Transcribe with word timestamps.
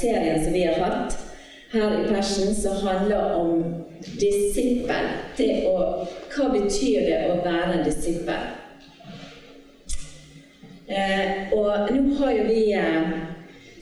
Serien 0.00 0.44
som 0.44 0.54
vi 0.54 0.64
har 0.66 0.82
hatt 0.82 1.16
her 1.72 1.96
i 1.98 2.08
Persen, 2.08 2.54
som 2.54 2.76
handler 2.86 3.34
om 3.34 3.64
disippel. 4.20 5.08
Det 5.36 5.50
å, 5.68 6.04
hva 6.34 6.50
betyr 6.52 7.08
det 7.08 7.22
å 7.30 7.40
være 7.44 7.78
en 7.78 7.86
disippel? 7.86 8.52
Eh, 10.86 11.50
og 11.56 11.90
nå 11.90 12.14
har 12.20 12.36
jo 12.36 12.44
vi 12.46 12.60
eh, 12.78 13.16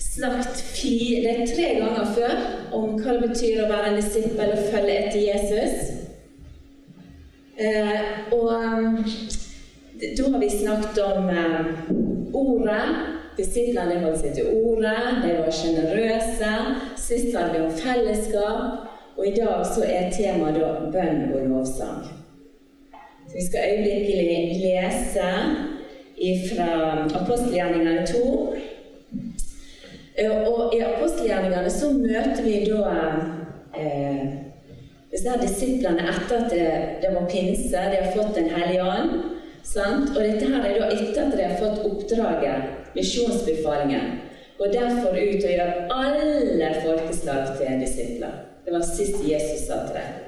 snakket 0.00 0.62
fire, 0.72 1.34
tre 1.50 1.74
ganger 1.82 2.14
før 2.16 2.34
om 2.76 2.94
hva 2.96 3.18
det 3.18 3.28
betyr 3.28 3.64
å 3.64 3.68
være 3.68 3.92
en 3.92 4.00
disippel 4.00 4.54
og 4.54 4.70
følge 4.72 4.96
etter 5.02 5.20
Jesus. 5.20 5.92
Eh, 7.54 8.32
og 8.34 8.48
da 10.16 10.30
har 10.30 10.40
vi 10.40 10.50
snakket 10.50 11.02
om 11.04 11.28
eh, 11.28 11.66
ordet. 12.32 12.86
Disiplene 13.36 14.00
holdt 14.04 14.20
seg 14.22 14.34
til 14.36 14.50
ordet, 14.62 14.98
de 15.24 15.32
var 15.40 15.54
sjenerøse. 15.58 16.52
Sist 17.00 17.32
var 17.34 17.50
det 17.52 17.64
om 17.64 17.72
fellesskap. 17.78 18.90
Og 19.16 19.26
i 19.26 19.34
dag 19.34 19.62
så 19.66 19.84
er 19.86 20.10
temaet 20.14 20.58
da 20.58 20.70
bønn 20.94 21.32
og 21.34 21.48
lovsang. 21.48 22.02
Så 23.26 23.34
vi 23.34 23.46
skal 23.46 23.68
øyeblikkelig 23.70 24.60
lese 24.62 25.28
fra 26.50 26.70
apostelgjerningene 27.20 28.06
2. 28.06 28.56
Eh, 30.18 30.30
Og 30.30 30.74
i 30.74 30.80
apostelgjerningene 30.80 31.70
så 31.70 31.90
møter 31.92 32.42
vi 32.42 32.56
da 32.70 32.82
eh, 33.78 34.26
disse 35.10 35.38
disiplene 35.42 36.06
etter 36.10 36.44
at 36.44 36.50
det, 36.50 36.68
det 37.02 37.14
var 37.14 37.30
pinse, 37.30 37.86
de 37.90 38.02
har 38.02 38.12
fått 38.16 38.34
Den 38.36 38.50
hellige 38.50 38.82
ånd. 38.82 39.10
Og 39.74 40.20
dette 40.22 40.46
her 40.46 40.64
er 40.68 40.78
da 40.78 40.88
etter 40.92 41.22
at 41.24 41.38
de 41.38 41.42
har 41.42 41.58
fått 41.58 41.86
oppdraget, 41.88 42.83
misjonsbefalingen, 42.94 44.20
og 44.58 44.72
derfor 44.72 45.16
ut 45.18 45.44
og 45.44 45.50
gjør 45.50 45.72
alle 45.94 46.74
folkeslag 46.84 47.56
til 47.58 47.80
disipler. 47.86 48.36
Det 48.64 48.72
var 48.72 48.86
sist 48.96 49.16
Jesus 49.28 49.66
sa 49.66 49.80
til 49.86 49.98
dem. 49.98 50.24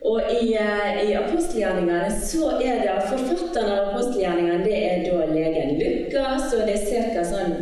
Og 0.00 0.20
i, 0.30 0.54
eh, 0.54 1.10
i 1.10 1.12
apostelgjerningene 1.12 2.20
så 2.22 2.50
er 2.62 2.80
det 2.82 2.94
Forfatteren 3.10 3.72
av 3.72 3.88
apostelgjerningene 3.88 4.64
det 4.64 4.78
er 4.78 5.04
da 5.04 5.26
legen 5.32 5.74
Lukas, 5.80 6.52
og 6.54 6.66
det 6.66 6.76
er 6.78 7.14
ca. 7.14 7.24
sånn 7.24 7.54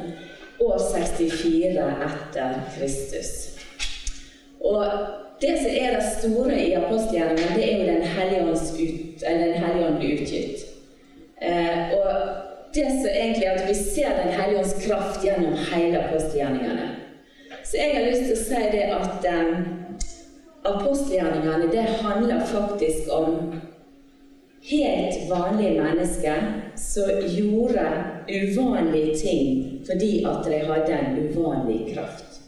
år 0.60 0.78
64 0.92 1.86
etter 2.06 2.58
Kristus. 2.76 3.32
Og 4.60 4.84
det 5.40 5.56
som 5.58 5.70
er 5.70 5.96
det 5.96 6.04
store 6.18 6.60
i 6.60 6.74
apostelgjerningene, 6.76 7.56
det 7.56 7.64
er 7.64 7.76
jo 7.80 7.86
Den 9.20 9.52
hellige 9.52 9.86
ånd 9.86 10.02
utgitt. 10.02 10.66
Eh, 11.42 11.92
og 11.96 12.45
det 12.76 12.90
som 12.90 13.08
egentlig 13.08 13.46
at 13.46 13.68
vi 13.68 13.74
ser 13.74 14.16
Den 14.24 14.32
hellige 14.32 14.58
ånds 14.58 14.86
kraft 14.86 15.24
gjennom 15.24 15.54
hele 15.72 16.04
apostelgjerningene. 16.04 16.88
Så 17.64 17.76
jeg 17.76 17.94
har 17.94 18.04
lyst 18.06 18.24
til 18.26 18.36
å 18.36 18.42
si 18.42 18.66
det 18.72 18.84
at 18.94 19.26
um, 19.32 19.54
apostelgjerningene 20.64 21.70
det 21.72 21.86
handler 22.02 22.44
faktisk 22.46 23.08
om 23.12 23.56
helt 24.66 25.30
vanlige 25.30 25.82
mennesker 25.82 26.46
som 26.76 27.10
gjorde 27.38 27.86
uvanlige 28.28 29.16
ting 29.16 29.50
fordi 29.86 30.24
at 30.26 30.46
de 30.50 30.62
hadde 30.66 31.00
en 31.00 31.18
uvanlig 31.18 31.94
kraft. 31.94 32.40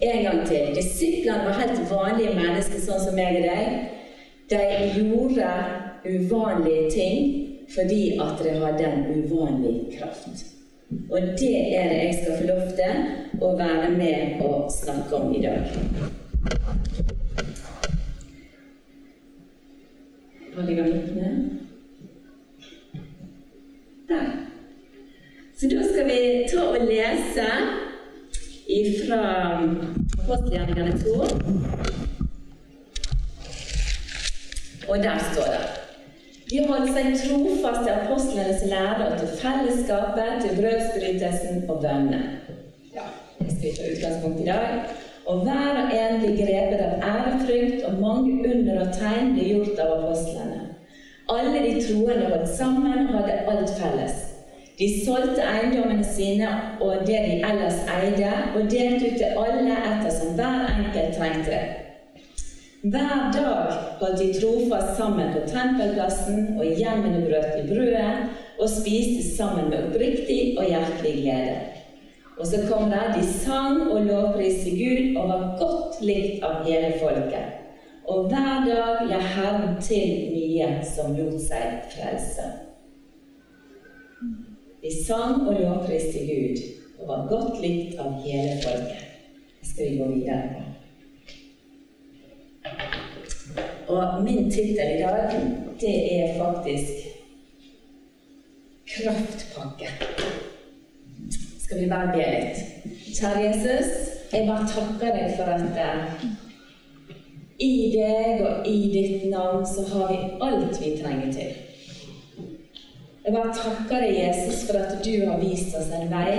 En 0.00 0.24
gang 0.24 0.46
til. 0.46 0.74
Disiplene 0.76 1.44
var 1.44 1.58
helt 1.58 1.80
vanlige 1.90 2.34
mennesker, 2.36 2.78
sånn 2.78 3.00
som 3.02 3.16
meg 3.18 3.40
og 3.40 3.46
deg. 3.48 3.78
De 4.52 4.60
gjorde 4.94 5.48
uvanlige 6.04 6.90
ting 6.92 7.47
fordi 7.74 8.18
at 8.20 8.44
det 8.44 8.60
hadde 8.60 8.84
en 8.84 9.24
uvanlig 9.24 9.98
kraft. 9.98 10.44
Og 11.10 11.20
det 11.20 11.76
er 11.76 11.88
det 11.88 11.98
jeg 12.04 12.18
skal 12.22 12.38
få 12.38 12.46
lov 12.46 12.62
til 12.78 12.92
å 13.44 13.50
være 13.56 13.90
med 13.90 14.40
og 14.44 14.70
snakke 14.72 15.16
om 15.16 15.34
i 15.34 15.42
dag. 15.42 15.60
Hva 20.54 20.64
ligger 20.64 20.88
mikkene? 20.88 21.30
Der. 24.08 24.30
Så 25.60 25.68
da 25.68 25.84
skal 25.90 26.08
vi 26.08 26.20
ta 26.48 26.64
og 26.72 26.88
lese 26.88 27.50
fra 29.08 29.20
apostelgjerningene 30.22 30.98
2. 30.98 31.12
Og 34.88 34.96
der 35.04 35.18
står 35.32 35.48
det 35.52 35.57
De 36.48 36.62
holdt 36.64 36.94
seg 36.96 37.08
trofast 37.20 37.82
til 37.84 37.92
apostlenes 37.92 38.62
lære 38.70 39.06
og 39.06 39.18
til 39.20 39.32
fellesskapet, 39.40 40.30
til 40.42 40.54
brødsbrytelsen 40.60 41.66
og 41.68 41.82
bønnene. 41.82 42.20
Ja, 42.94 43.04
jeg 43.40 43.50
skal 43.56 43.74
ta 43.76 43.90
utgangspunkt 43.92 44.40
i 44.40 44.46
dag. 44.46 44.68
Og 45.28 45.42
hver 45.44 45.80
og 45.82 45.92
en 45.92 46.22
ble 46.22 46.30
grepet 46.38 46.80
av 46.86 47.04
ærefrykt, 47.10 47.84
og 47.84 48.00
mange 48.00 48.38
under 48.52 48.80
og 48.86 48.94
tegn 48.96 49.34
ble 49.34 49.50
gjort 49.50 49.82
av 49.84 49.92
apostlene. 49.98 50.62
Alle 51.34 51.60
de 51.66 51.74
troende 51.84 52.30
holdt 52.32 52.48
sammen 52.56 53.02
og 53.02 53.18
hadde 53.18 53.36
alt 53.52 53.74
felles. 53.82 54.16
De 54.78 54.88
solgte 55.04 55.44
eiendommene 55.44 56.06
sine 56.16 56.48
og 56.80 57.04
det 57.04 57.20
de 57.26 57.36
ellers 57.50 57.82
eide, 57.98 58.32
og 58.54 58.70
delte 58.72 59.12
ut 59.12 59.20
til 59.20 59.36
alle 59.44 59.76
ettersom 59.90 60.32
hver 60.40 60.64
enkelt 60.78 61.20
trengte 61.20 61.52
det. 61.52 61.87
Hver 62.82 63.32
dag 63.34 63.72
holdt 63.98 64.20
de 64.20 64.40
trofast 64.40 64.96
sammen 64.96 65.32
på 65.34 65.40
tempelplassen, 65.50 66.58
og 66.58 66.76
hjemmene 66.78 67.24
brøt 67.24 67.56
i 67.58 67.64
brødet 67.66 68.28
og 68.58 68.70
spiste 68.70 69.24
sammen 69.36 69.70
med 69.70 69.88
oppriktig 69.88 70.54
og 70.58 70.68
hjertelig 70.68 71.14
glede. 71.22 71.56
Og 72.38 72.46
så 72.46 72.60
kom 72.68 72.90
det, 72.90 73.02
de 73.16 73.24
sang 73.26 73.90
og 73.90 74.06
lovpriste 74.06 74.70
Gud 74.70 75.18
og 75.18 75.28
var 75.28 75.58
godt 75.58 75.98
likt 76.06 76.46
av 76.46 76.62
hele 76.68 76.92
folket. 77.02 77.58
Og 78.06 78.30
hver 78.30 78.62
dag 78.68 79.02
la 79.10 79.18
Herren 79.18 79.82
til 79.82 80.30
nye 80.30 80.70
som 80.86 81.18
lot 81.18 81.34
seg 81.42 81.82
frelse. 81.96 82.46
De 84.86 84.94
sang 85.02 85.48
og 85.48 85.58
lovpriste 85.58 86.22
Gud 86.30 86.62
og 87.00 87.10
var 87.10 87.28
godt 87.34 87.58
likt 87.66 87.98
av 87.98 88.22
hele 88.22 88.54
folket. 88.62 89.06
Skal 89.66 89.90
vi 89.90 89.98
gå 89.98 90.12
videre 90.14 90.77
Og 93.98 94.24
min 94.24 94.50
tittel 94.50 94.94
i 94.96 95.02
dag, 95.02 95.30
det 95.80 95.96
er 96.20 96.38
faktisk 96.38 96.92
'Kraftpakke'. 98.88 99.92
Skal 101.60 101.80
vi 101.80 101.88
bare 101.88 102.12
be 102.12 102.24
litt? 102.34 102.58
Kjære 103.16 103.38
Jesus, 103.46 103.88
jeg 104.32 104.46
bare 104.46 104.68
takker 104.68 105.10
deg 105.16 105.34
for 105.36 105.44
at 105.44 105.62
i 107.58 107.92
deg 107.96 108.42
og 108.46 108.66
i 108.70 108.76
ditt 108.92 109.30
navn 109.30 109.66
så 109.66 109.82
har 109.92 110.12
vi 110.12 110.18
alt 110.40 110.80
vi 110.80 110.92
trenger 111.02 111.32
til. 111.32 111.56
Jeg 113.24 113.34
bare 113.34 113.54
takker 113.54 114.00
deg, 114.00 114.18
Jesus, 114.22 114.70
for 114.70 114.78
at 114.78 115.04
du 115.04 115.26
har 115.26 115.40
vist 115.42 115.74
oss 115.76 115.90
en 115.92 116.10
vei. 116.12 116.36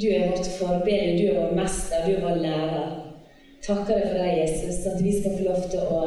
Du 0.00 0.06
er 0.08 0.30
vårt 0.30 0.48
forbilde, 0.58 1.18
du 1.18 1.28
er 1.28 1.40
vår 1.40 1.52
mester, 1.60 2.06
du 2.06 2.14
er 2.14 2.24
vår 2.24 2.40
lærer. 2.42 3.05
Takker 3.66 3.98
deg 3.98 4.10
for 4.12 4.18
deg, 4.22 4.36
Jesus, 4.38 4.84
at 4.86 5.00
vi 5.02 5.12
skal 5.16 5.32
få 5.34 5.44
lov 5.48 5.64
til 5.72 5.80
å 5.90 6.02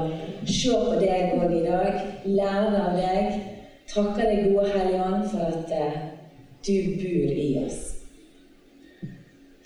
se 0.47 0.75
på 0.79 0.99
deg 1.01 1.33
òg 1.35 1.55
i 1.57 1.63
dag, 1.65 1.97
lære 2.23 2.83
av 2.85 2.93
deg. 2.95 3.39
Takker 3.89 4.29
deg, 4.29 4.45
gode 4.53 4.69
Hellige 4.71 5.07
Ånd, 5.09 5.25
for 5.33 5.43
at 5.43 5.73
uh, 5.75 5.97
du 6.63 6.75
bor 7.01 7.41
i 7.43 7.49
oss. 7.65 7.81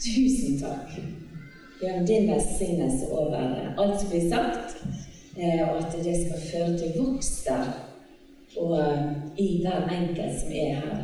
Tusen 0.01 0.57
takk. 0.63 0.95
Gjør 1.83 2.05
din 2.07 2.29
velsignelse 2.31 3.11
over 3.11 3.37
alt 3.77 3.99
som 3.99 4.09
blir 4.09 4.25
sagt, 4.31 4.77
eh, 5.37 5.61
og 5.67 5.83
at 5.83 5.97
det 6.05 6.15
skal 6.21 6.45
føre 6.47 6.77
til 6.79 6.95
vokster 6.97 7.73
og 8.57 8.77
eh, 8.79 9.11
i 9.37 9.47
hver 9.61 9.89
enkelt 9.91 10.39
som 10.39 10.55
er 10.63 10.79
her. 10.79 11.03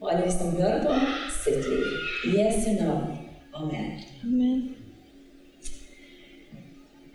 Og 0.00 0.12
alle 0.14 0.32
som 0.32 0.56
hører 0.56 0.82
på 0.84 0.98
sitt 1.44 1.64
liv. 1.68 1.88
I 2.26 2.36
Jesu 2.40 2.70
navn. 2.82 3.18
Amen. 3.54 3.90
Amen. 4.24 4.79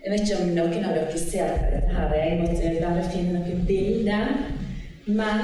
Jeg 0.06 0.12
vet 0.12 0.28
ikke 0.28 0.42
om 0.42 0.50
noen 0.54 0.84
av 0.86 0.92
dere 0.94 1.18
ser 1.18 1.48
på 1.58 1.70
dette 1.72 1.94
her. 1.96 2.12
Jeg 2.14 2.34
måtte 2.38 2.68
bare 2.78 3.06
finne 3.10 3.40
noen 3.40 3.64
bilder. 3.66 4.28
Men 5.06 5.40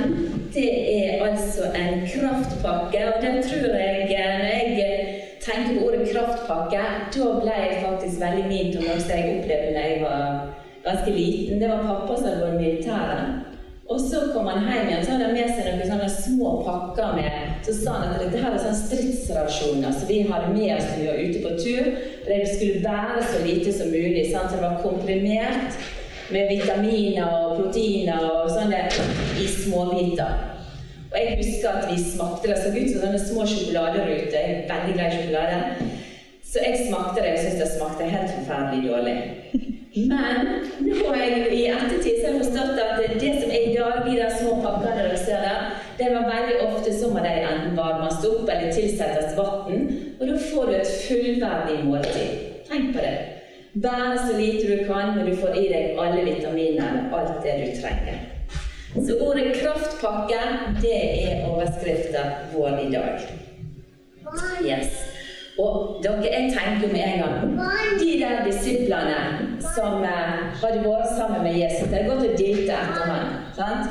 det 0.55 0.69
er 0.93 1.25
altså 1.27 1.73
en 1.75 2.05
kraftpakke, 2.13 3.01
og 3.09 3.17
den 3.25 3.43
tror 3.43 3.75
jeg 3.75 4.07
Når 4.07 4.47
jeg 4.47 5.19
tenker 5.43 5.75
på 5.81 5.89
ordet 5.89 6.09
kraftpakke, 6.13 6.85
da 7.17 7.33
ble 7.43 7.59
jeg 7.59 7.83
faktisk 7.89 8.23
veldig 8.23 8.47
min 8.53 8.71
til 8.71 8.87
noe 8.87 9.03
jeg 9.11 9.35
opplevde 9.35 9.75
da 9.75 9.85
jeg 9.89 10.01
var 10.05 10.23
ganske 10.87 11.11
liten. 11.11 11.59
Det 11.59 11.73
var 11.73 11.83
pappa 11.91 12.21
som 12.21 12.31
hadde 12.31 12.47
vært 12.47 12.55
i 12.55 12.63
militæret. 12.63 13.43
Og 13.91 14.01
så 14.01 14.25
kom 14.33 14.47
han 14.47 14.63
hjem 14.63 14.89
igjen, 14.89 15.05
så 15.05 15.17
hadde 15.17 15.27
han 15.27 15.39
med 15.41 15.55
seg 15.57 15.73
noen 15.73 15.91
sånne 15.91 16.11
små 16.15 16.57
pakker 16.69 17.19
med. 17.19 17.55
Så 17.67 17.81
sa 17.83 17.99
han 17.99 18.15
at 18.15 18.23
dette 18.23 18.47
her 18.47 18.55
er 18.55 18.63
sånne 18.63 18.83
stridsrasjoner 18.87 19.99
som 19.99 20.11
vi 20.15 20.23
hadde 20.31 20.55
med 20.55 20.77
oss 20.79 20.91
når 20.93 21.01
vi 21.01 21.11
var 21.11 21.25
ute 21.27 21.47
på 21.49 21.57
tur. 21.67 22.12
Det 22.27 22.49
skulle 22.55 22.85
være 22.85 23.23
så 23.33 23.47
lite 23.47 23.73
som 23.73 23.89
mulig. 23.89 24.31
Sant? 24.33 24.51
Så 24.51 24.57
det 24.57 24.65
var 24.65 24.83
komprimert 24.83 25.79
med 26.33 26.49
vitaminer 26.55 27.27
og 27.27 27.57
proteiner 27.61 28.21
og 28.31 28.51
sånne 28.51 28.83
i 29.43 29.47
småbiter. 29.47 30.33
Og 31.13 31.19
jeg 31.21 31.37
husker 31.41 31.69
at 31.71 31.89
vi 31.91 31.99
smakte 32.03 32.49
det. 32.49 32.59
så 32.63 32.69
ut 32.69 32.91
som 32.93 33.01
sånne 33.05 33.21
små 33.27 33.47
sjokoladeruter. 33.47 34.39
Jeg 34.39 34.55
er 34.55 34.71
veldig 34.73 34.95
glad 34.95 35.07
i 35.09 35.17
sjokolade. 35.17 35.91
Så 36.53 36.59
jeg 36.67 36.87
smakte 36.89 37.23
det, 37.23 37.33
og 37.33 37.39
syntes 37.39 37.61
det 37.61 37.71
smakte 37.77 38.13
helt 38.15 38.33
forferdelig 38.39 38.91
dårlig. 38.91 39.19
Men 40.13 40.37
nå 40.81 41.09
har 41.09 41.19
jeg 41.21 41.53
i 41.53 41.63
ettertid 41.69 42.15
så 42.19 42.27
har 42.27 42.35
jeg 42.35 42.45
forstått 42.45 42.79
at 42.81 43.21
det 43.21 43.33
som 43.41 43.51
er 43.53 43.67
i 43.69 43.75
dag, 43.77 43.99
de 44.07 44.29
små 44.39 44.55
pakkene 44.65 44.93
det 45.99 46.15
var 46.15 46.25
veldig 46.35 46.57
ofte 46.67 46.93
som 46.99 47.17
at 47.17 47.27
de 47.27 47.33
enten 47.47 47.77
varmes 47.77 48.25
opp 48.27 48.49
eller 48.49 48.73
tilsettes 48.75 49.37
vann, 49.37 49.85
og 50.23 50.29
da 50.29 50.39
får 50.55 50.67
du 50.67 50.75
et 50.79 50.91
fullverdig 51.09 51.79
måltid. 51.85 52.35
Tenk 52.71 52.95
på 52.95 53.03
det. 53.03 53.17
Bære 53.83 54.19
så 54.19 54.39
lite 54.39 54.69
du 54.71 54.85
kan, 54.87 55.17
men 55.17 55.27
du 55.27 55.37
får 55.37 55.57
i 55.59 55.69
deg 55.73 55.99
alle 55.99 56.25
vitaminene 56.25 57.09
alt 57.17 57.43
det 57.45 57.55
du 57.63 57.81
trenger. 57.83 58.19
Så 58.95 59.17
ordet 59.21 59.57
'kraftpakke' 59.57 60.81
det 60.83 60.99
er 61.29 61.49
overskriften 61.49 62.29
vår 62.55 62.79
i 62.87 62.93
dag. 62.93 63.21
Yes. 64.65 65.13
Og 65.59 66.01
dere, 66.03 66.23
jeg 66.23 66.53
tenker 66.53 66.93
med 66.93 67.03
en 67.05 67.19
gang 67.23 67.61
De 68.01 68.13
der 68.21 68.45
disiplene 68.45 69.19
som 69.75 70.05
eh, 70.05 70.39
hadde 70.63 70.85
vært 70.85 71.11
sammen 71.17 71.43
med 71.43 71.59
Jesus, 71.61 71.89
de 71.91 71.97
har 71.97 72.09
gått 72.09 72.31
og 72.31 72.39
dilta 72.39 72.73
etter 72.73 73.05
ham. 73.11 73.27
Sant? 73.57 73.91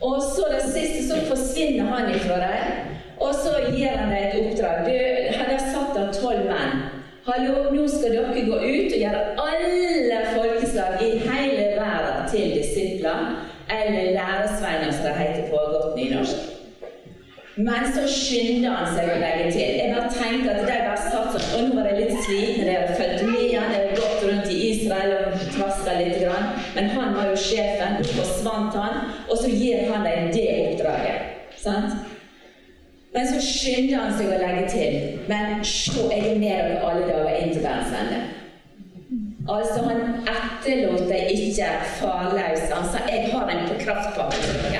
Og 0.00 0.22
så 0.22 0.48
det 0.54 0.64
siste 0.72 1.06
så 1.08 1.20
forsvinner 1.28 1.84
han 1.84 2.10
ifra 2.14 2.40
dem, 2.42 2.90
og 3.20 3.34
så 3.34 3.54
gir 3.70 3.94
han 3.96 4.10
dem 4.10 4.18
et 4.18 4.34
oppdrag. 4.40 4.84
Du, 4.86 5.38
han 5.38 5.50
har 5.50 5.62
satt 5.72 6.00
av 6.02 6.12
tolv 6.14 6.50
menn. 6.50 6.82
Hallo, 7.26 7.72
nå 7.74 7.88
skal 7.90 8.12
dere 8.14 8.42
gå 8.46 8.58
ut 8.62 8.92
og 8.94 9.00
gjøre 9.00 9.22
alle 9.42 10.18
folkeslag 10.30 11.00
i 11.02 11.08
hele 11.24 11.64
verden 11.74 12.28
til 12.30 12.52
disipler, 12.54 13.24
eller 13.66 14.12
læresveiner, 14.14 14.92
som 14.94 15.08
det 15.08 15.14
heter 15.18 15.48
på 15.50 15.64
godt 15.72 15.96
nynorsk. 15.96 16.44
Men 17.56 17.90
så 17.96 18.06
skynder 18.06 18.78
han 18.78 18.94
seg 18.94 19.10
å 19.10 19.18
legge 19.18 19.50
til. 19.56 19.74
Jeg 19.80 19.90
bare 19.96 20.14
tenker 20.14 20.52
at 20.54 20.70
de 20.70 20.78
bare 20.86 21.02
satt 21.02 21.34
sånn 21.34 21.52
Og 21.56 21.66
nå 21.66 21.80
var 21.80 21.90
de 21.90 21.98
litt 21.98 22.24
slitne. 22.28 22.62
De 22.68 22.76
hadde 22.76 22.98
fulgt 23.00 23.26
med 23.32 23.54
han, 23.56 23.70
de 23.74 23.80
hadde 23.80 23.98
gått 23.98 24.26
rundt 24.28 24.50
i 24.52 24.62
Israel 24.70 25.14
og 25.16 25.46
traska 25.56 25.98
litt. 25.98 26.20
Grann. 26.22 26.50
Men 26.76 26.92
han 26.94 27.16
var 27.16 27.32
jo 27.32 27.44
sjefen. 27.48 27.96
Nå 27.98 28.10
forsvant 28.20 28.76
han. 28.78 29.00
Og 29.26 29.40
så 29.40 29.50
gir 29.50 29.88
han 29.90 30.06
dem 30.06 30.30
det 30.36 30.50
oppdraget. 30.68 31.32
Sant? 31.58 32.05
Men 33.16 33.28
så 33.28 33.38
skynder 33.40 34.02
han 34.02 34.10
seg 34.18 34.26
å 34.28 34.40
legge 34.42 34.64
til. 34.68 34.96
Men 35.30 35.62
se, 35.64 36.02
jeg 36.12 36.34
er 36.34 36.40
med 36.40 36.50
dere 36.50 36.82
alle 36.84 37.06
dager 37.08 37.38
inn 37.38 37.54
til 37.54 37.62
verdens. 37.64 38.34
Altså, 39.46 39.78
han 39.86 40.26
etterlot 40.28 41.06
deg 41.08 41.30
ikke 41.32 41.68
farløs. 41.96 42.66
Han 42.74 42.88
sa 42.92 43.00
'Jeg 43.06 43.30
har 43.32 43.48
en 43.48 43.68
på 43.68 43.78
kraftpakken'. 43.84 44.74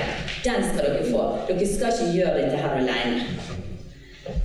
Den 0.45 0.69
skal 0.69 0.85
dere 0.85 1.07
få. 1.13 1.23
Dere 1.49 1.67
skal 1.67 1.95
ikke 1.95 2.13
gjøre 2.19 2.43
dette 2.43 2.57
her 2.57 2.75
alene. 2.83 3.23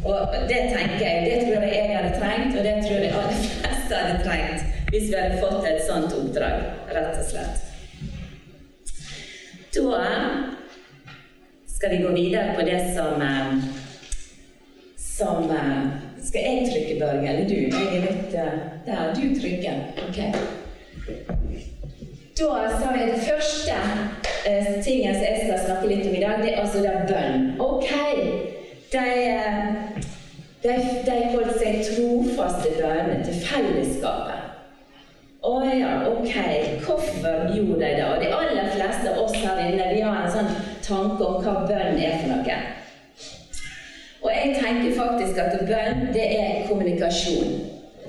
Og 0.05 0.17
det 0.49 0.61
tenker 0.75 1.05
jeg, 1.07 1.17
det 1.27 1.37
tror 1.43 1.63
jeg 1.65 1.75
jeg 1.75 1.97
hadde 1.97 2.19
trengt, 2.19 2.57
og 2.57 2.63
det 2.63 2.75
tror 2.85 3.03
jeg 3.03 3.13
alle 3.19 3.35
fleste 3.57 3.95
hadde 3.95 4.23
trengt 4.23 4.61
hvis 4.91 5.07
vi 5.09 5.15
hadde 5.15 5.41
fått 5.41 5.67
et 5.67 5.83
sånt 5.87 6.13
oppdrag, 6.13 6.63
rett 6.95 7.19
og 7.19 7.25
slett. 7.29 7.61
Da 9.75 10.01
skal 11.75 11.89
vi 11.97 12.03
gå 12.03 12.11
videre 12.13 12.55
på 12.55 12.65
det 12.67 12.79
som 12.95 13.21
eh, 13.21 13.80
som 15.21 15.51
eh, 15.51 15.81
Skal 16.23 16.41
jeg 16.41 16.69
trykke, 16.71 16.99
Børge, 16.99 17.29
eller 17.29 17.49
du? 17.49 17.55
Jeg 17.55 17.97
er 17.97 18.01
litt 18.07 18.33
eh, 18.33 18.57
Der. 18.85 19.13
Du 19.15 19.25
trykker. 19.41 19.73
Ok. 20.07 20.19
Da 22.39 22.69
sa 22.81 22.93
jeg 22.97 23.07
det 23.13 23.21
første 23.29 23.77
eh, 24.49 24.69
tingen 24.83 25.13
som 25.15 25.25
jeg 25.27 25.41
skal 25.43 25.65
snakke 25.65 25.89
litt 25.91 26.07
om 26.07 26.15
i 26.15 26.23
dag, 26.23 26.41
det 26.41 26.53
er 26.53 26.61
altså 26.63 26.81
det 26.81 26.93
bønn. 27.09 27.51
Ok, 27.61 27.91
de, 28.93 29.07
de, 30.63 30.77
de 31.05 31.17
holdt 31.33 31.59
seg 31.59 31.83
trofaste 31.91 32.73
bønner 32.79 33.21
til 33.27 33.43
fellesskapet. 33.45 34.47
Å 35.41 35.53
ja, 35.65 35.93
ok. 36.09 36.33
Hvorfor 36.85 37.47
gjorde 37.53 37.79
de 37.81 37.93
det? 37.97 38.07
Og 38.07 38.21
de 38.21 38.33
aller 38.39 38.73
fleste 38.73 39.09
av 39.09 39.23
oss 39.25 39.37
her 39.41 39.61
inne 39.67 39.89
vi 39.93 40.03
har 40.05 40.21
en 40.21 40.35
sånn 40.37 40.51
tanke 40.85 41.25
om 41.25 41.41
hva 41.45 41.63
bønn 41.69 41.97
er 41.97 42.21
for 42.21 42.33
noe. 42.33 42.61
Jeg 44.31 44.55
tenker 44.59 44.95
faktisk 44.97 45.37
at 45.43 45.59
bønn, 45.59 46.07
det 46.13 46.27
er 46.39 46.67
kommunikasjon. 46.67 47.51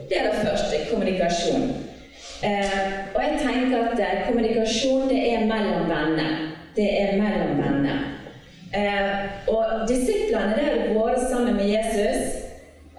Det 0.09 0.19
er 0.19 0.31
det 0.31 0.49
første. 0.49 0.77
Kommunikasjon. 0.91 1.63
Eh, 2.45 2.81
og 3.15 3.21
jeg 3.23 3.39
tenker 3.43 3.85
at 3.89 4.01
eh, 4.01 4.27
kommunikasjon 4.27 5.09
det 5.09 5.21
er 5.35 5.47
mellom 5.47 5.87
venner. 5.91 6.33
Det 6.77 6.89
er 7.03 7.17
mellom 7.23 7.63
venner. 7.63 7.99
Eh, 8.75 9.19
og 9.49 9.89
disiplene 9.89 10.57
det 10.57 10.65
hadde 10.65 10.95
vært 10.97 11.27
sammen 11.31 11.57
med 11.57 11.69
Jesus, 11.69 12.23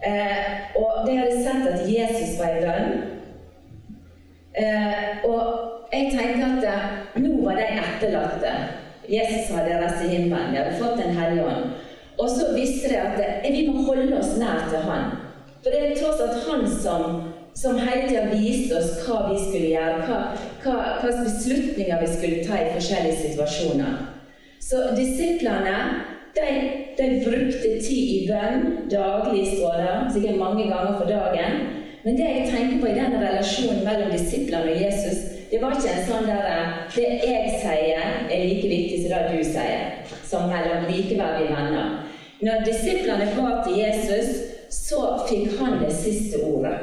eh, 0.05 0.77
og 0.77 1.07
de 1.07 1.17
hadde 1.17 1.43
sett 1.43 1.67
at 1.73 1.83
Jesus 1.89 2.39
var 2.39 2.55
i 2.55 2.63
bønn. 2.65 2.93
Eh, 4.53 5.25
og 5.25 5.43
jeg 5.93 6.11
tenker 6.13 6.45
at 6.45 6.67
eh, 6.69 7.21
nå 7.21 7.41
var 7.45 7.57
de 7.57 7.67
etterlatte. 7.81 8.53
Jesus 9.09 9.49
hadde 9.55 9.79
reist 9.81 10.05
i 10.05 10.11
himmelen, 10.15 10.53
de 10.53 10.61
hadde 10.61 10.79
fått 10.79 11.01
en 11.03 11.17
hellig 11.17 11.43
ånd. 11.43 11.73
Og 12.23 12.31
så 12.31 12.49
visste 12.55 12.89
de 12.93 12.99
at 13.03 13.47
vi 13.51 13.67
må 13.67 13.83
holde 13.83 14.15
oss 14.19 14.37
nær 14.39 14.67
til 14.71 14.85
Han. 14.87 15.15
For 15.63 15.71
det 15.71 15.81
er 15.83 15.95
tross 15.99 16.21
alt 16.23 16.43
Han 16.47 16.67
som 16.71 17.23
som 17.55 17.77
hele 17.77 18.07
tida 18.09 18.23
viste 18.31 18.77
oss 18.79 18.95
hva 19.05 19.27
vi 19.29 19.37
skulle 19.37 19.67
gjøre, 19.75 20.07
hva, 20.07 20.21
hva, 20.63 20.77
hva 21.03 21.11
beslutninger 21.19 22.01
vi 22.01 22.09
skulle 22.09 22.45
ta 22.47 22.57
i 22.57 22.71
forskjellige 22.73 23.19
situasjoner. 23.27 23.99
Så 24.63 24.87
disiplene 24.97 25.75
de, 26.33 26.47
de 26.97 27.09
brukte 27.21 27.75
tid 27.83 28.09
i 28.15 28.19
bønn 28.29 28.87
daglig, 28.89 29.45
står 29.53 29.77
det, 29.83 29.93
sikkert 30.15 30.39
mange 30.41 30.65
ganger 30.71 30.97
for 30.97 31.09
dagen. 31.09 31.59
Men 32.03 32.17
det 32.17 32.31
jeg 32.31 32.47
tenker 32.49 32.81
på 32.81 32.89
i 32.89 32.97
den 32.97 33.13
relasjonen 33.21 33.83
mellom 33.85 34.09
disiplene 34.11 34.73
og 34.73 34.81
Jesus, 34.81 35.21
det 35.51 35.59
var 35.61 35.75
ikke 35.77 35.91
en 35.93 36.07
sånn 36.07 36.25
der 36.25 36.47
Det 36.95 37.05
jeg 37.05 37.51
sier, 37.61 38.07
er 38.25 38.47
like 38.47 38.71
viktig 38.71 39.03
som 39.03 39.13
det 39.13 39.21
du 39.29 39.45
sier, 39.45 40.17
som 40.25 40.49
mellom 40.49 40.89
likeverdige 40.89 41.53
venner. 41.53 41.93
Når 42.43 42.65
disiplene 42.67 43.29
ba 43.37 43.61
til 43.63 43.77
Jesus, 43.79 44.29
så 44.73 45.01
fikk 45.29 45.59
han 45.59 45.79
det 45.83 45.93
siste 45.95 46.41
ordet. 46.43 46.75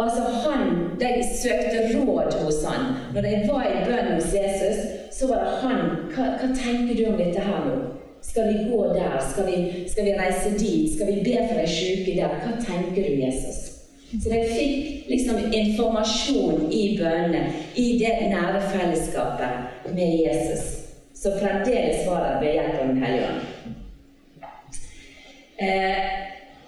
Altså 0.00 0.20
han, 0.20 0.68
De 1.00 1.10
søkte 1.42 1.98
råd 1.98 2.32
hos 2.44 2.64
han. 2.64 2.94
Når 3.14 3.20
de 3.20 3.40
var 3.52 3.66
i 3.68 3.84
bønn 3.88 4.14
hos 4.14 4.34
Jesus, 4.34 4.78
så 5.12 5.28
var 5.28 5.42
det 5.44 5.56
han 5.64 5.82
hva, 6.14 6.28
hva, 6.40 6.48
tenker 6.56 6.94
du 6.96 7.04
om 7.10 7.18
dette 7.18 7.44
her 7.44 7.66
nå? 7.66 7.76
Skal 8.24 8.48
vi 8.48 8.70
gå 8.70 8.80
der? 8.94 9.18
Skal 9.32 9.48
vi, 9.50 9.84
skal 9.88 10.08
vi 10.08 10.16
reise 10.16 10.54
dit? 10.56 10.94
Skal 10.94 11.10
vi 11.10 11.20
be 11.26 11.36
for 11.48 11.60
de 11.60 11.68
syke 11.68 12.16
der? 12.16 12.40
Hva 12.44 12.56
tenker 12.64 13.04
du, 13.04 13.20
Jesus? 13.24 13.60
Så 14.10 14.26
de 14.32 14.40
fikk 14.48 15.10
liksom 15.10 15.52
informasjon 15.52 16.66
i 16.72 16.82
bønnene, 16.98 17.44
i 17.76 17.92
det 18.00 18.16
nære 18.32 18.64
fellesskapet 18.72 19.94
med 19.94 20.18
Jesus. 20.24 20.76
Så 21.14 21.36
fremdeles 21.38 22.06
var 22.08 22.26
det 22.26 22.36
ved 22.46 22.56
hjelp 22.56 22.80
av 22.80 22.86
Den 22.88 23.02
hellige 23.04 23.28
ånd. 23.28 23.49
Eh, 25.60 25.96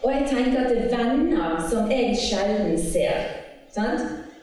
og 0.02 0.12
jeg 0.12 0.24
tenker 0.28 0.64
at 0.64 0.70
det 0.70 0.78
er 0.82 0.96
venner 0.96 1.68
som 1.70 1.90
jeg 1.90 2.16
sjelden 2.18 2.78
ser. 2.78 3.26
Sant? 3.72 4.02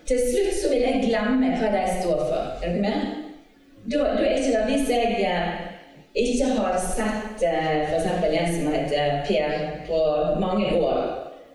Til 0.09 0.17
slutt 0.29 0.55
så 0.57 0.69
vil 0.71 0.85
jeg 0.87 1.03
glemme 1.05 1.51
hva 1.59 1.73
de 1.73 1.81
står 1.99 2.21
for. 2.29 2.45
Er 2.63 2.71
dere 2.71 2.81
med? 2.81 3.01
Da, 3.91 3.97
da 3.97 4.23
er 4.25 4.37
ikke 4.37 4.53
det 4.55 4.63
Hvis 4.69 4.89
jeg 4.89 5.19
eh, 5.23 5.51
ikke 6.23 6.47
har 6.57 6.79
sett 6.81 7.43
eh, 7.47 7.91
f.eks. 7.91 8.07
en 8.39 8.55
som 8.55 8.73
heter 8.73 9.21
Per 9.27 9.53
på 9.87 9.99
mange 10.41 10.73
år 10.81 10.97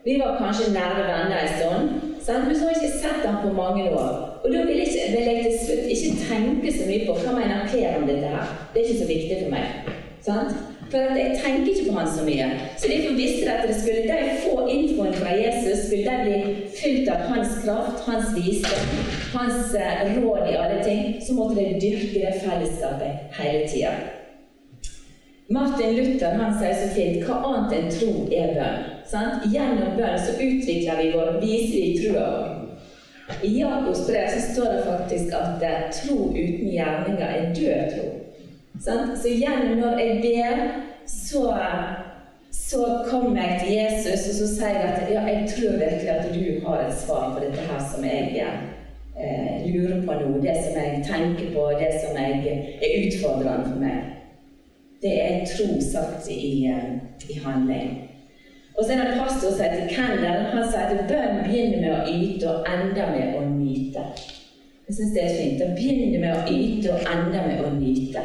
Vi 0.05 0.21
var 0.21 0.39
kanskje 0.39 0.73
nære 0.73 1.03
venner 1.09 1.39
en 1.41 1.53
stund, 1.59 1.91
sant? 2.23 2.47
men 2.47 2.57
så 2.57 2.65
har 2.65 2.73
jeg 2.73 2.83
ikke 2.83 2.99
sett 2.99 3.27
ham 3.27 3.37
på 3.43 3.53
mange 3.57 3.85
år. 3.91 4.41
Og 4.45 4.53
da 4.53 4.65
vil, 4.69 4.81
ikke, 4.85 5.05
vil 5.17 5.29
jeg 5.31 5.45
til 5.45 5.59
slutt 5.67 5.87
ikke 5.95 6.25
tenke 6.29 6.73
så 6.73 6.89
mye 6.89 7.07
på 7.07 7.15
hva 7.23 7.37
mener 7.39 7.69
Per 7.73 7.97
om 7.99 8.07
dette 8.09 8.33
her. 8.35 8.51
Det 8.75 8.81
er 8.81 8.89
ikke 8.89 9.03
så 9.03 9.09
viktig 9.15 9.39
for 9.43 9.55
meg. 9.57 9.95
Sant? 10.27 10.74
For 10.95 11.01
at 11.03 11.17
jeg 11.19 11.39
tenker 11.45 11.73
ikke 11.73 11.91
på 11.91 11.99
han 11.99 12.09
så 12.17 12.25
mye. 12.25 12.45
Så 12.79 12.87
derfor 12.89 13.15
visste 13.19 13.47
de 13.47 13.53
at 13.53 13.69
det 13.69 13.77
skulle 13.81 14.03
de 14.03 14.19
få 14.45 14.69
infoen 14.71 15.15
fra 15.15 15.33
Jesus, 15.35 15.87
skulle 15.87 16.11
de 16.11 16.25
bli 16.25 16.67
fylt 16.83 17.09
av 17.09 17.25
hans 17.31 17.49
kraft, 17.65 18.05
hans 18.07 18.29
visdom, 18.37 18.93
hans 19.33 19.75
eh, 19.75 20.05
råd 20.15 20.53
i 20.53 20.55
alle 20.63 20.85
ting, 20.85 21.17
så 21.27 21.35
måtte 21.35 21.57
de 21.57 21.81
dyrke 21.83 22.21
det 22.23 22.35
fellesskapet 22.45 23.35
hele 23.41 23.69
tida. 23.69 23.91
Martin 25.49 25.97
Luther 25.97 26.39
han 26.39 26.55
sier 26.61 26.79
så 26.79 26.87
fint 26.95 27.27
hva 27.27 27.41
annet 27.49 27.75
enn 27.81 27.91
tro 27.99 28.13
er 28.31 28.55
bønn. 28.55 28.87
Sant? 29.11 29.49
Gjennom 29.51 29.99
bønn 29.99 30.15
så 30.23 30.39
utvikler 30.39 31.03
vi 31.03 31.11
vår, 31.17 31.41
viser 31.43 31.75
vi 31.75 31.91
trua. 31.99 32.29
I 33.43 33.51
Jakobs 33.59 34.07
brev 34.07 34.31
så 34.31 34.47
står 34.53 34.77
det 34.77 34.87
faktisk 34.87 35.35
at 35.43 35.67
eh, 35.73 35.89
tro 35.99 36.31
uten 36.31 36.71
gjerninger 36.71 37.27
er 37.27 37.51
død 37.59 37.97
tro. 37.97 38.13
Så 38.85 39.29
igjen, 39.29 39.79
når 39.81 39.99
jeg 39.99 40.21
ber, 40.23 40.59
så, 41.07 41.55
så 42.53 43.05
kommer 43.11 43.43
jeg 43.43 43.61
til 43.63 43.73
Jesus, 43.75 44.27
og 44.29 44.35
så 44.35 44.49
sier 44.55 44.69
jeg 44.69 44.91
at 44.93 45.13
ja, 45.13 45.23
jeg 45.25 45.49
tror 45.53 45.79
virkelig 45.81 46.11
at 46.11 46.27
du 46.35 46.67
har 46.67 46.83
et 46.85 46.99
svar 46.99 47.33
på 47.33 47.45
dette 47.45 47.65
her 47.71 47.81
som 47.95 48.05
jeg 48.05 48.43
eh, 49.17 49.65
lurer 49.73 50.03
på 50.05 50.19
nå, 50.21 50.37
det 50.45 50.57
som 50.67 50.77
jeg 50.83 51.01
tenker 51.09 51.55
på, 51.57 51.67
det 51.81 51.93
som 52.03 52.21
jeg, 52.21 52.61
er 52.85 52.97
utfordrende 53.07 53.71
for 53.71 53.81
meg. 53.81 53.99
Det 55.03 55.17
er 55.23 55.49
tro 55.49 55.81
satt 55.81 56.29
i, 56.33 56.67
eh, 56.69 56.95
i 57.29 57.41
handling. 57.45 57.93
Og 58.77 58.85
så 58.85 58.93
er 58.93 58.97
det 58.97 59.13
en 59.13 59.21
pastor 59.25 59.51
som 59.51 59.65
heter 59.65 59.89
Kendal. 59.97 60.49
Han 60.53 60.65
sier 60.69 60.93
at 60.93 61.05
bønn 61.09 61.45
begynner 61.47 61.81
med 61.85 61.93
å 61.95 62.07
yte 62.11 62.51
og 62.51 62.67
ender 62.69 63.13
med 63.17 63.37
å 63.39 63.45
nyte. 63.49 64.03
Jeg 64.89 64.97
syns 64.97 65.13
det 65.15 65.23
er 65.25 65.37
fint. 65.39 65.63
Å 65.63 65.77
begynne 65.77 66.19
med 66.21 66.33
å 66.35 66.43
yte 66.51 66.97
og 66.97 67.07
ende 67.15 67.45
med 67.47 67.63
å 67.65 67.71
nyte. 67.79 68.25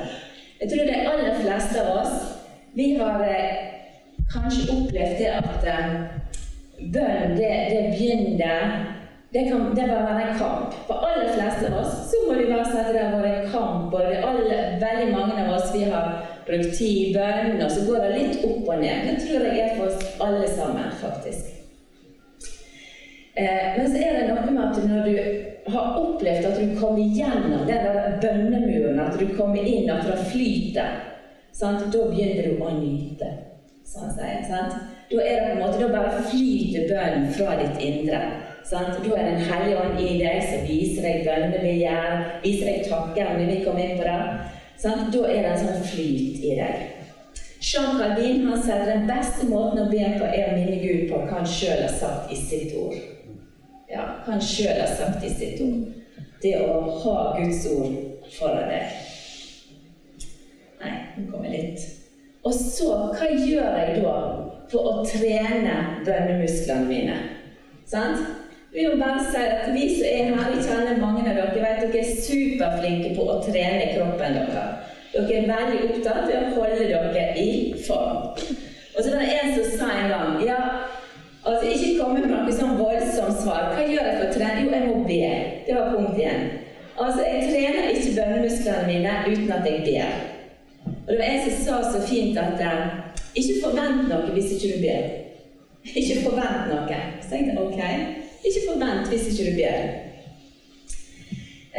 Jeg 0.59 0.69
tror 0.69 0.85
de 0.85 0.95
aller 1.11 1.35
fleste 1.39 1.83
av 1.85 1.97
oss 2.01 2.15
vi 2.73 2.93
har 2.99 3.21
eh, 3.23 3.59
kanskje 4.33 4.71
opplevd 4.73 5.19
det 5.21 5.29
at 5.39 5.67
eh, 5.71 5.93
bønn, 6.93 7.35
det, 7.37 7.51
det 7.71 7.83
begynner 7.93 8.73
det, 9.33 9.43
kan, 9.49 9.69
det 9.75 9.85
bør 9.87 10.03
være 10.09 10.25
en 10.25 10.37
kamp. 10.39 10.73
For 10.87 11.05
aller 11.05 11.29
fleste 11.35 11.69
av 11.69 11.77
oss 11.79 11.93
så 12.09 12.23
må 12.25 12.35
det 12.37 12.47
bare 12.49 12.65
si 12.65 12.79
at 12.81 12.91
det 12.95 13.03
har 13.05 13.21
vært 13.21 13.43
en 13.43 13.51
kamp. 13.53 13.93
Og 13.93 14.01
alle, 14.31 14.57
veldig 14.81 15.11
mange 15.13 15.37
av 15.43 15.53
oss 15.57 15.69
vi 15.75 15.83
har 15.91 16.09
brukt 16.47 16.73
tid 16.77 16.97
i 17.03 17.13
bønn, 17.15 17.61
og 17.61 17.71
så 17.71 17.85
går 17.87 18.03
det 18.05 18.15
litt 18.17 18.43
opp 18.49 18.73
og 18.73 18.81
ned. 18.81 19.05
Det 19.05 19.15
tror 19.23 19.45
jeg 19.47 19.61
er 19.63 19.77
for 19.77 19.85
oss 19.87 20.19
alle 20.25 20.49
sammen, 20.49 20.91
faktisk. 21.03 21.53
Eh, 23.37 23.77
men 23.77 23.87
så 23.87 24.01
er 24.01 24.17
det 24.17 24.27
noe 24.33 24.49
med 24.49 24.65
at 24.65 24.83
når 24.89 25.07
du 25.07 25.48
har 25.73 25.97
opplevd 25.99 26.45
at 26.45 26.59
du 26.59 26.75
kommer 26.79 27.15
gjennom 27.17 27.65
den 27.67 27.85
der 27.85 28.17
bønnemuren, 28.21 28.99
at 28.99 29.19
du 29.19 29.27
kommer 29.37 29.63
inn, 29.63 29.89
at 29.89 30.05
det 30.07 30.25
flyter, 30.31 30.99
sant? 31.51 31.87
da 31.93 32.05
begynner 32.11 32.49
du 32.49 32.63
å 32.63 32.73
nyte. 32.77 33.29
Sånn 33.89 34.11
sier 34.13 34.43
sant? 34.45 34.75
Da 35.09 35.23
er 35.23 35.39
det 35.39 35.47
på 35.47 35.55
en 35.55 35.63
måte, 35.63 35.81
da 35.81 35.89
bare 35.95 36.21
flyter 36.29 36.85
bønnen 36.91 37.31
fra 37.33 37.57
ditt 37.57 37.81
indre. 37.81 38.21
Sant? 38.69 38.99
Da 39.01 39.15
er 39.15 39.25
det 39.25 39.33
Den 39.33 39.47
hellige 39.49 39.81
ånd 39.81 39.99
i 40.03 40.11
deg 40.21 40.43
som 40.45 40.65
viser 40.67 41.07
deg 41.07 41.25
bønnebegjær, 41.25 42.25
viser 42.43 42.69
deg 42.69 42.89
takker, 42.91 43.33
når 43.33 43.49
vi 43.49 43.59
kommer 43.65 43.85
inn 43.85 43.97
på 43.97 44.05
det. 44.05 44.19
Sant? 44.79 45.09
Da 45.15 45.25
er 45.25 45.41
det 45.41 45.53
en 45.55 45.63
sånn 45.65 45.85
flyt 45.89 46.43
i 46.45 46.55
deg. 46.61 46.87
Jean 47.59 47.97
Calvin 47.99 48.45
han 48.47 48.61
sier 48.63 48.85
den 48.87 49.07
beste 49.09 49.49
måten 49.49 49.83
å 49.83 49.89
be 49.91 50.13
på 50.19 50.27
er 50.29 50.51
å 50.51 50.57
minne 50.57 50.77
Gud 50.79 51.09
på 51.09 51.23
hva 51.25 51.41
han 51.41 51.49
sjøl 51.49 51.81
har 51.83 51.91
sagt 51.91 52.31
i 52.31 52.37
sitt 52.39 52.77
ord 52.79 53.18
han 54.25 54.41
sjøl 54.43 54.81
har 54.81 54.91
sagt 54.97 55.23
i 55.25 55.31
sitt 55.33 55.61
ord. 55.65 55.87
Det 56.43 56.55
å 56.63 56.81
ha 57.03 57.15
Guds 57.37 57.65
ord 57.71 57.95
foran 58.35 58.69
deg. 58.71 58.99
Nei, 60.79 60.93
nå 61.17 61.25
kommer 61.31 61.51
litt. 61.51 61.83
Og 62.47 62.55
så, 62.55 62.91
hva 63.15 63.31
gjør 63.33 63.79
jeg 63.81 64.03
da 64.03 64.13
for 64.71 64.91
å 64.91 64.93
trene 65.07 65.75
bønnemusklene 66.07 66.87
mine? 66.87 67.17
Sant? 67.89 68.21
Vi 68.71 68.85
må 68.85 68.99
bare 69.01 69.23
si 69.25 69.41
at 69.41 69.71
vi 69.73 69.87
som 69.95 70.05
er 70.05 70.27
her, 70.29 70.51
vi 70.53 70.61
kjenner 70.61 70.99
mange 71.01 71.23
av 71.25 71.33
dere, 71.33 71.55
vet 71.57 71.79
dere 71.81 72.03
er 72.03 72.19
superflinke 72.21 73.15
på 73.17 73.25
å 73.25 73.39
trene 73.41 73.89
kroppen 73.95 74.37
deres. 74.37 74.95
Dere 75.09 75.39
er 75.39 75.47
veldig 75.49 75.79
opptatt 75.87 76.29
av 76.29 76.43
å 76.43 76.51
holde 76.59 76.85
dere 76.91 77.23
i 77.41 77.49
form. 77.87 78.29
Og 78.93 79.01
så 79.01 79.13
var 79.15 79.23
det 79.23 79.39
en 79.39 79.55
som 79.55 79.71
sa 79.73 79.89
en 79.95 80.11
gang 80.13 80.43
ja, 80.45 80.59
Altså 81.49 81.67
Ikke 81.67 81.99
komme 81.99 82.21
med 82.21 82.29
noe 82.29 82.53
sånn 82.53 82.77
voldsomt 82.77 83.39
svar. 83.41 83.71
Hva 83.73 83.85
gjør 83.85 84.05
jeg 84.05 84.17
for 84.19 84.27
å 84.27 84.33
trene? 84.35 84.63
Jo, 84.63 84.73
jeg 84.75 84.89
må 84.89 84.97
be. 85.07 85.29
Det 85.65 85.77
var 85.77 85.93
punkt 85.95 86.19
én. 86.21 86.43
Altså, 86.99 87.23
Jeg 87.25 87.47
trener 87.49 87.87
ikke 87.93 88.15
bønnemusklene 88.17 88.87
mine 88.89 89.13
uten 89.27 89.51
at 89.55 89.69
jeg 89.69 89.79
ber. 89.87 90.11
Og 90.85 91.07
Det 91.07 91.17
var 91.17 91.25
en 91.25 91.43
som 91.45 91.63
sa 91.63 91.79
så 91.91 92.01
fint 92.07 92.37
at 92.37 92.61
uh, 92.61 93.09
ikke 93.35 93.61
forvent 93.63 94.05
noe 94.11 94.33
hvis 94.35 94.53
ikke 94.55 94.75
du 94.75 94.85
ber. 94.85 95.09
Ikke 95.99 96.21
forvent 96.25 96.67
noe. 96.69 96.97
Så 97.23 97.29
tenkte 97.31 97.53
jeg 97.53 97.61
ok, 97.63 97.79
ikke 98.43 98.63
forvent 98.67 99.07
hvis 99.09 99.27
ikke 99.29 99.45
du 99.47 99.55
ber. 99.61 99.77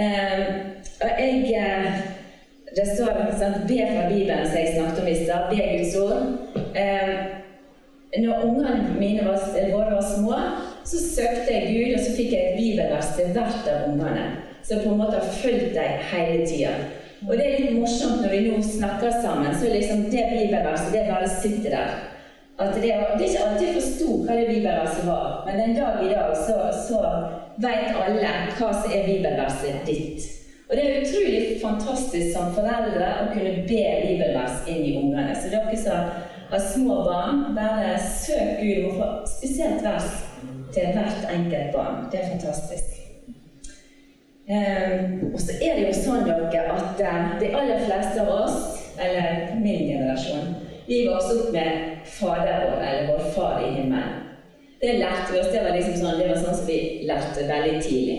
Uh, 0.00 0.46
og 1.04 1.20
jeg 1.20 1.52
uh, 1.60 2.00
Det 2.70 2.86
står 2.96 3.20
sånn, 3.38 3.60
be 3.68 3.78
fra 3.82 4.06
Bibelen, 4.08 4.46
som 4.46 4.56
jeg 4.56 4.72
snakket 4.74 5.02
om 5.02 5.10
i 5.10 5.16
stad. 5.20 5.52
Be 5.52 5.68
Guds 5.68 5.96
ord. 6.00 6.26
Uh, 6.74 7.39
når 8.18 8.44
ungene 8.44 8.94
mine 8.98 9.24
var, 9.24 9.42
våre 9.72 9.94
var 9.94 10.06
små, 10.16 10.38
så 10.84 10.98
søkte 10.98 11.52
jeg 11.52 11.74
Gud, 11.74 11.92
og 11.94 12.00
så 12.04 12.14
fikk 12.16 12.32
jeg 12.34 12.46
et 12.46 12.56
bibelvers 12.58 13.12
til 13.16 13.34
hvert 13.36 13.68
av 13.70 13.90
ungene. 13.92 14.24
Så 14.66 14.80
på 14.82 14.92
en 14.92 14.98
måte 14.98 15.20
har 15.20 15.36
fulgt 15.42 15.76
dem 15.76 16.02
hele 16.10 16.46
tida. 16.46 16.72
Og 17.28 17.36
det 17.36 17.46
er 17.46 17.60
litt 17.60 17.76
morsomt 17.76 18.22
når 18.24 18.32
vi 18.32 18.40
nå 18.48 18.62
snakker 18.64 19.12
sammen, 19.22 19.52
så 19.54 19.70
liksom 19.70 20.06
det 20.12 20.24
bibelverset 20.32 20.94
det 20.94 21.04
bare 21.10 21.28
sitter 21.28 21.76
der. 21.76 21.94
At 22.60 22.74
det, 22.74 22.82
det 22.82 22.92
er 22.92 23.22
ikke 23.24 23.44
alltid 23.46 23.66
jeg 23.66 23.76
forsto 23.78 24.16
hva 24.24 24.36
det 24.36 24.48
bibelverset 24.50 25.06
var, 25.06 25.38
men 25.46 25.60
den 25.60 25.78
dag 25.78 26.02
i 26.04 26.10
dag 26.12 26.34
så, 26.36 26.58
så 26.88 27.00
vet 27.60 27.94
alle 28.02 28.34
hva 28.58 28.72
som 28.74 28.92
er 28.92 29.06
bibelverset 29.06 29.80
ditt. 29.86 30.26
Og 30.70 30.76
det 30.76 30.82
er 30.86 31.00
utrolig 31.02 31.40
fantastisk 31.62 32.28
som 32.34 32.52
foreldre 32.54 33.06
å 33.22 33.30
kunne 33.32 33.64
be 33.66 33.86
bibelvers 34.04 34.68
inn 34.70 34.84
i 34.86 34.92
ungene. 35.00 35.32
Så 35.34 35.50
dere 35.50 35.78
som 35.78 36.12
av 36.52 36.58
små 36.58 37.02
barn. 37.04 37.44
Bare 37.56 37.98
søk 37.98 38.60
Gud 38.62 38.84
om 38.84 38.90
å 38.90 38.96
få 39.00 39.10
spesielt 39.36 39.84
vers 39.84 40.08
til 40.74 40.94
hvert 40.94 41.28
enkelt 41.30 41.74
barn. 41.74 42.08
Det 42.12 42.20
er 42.20 42.32
fantastisk. 42.34 42.96
Um, 44.50 45.30
og 45.34 45.38
så 45.38 45.54
er 45.62 45.76
det 45.78 45.84
jo 45.84 45.94
sånn 45.94 46.24
dere, 46.26 46.72
at 46.74 46.98
uh, 46.98 47.36
de 47.38 47.52
aller 47.54 47.84
fleste 47.84 48.24
av 48.24 48.32
oss, 48.34 48.56
eller 48.98 49.52
min 49.62 49.84
generasjon, 49.92 50.56
vi 50.88 51.04
vokste 51.06 51.36
opp 51.38 51.52
med 51.54 52.00
Fader 52.16 52.64
vår, 52.64 52.80
eller 52.82 53.12
vår 53.12 53.30
Far 53.36 53.62
i 53.62 53.70
himmelen. 53.76 54.16
Det 54.80 54.96
lærte 54.98 55.28
vi 55.32 55.38
oss. 55.38 55.52
Det 55.52 55.62
var 55.62 55.76
liksom 55.76 55.96
sånn, 56.00 56.18
det 56.18 56.26
var 56.32 56.40
sånn 56.40 56.56
som 56.56 56.66
vi 56.66 56.80
lærte 57.06 57.46
veldig 57.46 57.82
tidlig. 57.84 58.18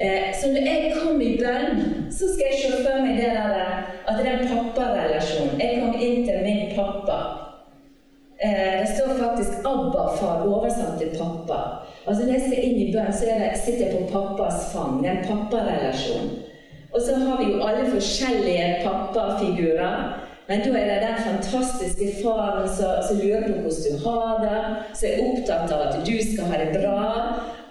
Eh, 0.00 0.32
så 0.34 0.50
når 0.50 0.66
jeg 0.66 0.94
kom 0.96 1.20
i 1.22 1.36
bønn, 1.38 1.84
så 2.10 2.28
skal 2.32 2.46
jeg 2.50 2.60
se 2.62 2.84
for 2.84 3.02
meg 3.04 3.18
det 3.20 3.32
der, 3.34 3.82
at 4.06 4.18
det 4.18 4.28
er 4.30 4.38
en 4.38 4.52
papparelasjon. 4.52 5.60
Jeg 5.60 5.82
kom 5.82 5.98
inn 6.00 6.24
til 6.26 6.42
min 6.46 6.72
pappa. 6.76 7.18
Eh, 8.38 8.80
det 8.80 8.88
står 8.94 9.14
faktisk 9.24 9.52
'Abba-far' 9.64 10.46
oversatt 10.46 10.98
til 11.00 11.10
pappa. 11.18 11.60
Altså 12.06 12.24
Når 12.24 12.32
jeg 12.32 12.42
skal 12.46 12.64
inn 12.64 12.76
i 12.76 12.92
bønn, 12.92 13.12
så 13.12 13.24
det, 13.24 13.58
sitter 13.64 13.86
jeg 13.86 13.96
på 13.96 14.12
pappas 14.12 14.72
fang. 14.72 15.02
Det 15.02 15.10
er 15.10 15.16
en 15.18 15.28
papparelasjon. 15.30 16.28
Og 16.92 17.00
så 17.02 17.14
har 17.14 17.44
vi 17.44 17.52
jo 17.52 17.62
alle 17.62 17.90
forskjellige 17.90 18.76
pappafigurer. 18.84 20.22
Men 20.48 20.60
da 20.60 20.78
er 20.78 20.86
det 20.94 21.08
den 21.08 21.22
fantastiske 21.28 22.06
faren 22.22 22.68
som 22.68 23.18
lurer 23.18 23.42
på 23.42 23.52
hvordan 23.62 23.86
du 23.90 24.08
har 24.08 24.38
det, 24.44 24.60
som 24.94 25.08
er 25.08 25.24
opptatt 25.28 25.72
av 25.72 25.80
at 25.88 26.06
du 26.06 26.16
skal 26.22 26.44
ha 26.52 26.60
det 26.62 26.70
bra, 26.76 27.02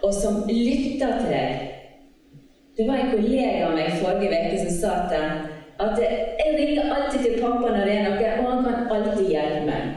og 0.03 0.13
som 0.13 0.43
lytter 0.47 1.19
til 1.21 1.31
deg. 1.31 1.74
Det 2.77 2.87
var 2.87 2.95
en 2.95 3.11
kollega 3.11 3.67
av 3.67 3.75
meg 3.77 3.93
forrige 4.01 4.39
uke 4.47 4.57
som 4.65 4.73
sa 4.79 4.95
at, 5.05 5.13
at 5.79 6.01
jeg 6.01 6.55
ringer 6.57 6.89
alltid 6.91 7.21
til 7.23 7.37
pappa 7.39 7.71
når 7.71 7.85
det 7.87 7.93
er 7.93 8.07
noe, 8.09 8.31
og 8.41 8.49
han 8.51 8.65
kan 8.65 8.89
alltid 8.97 9.29
hjelpe 9.31 9.61
meg. 9.69 9.93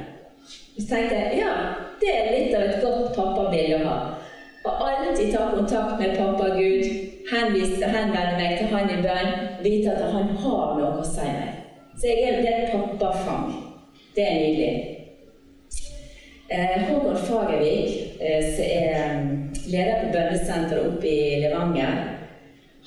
Så 0.77 0.85
tenkte 0.87 1.17
jeg 1.19 1.41
ja, 1.41 1.55
det 1.99 2.13
er 2.15 2.29
litt 2.37 2.55
av 2.55 2.67
et 2.69 2.85
godt 2.85 3.17
pappabilde 3.17 3.81
å 3.81 3.89
ha. 3.89 3.97
Og 4.69 4.85
alltid 4.87 5.33
ta 5.35 5.49
kontakt 5.57 5.99
med 5.99 6.15
pappa 6.21 6.53
Gud, 6.55 6.85
henvende 7.33 8.37
meg 8.39 8.61
til 8.61 8.71
han 8.71 8.93
i 8.95 9.01
bønn, 9.03 9.33
vite 9.65 9.97
at 9.97 10.13
han 10.13 10.31
har 10.45 10.77
noe 10.79 10.93
å 11.01 11.07
si 11.07 11.27
meg. 11.27 11.57
Så 11.99 12.13
jeg 12.13 12.37
er 12.37 12.47
et 12.53 12.71
pappafang. 12.71 13.51
Det 14.15 14.23
er 14.23 14.39
nydelig. 14.39 14.95
Eh, 16.49 16.87
Håkon 16.87 17.19
Fagervik, 17.27 18.23
eh, 18.23 18.45
som 18.55 18.65
er 18.65 19.19
mm, 19.19 19.35
leder 19.67 19.99
på 20.05 20.13
bønnesenteret 20.15 20.87
oppe 20.87 21.11
i 21.11 21.43
Levanger, 21.43 22.18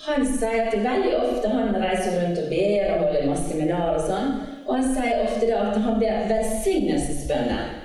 han 0.05 0.25
sier 0.25 0.63
at 0.65 0.77
veldig 0.84 1.12
ofte 1.17 1.50
han 1.51 1.75
reiser 1.77 2.15
rundt 2.17 2.39
og 2.41 2.50
ber 2.50 2.88
og 2.93 3.03
holder 3.03 3.27
masse 3.29 3.51
seminarer 3.51 4.00
og 4.00 4.08
sånn, 4.08 4.31
og 4.65 4.74
han 4.77 4.88
sier 4.96 5.22
ofte 5.27 5.50
da 5.50 5.60
at 5.67 5.77
han 5.84 6.00
ber 6.01 6.25
velsignelsesbønner. 6.31 7.77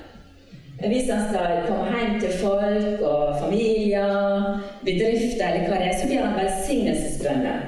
Hvis 0.76 1.11
han 1.11 1.23
skal 1.28 1.62
komme 1.64 1.92
hjem 1.92 2.18
til 2.20 2.32
folk 2.40 3.04
og 3.08 3.37
familier, 3.40 4.61
bedrifter 4.85 5.46
eller 5.49 5.68
hva 5.68 5.80
det 5.80 5.90
er, 5.90 5.96
så 5.96 6.08
blir 6.08 6.25
han 6.25 6.37
velsignelsesbønner. 6.40 7.62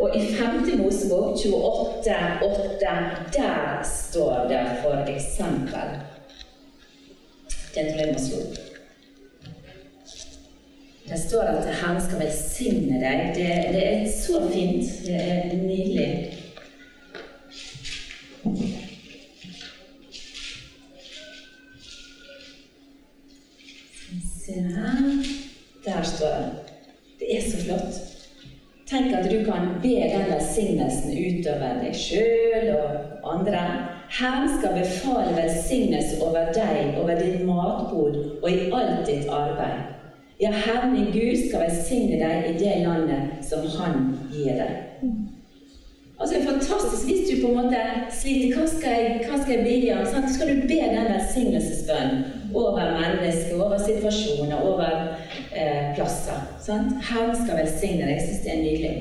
Og 0.00 0.16
i 0.16 0.20
5. 0.32 0.62
Mosebok 0.80 1.36
28,8, 1.36 2.92
der 3.36 3.84
står 3.84 4.48
det 4.48 4.64
for 4.80 5.04
eksempel 5.12 5.96
Den 7.74 7.92
tror 7.92 8.00
jeg 8.00 8.12
må 8.12 8.18
slå 8.24 8.44
opp. 8.48 8.69
Det 11.10 11.18
står 11.18 11.42
at 11.42 11.64
Herren 11.74 12.02
skal 12.02 12.20
velsigne 12.22 13.00
deg. 13.02 13.32
Det, 13.34 13.46
det, 13.74 13.86
er 13.86 14.04
så 14.14 14.44
fint. 14.52 14.86
Det 15.06 15.16
er 15.18 15.56
nydelig. 15.56 16.36
Se 24.44 24.52
her. 24.52 25.10
Der 25.84 26.02
står 26.02 26.36
det. 26.38 26.50
Det 27.18 27.36
er 27.36 27.50
så 27.50 27.64
flott. 27.64 28.00
Tenk 28.86 29.12
at 29.14 29.30
du 29.30 29.44
kan 29.44 29.68
be 29.82 29.96
den 30.14 30.30
velsignelsen 30.30 31.10
utover 31.10 31.82
deg 31.82 31.94
sjøl 31.94 32.70
og 32.76 33.30
andre. 33.34 33.66
Herren 34.10 34.50
skal 34.58 34.78
befale 34.78 35.34
velsignelse 35.42 36.22
over 36.22 36.52
deg, 36.54 36.98
over 37.02 37.18
din 37.18 37.46
matbod 37.46 38.38
og 38.42 38.50
i 38.50 38.70
alt 38.70 39.06
ditt 39.06 39.26
arbeid. 39.26 39.99
Ja, 40.40 40.50
Herren 40.50 40.94
din 40.94 41.12
Gud 41.12 41.48
skal 41.48 41.66
velsigne 41.66 42.16
deg 42.16 42.46
i 42.50 42.58
det 42.58 42.76
landet 42.86 43.44
som 43.44 43.66
Han 43.76 44.18
gir 44.32 44.56
deg. 44.56 44.70
Altså, 46.20 46.34
det 46.34 46.40
er 46.40 46.50
fantastisk 46.52 47.04
hvis 47.08 47.28
du 47.28 47.34
på 47.42 47.50
en 47.50 47.58
måte 47.58 47.80
sliter. 48.12 48.56
Hva 48.56 48.64
skal 48.68 48.96
jeg, 48.96 49.20
hva 49.28 49.36
skal 49.40 49.54
jeg 49.54 49.64
be 49.66 49.92
om? 49.96 50.06
Så 50.08 50.34
skal 50.34 50.48
du 50.48 50.66
be 50.68 50.80
den 50.94 51.08
velsignelsesbønnen 51.14 52.24
over 52.54 52.80
mennesker, 53.00 53.54
over 53.64 53.78
situasjoner, 53.78 54.56
over 54.60 54.90
eh, 55.56 55.94
plasser. 55.94 56.40
Sant? 56.66 56.96
Herren 57.10 57.36
skal 57.36 57.60
velsigne 57.60 58.04
deg. 58.04 58.16
Jeg 58.16 58.26
syns 58.26 58.44
det 58.44 58.52
er 58.54 58.62
nydelig. 58.64 58.94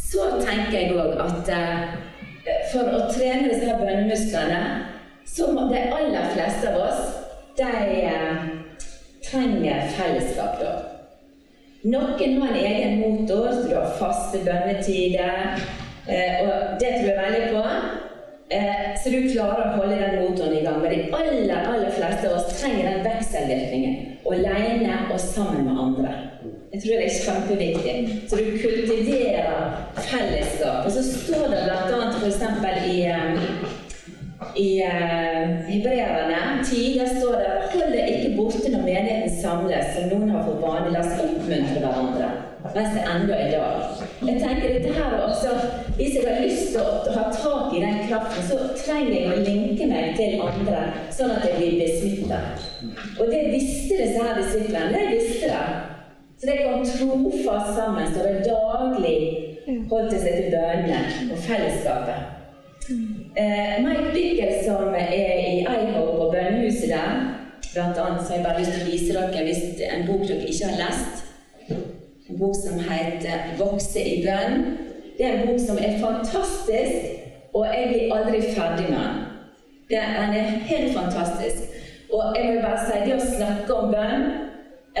Så 0.00 0.28
tenker 0.40 0.78
jeg 0.78 0.92
òg 0.96 1.20
at 1.24 1.52
eh, 1.56 1.96
for 2.72 2.88
å 2.88 3.04
trene 3.12 3.52
disse 3.52 3.76
bønnemusklene, 3.80 4.62
så 5.28 5.52
må 5.52 5.68
de 5.72 5.80
aller 5.92 6.32
fleste 6.34 6.72
av 6.72 6.80
oss 6.88 7.18
de 7.56 7.72
eh, 8.04 8.51
trenger 9.32 9.88
fellesskap. 9.96 10.60
da. 10.60 10.72
Noen 11.82 12.42
har 12.42 12.48
en 12.48 12.64
egen 12.64 13.00
motor, 13.00 13.48
så 13.52 13.68
du 13.68 13.74
har 13.74 13.96
faste 13.98 14.38
bønnetider. 14.44 15.58
Eh, 16.06 16.42
og 16.42 16.80
det 16.80 16.92
tror 16.98 17.08
jeg 17.10 17.18
veldig 17.22 17.48
på. 17.50 17.64
Eh, 18.52 18.84
så 19.02 19.10
du 19.10 19.32
klarer 19.32 19.64
å 19.64 19.76
holde 19.80 19.98
den 19.98 20.18
motoren 20.20 20.56
i 20.58 20.62
gang. 20.62 20.78
Men 20.82 20.92
de 20.94 21.08
aller, 21.18 21.66
aller 21.72 21.90
fleste 21.96 22.28
av 22.28 22.38
oss 22.38 22.60
trenger 22.60 22.90
den 22.90 23.06
vekselvirkningen. 23.06 23.98
Alene 24.32 25.00
og 25.10 25.20
sammen 25.20 25.66
med 25.66 25.82
andre. 25.86 26.14
Jeg 26.72 26.82
tror 26.82 27.00
det 27.00 27.06
er 27.06 27.18
kjempeviktig. 27.24 27.96
Så 28.30 28.38
du 28.38 28.58
kultiverer 28.62 29.80
fellesskap. 29.98 30.86
Og 30.86 30.92
så 30.92 31.02
står 31.08 31.48
det 31.50 31.64
bl.a. 31.66 32.12
f.eks. 32.20 32.44
i 32.92 32.98
i 34.56 34.82
uh, 34.82 35.48
Hebreerne 35.68 36.64
10 36.64 36.98
der 36.98 37.20
står 37.20 37.36
det 37.38 37.52
Hold 37.72 37.92
deg 37.92 38.08
borte 38.36 38.72
når 38.72 38.86
menigheten 38.86 39.36
samles, 39.42 39.92
som 39.96 40.08
noen 40.12 40.32
har 40.34 40.48
fått 40.48 40.64
vane. 40.64 40.94
La 40.94 41.04
oss 41.04 41.20
oppmuntre 41.26 41.82
hverandre 41.82 42.32
mens 42.74 42.94
det 42.94 43.02
ennå 43.10 43.32
er 43.34 43.48
dag. 43.50 44.02
Jeg 44.26 44.40
tenker 44.40 44.68
dette 44.72 44.92
her 44.94 45.16
også, 45.26 45.48
Hvis 45.96 46.14
jeg 46.14 46.22
har 46.26 46.44
lyst 46.44 46.68
til 46.72 46.80
å 46.80 47.14
ha 47.16 47.24
tak 47.34 47.74
i 47.76 47.80
den 47.82 47.98
kraften, 48.08 48.44
så 48.48 48.58
trenger 48.78 49.12
jeg 49.12 49.32
å 49.32 49.40
linke 49.44 49.88
meg 49.90 50.14
til 50.16 50.40
andre, 50.40 50.84
sånn 51.12 51.34
at 51.34 51.44
jeg 51.48 51.58
blir 51.58 51.74
besmittet. 51.82 52.68
Og 53.20 53.32
det 53.32 53.42
visste 53.52 53.98
disse 54.00 54.22
her 54.22 54.38
disiplene. 54.38 54.92
Det 54.94 55.02
visste 55.10 55.50
de. 55.52 55.64
Så 56.40 56.48
de 56.48 56.56
kom 56.62 56.86
trofast 56.86 57.74
sammen, 57.76 58.08
så 58.14 58.24
det 58.24 58.46
daglig 58.46 59.18
holdt 59.90 60.16
seg 60.16 60.38
til 60.38 60.48
bønnene 60.54 61.02
og 61.28 61.44
fellesskapet. 61.44 62.30
Eh, 63.36 63.76
Mike 63.84 64.10
Bickel, 64.14 64.56
som 64.64 64.94
er 64.96 65.12
i 65.12 65.60
Ihope 65.60 66.16
på 66.18 66.32
bønnehuset 66.32 66.90
der, 66.90 67.20
blant 67.72 67.98
annet, 67.98 68.22
så 68.22 68.28
har 68.28 68.36
jeg 68.36 68.46
bare 68.46 68.60
lyst 68.60 68.72
til 68.72 68.82
å 68.82 68.90
vise 68.90 69.12
dere 69.16 69.44
hvis 69.46 69.62
en 69.88 70.06
bok 70.06 70.24
dere 70.28 70.48
ikke 70.52 70.70
har 70.70 70.80
lest. 70.84 71.24
En 72.30 72.38
bok 72.38 72.54
som 72.56 72.78
heter 72.80 73.56
'Vokse 73.58 74.00
i 74.00 74.16
bønn'. 74.26 74.64
Det 75.18 75.26
er 75.26 75.32
en 75.32 75.46
bok 75.48 75.60
som 75.66 75.78
er 75.78 75.98
fantastisk, 76.00 76.96
og 77.54 77.66
jeg 77.66 77.88
blir 77.88 78.14
aldri 78.16 78.42
ferdig 78.56 78.88
med 78.90 78.98
den. 78.98 79.18
Den 79.90 80.36
er 80.40 80.42
helt 80.70 80.96
fantastisk. 80.98 81.58
Og 82.12 82.36
jeg 82.36 82.52
vil 82.52 82.62
bare 82.62 82.80
si 82.86 83.10
det 83.10 83.14
å 83.14 83.26
snakke 83.36 83.74
om 83.74 83.94
bønn 83.94 84.24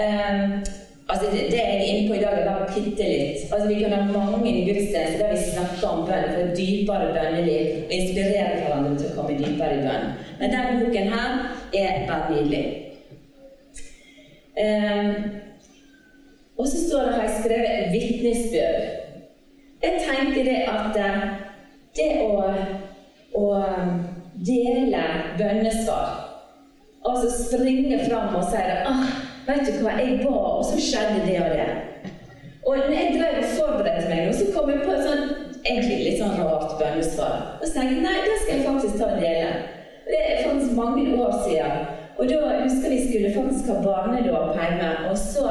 um, 0.04 0.64
Altså, 1.12 1.26
det, 1.32 1.40
det, 1.52 1.58
jeg 1.60 1.76
er 1.76 1.88
inne 1.90 2.08
på 2.08 2.14
i 2.14 2.22
dag, 2.24 2.38
er 2.38 2.46
bare 2.48 2.68
bitte 2.74 3.06
litt. 3.08 3.40
Altså, 3.52 3.66
vi 3.68 3.80
kan 3.82 3.92
ha 3.92 4.04
mange 4.12 4.52
gudstjenester 4.66 5.18
der 5.20 5.34
vi 5.34 5.42
snakker 5.44 5.88
om 5.88 6.06
bønn 6.08 6.30
for 6.32 6.54
dypere 6.56 7.08
bønneliv 7.16 7.66
og 7.82 7.92
inspirere 7.98 8.54
hverandre 8.62 8.92
til 8.96 9.10
å 9.10 9.16
komme 9.18 9.36
dypere 9.36 9.74
i 9.76 9.82
bønn. 9.84 10.06
Men 10.38 10.54
denne 10.54 10.78
boken 10.80 11.12
her 11.12 11.34
er 11.82 12.06
bare 12.08 12.30
nydelig. 12.32 12.64
Um, 14.62 15.12
og 16.56 16.68
så 16.68 16.80
står 16.88 17.04
det, 17.04 17.12
har 17.14 17.22
jeg 17.22 17.36
skrevet 17.42 17.92
'vitnesbyrd'. 17.92 18.90
Jeg 19.82 19.92
tenker 20.08 20.44
det 20.44 20.58
at 20.70 20.96
eh, 20.96 21.22
det 21.96 22.10
å, 22.22 22.54
å 23.34 23.46
dele 24.46 25.02
bønnesvar, 25.38 26.12
altså 27.04 27.32
springe 27.36 27.98
fram 28.06 28.36
og 28.38 28.44
si 28.46 28.62
det 28.68 28.78
ah, 28.86 29.08
Vet 29.46 29.66
du 29.66 29.80
hva, 29.82 29.96
jeg 29.98 30.20
ba, 30.22 30.34
og 30.58 30.64
så 30.68 30.78
skjedde 30.78 31.24
det 31.26 31.38
og 31.42 31.54
det. 31.56 31.70
Og 32.62 32.76
når 32.78 32.92
jeg 32.94 33.14
drev 33.16 33.38
og 33.40 33.54
forberedte 33.56 34.10
meg 34.10 34.28
og 34.28 34.36
så 34.38 34.44
kom 34.54 34.70
jeg 34.70 34.84
på 34.84 34.92
et 34.94 35.06
sånn, 35.06 35.24
egentlig 35.62 35.98
litt 36.04 36.20
sånn 36.20 36.36
rart 36.38 36.76
bønnesvar. 36.78 37.40
Og 37.58 37.64
så 37.66 37.72
tenkte 37.74 37.96
jeg 37.96 38.04
nei, 38.04 38.14
det 38.22 38.36
skal 38.42 38.54
jeg 38.54 38.66
faktisk 38.68 39.00
ta 39.00 39.08
og 39.10 39.24
dele. 39.24 39.50
Det 40.06 40.20
er 40.20 40.44
faktisk 40.46 40.76
mange 40.78 41.08
år 41.24 41.34
siden. 41.46 41.90
Og 42.18 42.30
da 42.30 42.38
husker 42.60 42.94
vi 42.94 43.00
skulle 43.08 43.34
faktisk 43.34 43.72
ha 43.72 43.80
barnedåp 43.82 44.54
hjemme. 44.58 44.92
Og 45.10 45.18
så 45.18 45.48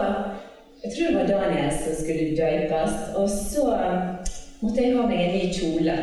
Jeg 0.81 0.91
tror 0.93 1.07
det 1.07 1.15
var 1.15 1.27
Daniel 1.43 1.73
som 1.77 1.93
skulle 1.93 2.37
døpes. 2.37 2.93
Og 3.15 3.29
så 3.29 3.65
måtte 4.61 4.81
jeg 4.81 4.95
ha 4.97 5.03
meg 5.05 5.19
en 5.25 5.35
ny 5.35 5.43
kjole. 5.53 5.97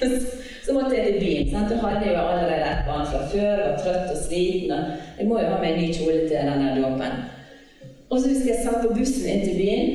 så 0.70 0.74
måtte 0.78 0.96
jeg 0.96 1.06
til 1.06 1.20
byen. 1.24 1.50
sant? 1.50 1.70
Da 1.70 1.76
hadde 1.76 2.06
jeg 2.06 2.14
jo 2.14 2.22
allerede 2.30 2.66
et 2.74 2.86
barn 2.88 3.06
fra 3.10 3.20
før, 3.32 3.56
var 3.66 3.76
trøtt 3.82 4.12
og 4.14 4.18
sliten. 4.26 4.70
og 4.72 4.84
Jeg 5.18 5.26
må 5.28 5.40
jo 5.40 5.46
ha 5.52 5.58
meg 5.62 5.70
en 5.72 5.80
ny 5.82 5.88
kjole 5.98 6.20
til 6.28 6.36
denne 6.50 6.68
dåpen. 6.82 7.12
Og 8.10 8.20
så 8.20 8.28
husker 8.28 8.50
jeg 8.52 8.62
satt 8.64 8.82
på 8.84 8.94
bussen 8.98 9.26
inn 9.32 9.44
til 9.46 9.58
byen, 9.62 9.90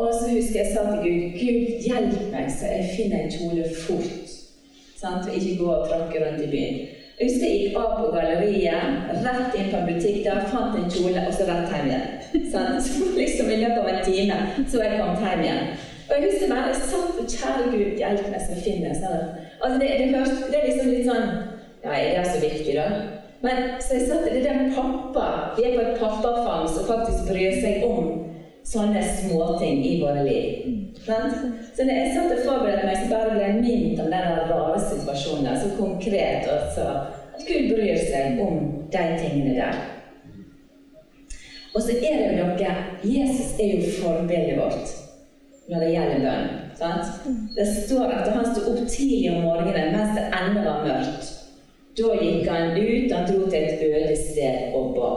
og 0.00 0.08
så 0.18 0.24
husker 0.36 0.58
jeg 0.60 0.70
sa 0.74 0.80
til 0.88 1.02
Gud 1.04 1.22
Gud, 1.40 1.60
hjelp 1.86 2.24
meg 2.34 2.46
så 2.56 2.70
jeg 2.74 2.90
finner 2.96 3.18
en 3.22 3.34
kjole 3.36 3.64
fort. 3.84 4.34
Sant? 5.02 5.28
Og 5.28 5.36
ikke 5.38 5.58
gå 5.62 5.68
og 5.74 5.86
tråkke 5.88 6.22
rundt 6.24 6.44
i 6.46 6.50
byen. 6.54 6.80
Jeg 7.18 7.28
husker 7.28 7.46
jeg 7.48 7.60
gikk 7.62 7.78
av 7.82 7.92
på 7.98 8.10
galleriet, 8.14 8.90
rett 9.26 9.56
inn 9.58 9.70
på 9.72 9.78
en 9.78 9.88
butikk 9.90 10.22
der, 10.26 10.46
fant 10.54 10.78
en 10.78 10.90
kjole, 10.94 11.26
og 11.26 11.34
så 11.36 11.46
rett 11.50 11.74
hjem 11.74 11.90
igjen. 11.90 12.08
Så 12.52 12.60
liksom 13.18 13.50
I 13.50 13.58
løpet 13.60 13.80
av 13.82 13.88
en 13.90 14.04
time 14.06 14.36
så 14.70 14.78
var 14.78 14.86
jeg 14.88 15.00
kommet 15.02 15.26
hjem 15.26 15.42
igjen. 15.44 15.66
Og 16.12 16.18
jeg 16.18 16.28
husker 16.28 16.50
bare 16.54 16.68
jeg 16.68 16.76
satt 16.76 17.20
og 17.20 17.28
Kjære 17.34 17.68
Gud, 17.72 17.92
hjelp 17.96 18.26
meg 18.28 18.42
som 18.44 18.58
finnes. 18.60 18.98
sånn. 19.00 19.22
Altså 19.62 19.78
det, 19.80 19.88
det, 19.98 20.08
det, 20.52 20.58
er 20.58 20.66
liksom 20.68 20.90
litt 20.92 21.06
sånn 21.08 21.30
Ja, 21.82 21.94
er 21.96 22.26
så 22.28 22.40
viktig, 22.42 22.74
da? 22.76 22.88
Men 23.42 23.62
så 23.82 23.96
jeg 23.96 24.10
satt, 24.10 24.26
det 24.28 24.42
er 24.42 24.58
den 24.60 24.74
pappa 24.76 25.24
Vi 25.56 25.64
er 25.66 25.78
på 25.78 25.86
et 25.86 26.02
pappafang 26.02 26.68
som 26.68 26.84
faktisk 26.90 27.30
bryr 27.30 27.56
seg 27.62 27.86
om 27.88 28.12
sånne 28.68 29.00
småting 29.02 29.80
i 29.82 29.96
våre 30.02 30.20
liv. 30.22 30.68
Mm. 30.68 30.82
Så 31.74 31.82
når 31.82 31.96
jeg 31.96 32.12
satt 32.14 32.34
og 32.36 32.44
forberedte 32.44 32.86
meg, 32.86 33.00
så 33.00 33.08
bare 33.10 33.32
ble 33.32 33.48
jeg 33.48 33.56
minnet 33.64 34.04
om 34.04 34.12
den 34.12 34.52
rare 34.52 34.78
situasjonen. 34.84 35.56
Så 35.58 35.72
konkret 35.80 36.46
også 36.52 36.84
at 36.92 37.42
Gud 37.48 37.72
bryr 37.72 37.98
seg 38.04 38.38
om 38.44 38.60
de 38.92 39.06
tingene 39.18 39.56
der. 39.56 39.80
Og 41.72 41.80
så 41.82 41.96
er 41.96 42.20
det 42.20 42.36
noe 42.36 42.74
Jesus 43.02 43.56
er 43.58 43.80
jo 43.80 43.94
forbildet 43.96 44.60
vårt 44.60 45.01
når 45.72 45.84
det 45.84 45.92
gjelder 45.92 46.24
bønn. 46.26 46.50
Sant? 46.78 47.30
Det 47.56 47.66
står 47.68 48.12
at 48.16 48.32
han 48.34 48.48
sto 48.48 48.64
opp 48.72 48.82
tidlig 48.88 49.30
om 49.32 49.46
morgenen 49.46 49.94
mens 49.96 50.18
det 50.18 50.28
ennå 50.40 50.64
var 50.66 50.84
mørkt. 50.86 51.30
Da 51.98 52.12
gikk 52.16 52.48
han 52.48 52.76
ut, 52.76 53.12
han 53.12 53.26
dro 53.28 53.48
til 53.52 53.64
et 53.68 53.82
øde 53.88 54.16
sted 54.16 54.76
og 54.76 54.94
ba. 54.96 55.10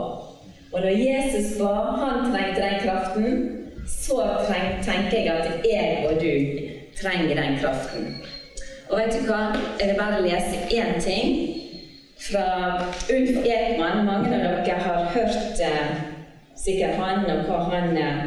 Og 0.73 0.81
når 0.81 0.89
Jesus 0.89 1.53
ba, 1.59 1.73
han 2.01 2.31
trengte 2.31 2.61
den 2.61 2.79
kraften, 2.83 3.27
så 3.87 4.17
treng, 4.47 4.83
tenker 4.83 5.17
jeg 5.17 5.35
at 5.35 5.67
jeg 5.71 6.07
og 6.09 6.17
du 6.23 6.33
trenger 7.01 7.35
den 7.41 7.59
kraften. 7.61 8.09
Og 8.89 8.99
vet 8.99 9.15
du 9.15 9.27
hva? 9.29 9.53
Jeg 9.79 9.87
vil 9.89 9.99
bare 9.99 10.21
lese 10.25 10.57
én 10.71 10.99
ting 11.01 11.29
fra 12.27 12.45
Ulf 13.13 13.37
Ekman. 13.45 14.05
Mange 14.05 14.35
av 14.35 14.65
dere 14.65 14.79
har 14.79 15.07
hørt 15.15 15.63
eh, 15.63 15.95
sikkert 16.59 16.99
han 16.99 17.25
og 17.29 17.47
hva 17.47 17.61
han 17.71 17.97
eh, 17.97 18.19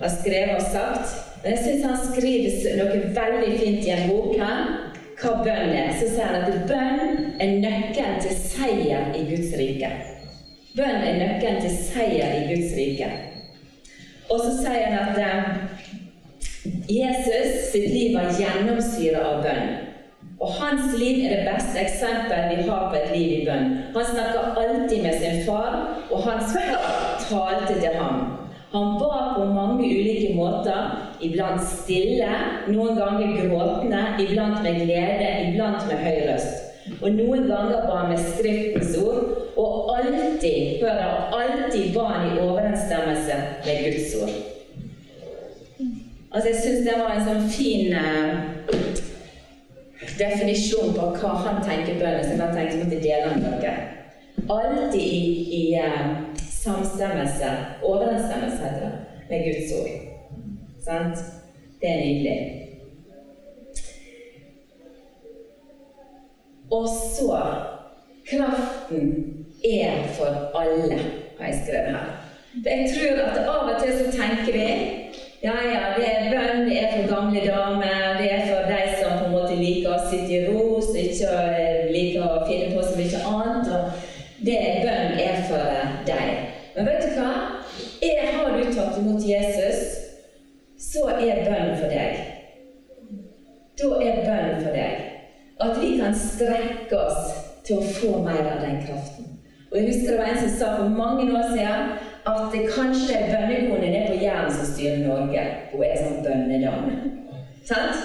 har 0.00 0.12
skrevet 0.20 0.54
og 0.56 0.68
sagt. 0.72 1.27
Jeg 1.44 1.58
syns 1.62 1.84
han 1.86 1.98
skriver 2.02 2.78
noe 2.80 3.00
veldig 3.14 3.50
fint 3.60 3.84
i 3.86 3.92
en 3.94 4.08
bok 4.10 4.34
her. 4.40 4.70
Hva 5.18 5.34
bønn 5.42 5.72
er. 5.74 5.90
Så 5.98 6.10
sier 6.10 6.30
han 6.30 6.46
at 6.46 6.64
bønn 6.66 7.40
er 7.42 7.56
nøkkelen 7.62 8.20
til 8.22 8.34
seier 8.38 9.12
i 9.14 9.24
Guds 9.30 9.54
rike. 9.58 9.90
Bønn 10.78 11.02
er 11.02 11.18
nøkkelen 11.22 11.60
til 11.62 11.74
seier 11.74 12.36
i 12.40 12.46
Guds 12.50 12.74
rike. 12.78 13.10
Og 14.28 14.42
så 14.44 14.54
sier 14.60 14.90
han 14.92 15.12
at 15.14 15.20
eh, 15.22 15.78
Jesus 16.90 17.70
sitt 17.72 17.90
liv 17.94 18.16
var 18.18 18.34
gjennomsyret 18.34 19.22
av 19.22 19.44
bønn. 19.46 19.76
Og 20.38 20.52
hans 20.60 20.92
liv 20.98 21.24
er 21.26 21.32
det 21.34 21.46
beste 21.48 21.80
eksempelet 21.82 22.58
vi 22.58 22.66
har 22.68 22.90
på 22.90 22.98
et 22.98 23.14
liv 23.14 23.32
i 23.40 23.46
bønn. 23.46 23.72
Han 23.94 24.10
snakker 24.10 24.58
alltid 24.58 25.02
med 25.06 25.22
sin 25.22 25.40
far, 25.46 25.80
og 26.10 26.22
hans 26.26 26.54
far 26.54 27.24
talte 27.24 27.80
til 27.80 27.98
ham. 27.98 28.47
Han 28.72 28.98
ba 29.00 29.34
på 29.36 29.44
mange 29.44 29.84
ulike 29.84 30.34
måter, 30.36 30.90
iblant 31.24 31.62
stille, 31.64 32.28
noen 32.68 32.98
ganger 32.98 33.38
gråtende, 33.38 34.02
iblant 34.20 34.60
med 34.62 34.82
glede, 34.82 35.30
iblant 35.48 35.86
med 35.88 36.02
høy 36.04 36.18
røst. 36.28 36.66
Og 37.00 37.14
noen 37.16 37.48
ganger 37.48 37.86
ba 37.88 38.02
han 38.02 38.12
med 38.12 38.20
Skriftens 38.34 38.92
ord, 39.00 39.24
og 39.56 39.96
alltid, 39.96 40.82
hør 40.82 41.32
alltid 41.38 41.94
ba 41.96 42.04
han 42.12 42.28
i 42.28 42.40
overensstemmelse 42.44 43.40
med 43.64 43.84
Guds 43.86 44.14
ord. 44.20 44.36
Altså, 46.32 46.48
jeg 46.48 46.60
syns 46.60 46.84
det 46.84 46.96
var 47.00 47.14
en 47.16 47.24
sånn 47.24 47.46
fin 47.48 47.94
eh, 47.96 48.58
definisjon 50.18 50.92
på 50.96 51.12
hva 51.16 51.36
han 51.46 51.62
tenker 51.64 51.96
bønn 52.02 52.20
som 52.26 52.42
jeg 52.42 52.56
tenkte 52.56 52.82
måtte 52.82 53.00
dele 53.00 53.30
med 53.32 53.62
dere. 53.62 53.76
Alltid 54.48 55.00
i, 55.00 55.22
i 55.56 55.62
uh, 55.80 56.27
samstemmelse, 56.64 57.48
overensstemmelse, 57.82 58.56
heter 58.64 58.80
det, 58.80 58.92
med 59.30 59.44
Guds 59.44 59.72
ord. 59.80 59.88
Sant? 60.84 61.18
Det 61.80 61.90
er 61.90 62.04
nydelig. 62.04 62.38
Og 66.70 66.88
så 66.88 67.42
Kraften 68.30 69.24
er 69.64 69.92
for 70.16 70.58
alle, 70.60 70.98
har 71.38 71.46
jeg 71.46 71.60
skrevet 71.64 71.90
her. 71.96 72.08
Jeg 72.64 72.90
tror 72.94 73.22
at 73.24 73.38
av 73.38 73.68
og 73.74 73.82
til 73.82 73.92
så 73.98 74.10
tenker 74.12 74.52
vi 74.52 74.68
ja, 75.42 75.54
ja, 75.72 75.82
det 75.96 76.06
er 76.10 76.30
bønn, 76.32 76.68
det 76.68 76.78
er 76.82 76.92
for 76.92 77.14
gamle 77.14 77.40
damer, 77.46 78.18
det 78.18 78.32
er 78.32 78.46
for 78.46 78.72
de 78.72 78.80
som 78.98 79.18
på 79.18 79.24
en 79.24 79.32
måte 79.32 79.56
liker 79.56 79.94
å 79.94 80.08
sitte 80.10 80.32
i 80.34 80.40
ro, 80.48 80.80
som 80.82 80.96
ikke 80.98 81.34
liker 81.94 82.24
å 82.26 82.46
finne 82.48 82.72
på 82.74 82.82
så 82.82 82.96
mye 82.98 83.20
annet. 83.30 83.70
og 83.76 84.08
det 84.46 84.58
Bønn 84.82 85.20
er 85.22 85.40
for 85.48 85.78
deg. 86.06 86.48
Men 86.74 86.86
vet 86.86 87.06
du 87.06 87.20
hva? 87.20 87.30
Er, 88.02 88.26
har 88.34 88.58
du 88.58 88.74
tatt 88.74 88.98
imot 88.98 89.24
Jesus, 89.26 89.80
så 90.78 91.08
er 91.16 91.44
bønn 91.46 91.72
for 91.80 91.90
deg. 91.90 92.20
Da 93.78 93.94
er 94.02 94.20
bønn 94.26 94.60
for 94.64 94.74
deg. 94.74 95.06
At 95.58 95.80
vi 95.82 95.96
kan 95.98 96.14
strekke 96.14 96.98
oss 96.98 97.34
til 97.66 97.78
å 97.80 97.88
få 97.98 98.12
mer 98.26 98.42
av 98.42 98.62
den 98.62 98.78
kraften. 98.86 99.34
Og 99.70 99.76
Jeg 99.76 99.88
husker 99.90 100.10
det 100.12 100.20
var 100.20 100.30
en 100.32 100.38
som 100.40 100.54
sa 100.58 100.68
for 100.76 100.87
mange 101.00 101.26
år 101.38 101.48
siden 101.54 101.90
at 102.32 102.42
det 102.52 102.62
kanskje 102.74 103.14
er 103.14 103.30
bønnekonen 103.32 103.90
nede 103.92 104.06
på 104.10 104.22
Jæren 104.22 104.52
som 104.52 104.66
styrer 104.72 105.04
Norge. 105.06 105.44
Hun 105.72 105.84
er 105.86 106.00
sånn 106.02 106.22
bønnedame. 106.26 106.96
Sant? 107.68 108.02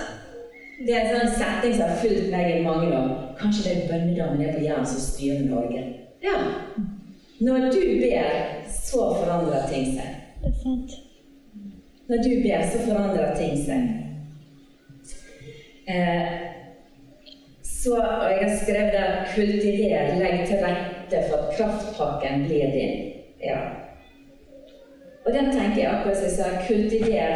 Det 0.83 0.95
er 0.95 1.05
en 1.05 1.13
sånn 1.15 1.35
setting 1.37 1.75
som 1.77 1.89
har 1.89 2.01
fulgt 2.01 2.29
meg 2.31 2.49
i 2.51 2.63
mange 2.65 2.91
år. 2.97 3.11
Kanskje 3.39 3.65
det 3.65 3.73
er 3.75 3.89
bønnedamen 3.91 4.41
nede 4.41 4.57
på 4.57 4.65
Jæren 4.67 4.89
som 4.93 5.03
styrer 5.03 5.45
Norge. 5.49 5.83
Ja. 6.23 6.37
Når 7.43 7.69
du 7.75 7.81
ber, 7.99 8.39
så 8.71 9.09
forandrer 9.19 9.67
ting 9.71 9.91
seg. 9.97 10.15
Det 10.43 10.53
er 10.53 10.61
sant. 10.63 10.97
Når 12.07 12.23
du 12.23 12.31
ber, 12.43 12.65
så 12.71 12.81
forandrer 12.87 13.35
ting 13.39 13.59
seg. 13.65 13.91
Eh, 15.87 16.33
så, 17.63 17.95
og 17.95 18.29
jeg 18.31 18.49
har 18.49 18.59
skrevet 18.63 18.93
der 18.93 19.25
'kultiver, 19.35 20.19
legg 20.19 20.47
til 20.47 20.57
rette 20.63 20.92
for 21.29 21.37
at 21.37 21.55
kraftpakken 21.57 22.45
blir 22.47 22.67
din'. 22.75 23.01
Ja. 23.43 23.59
Og 25.25 25.33
den 25.33 25.51
tenker 25.51 25.81
jeg 25.81 25.91
akkurat 25.91 26.17
som 26.17 26.25
jeg 26.25 26.35
sa, 26.37 26.43
kultiver. 26.67 27.31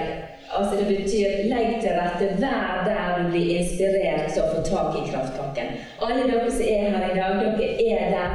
Altså 0.57 0.73
Det 0.79 0.87
betyr 0.87 1.27
legg 1.51 1.81
til 1.81 1.91
rette, 1.99 2.27
vær 2.41 2.83
der 2.87 3.23
du 3.23 3.31
blir 3.31 3.57
inspirert 3.59 4.31
til 4.33 4.43
å 4.43 4.51
få 4.53 4.61
tak 4.63 4.95
i 4.95 5.07
kraftpakken. 5.11 5.73
Alle 6.01 6.27
dere 6.31 6.51
som 6.51 6.61
er 6.61 6.89
her 6.95 7.09
i 7.11 7.17
dag, 7.19 7.33
dere 7.59 7.67
er 7.89 8.09
der 8.15 8.29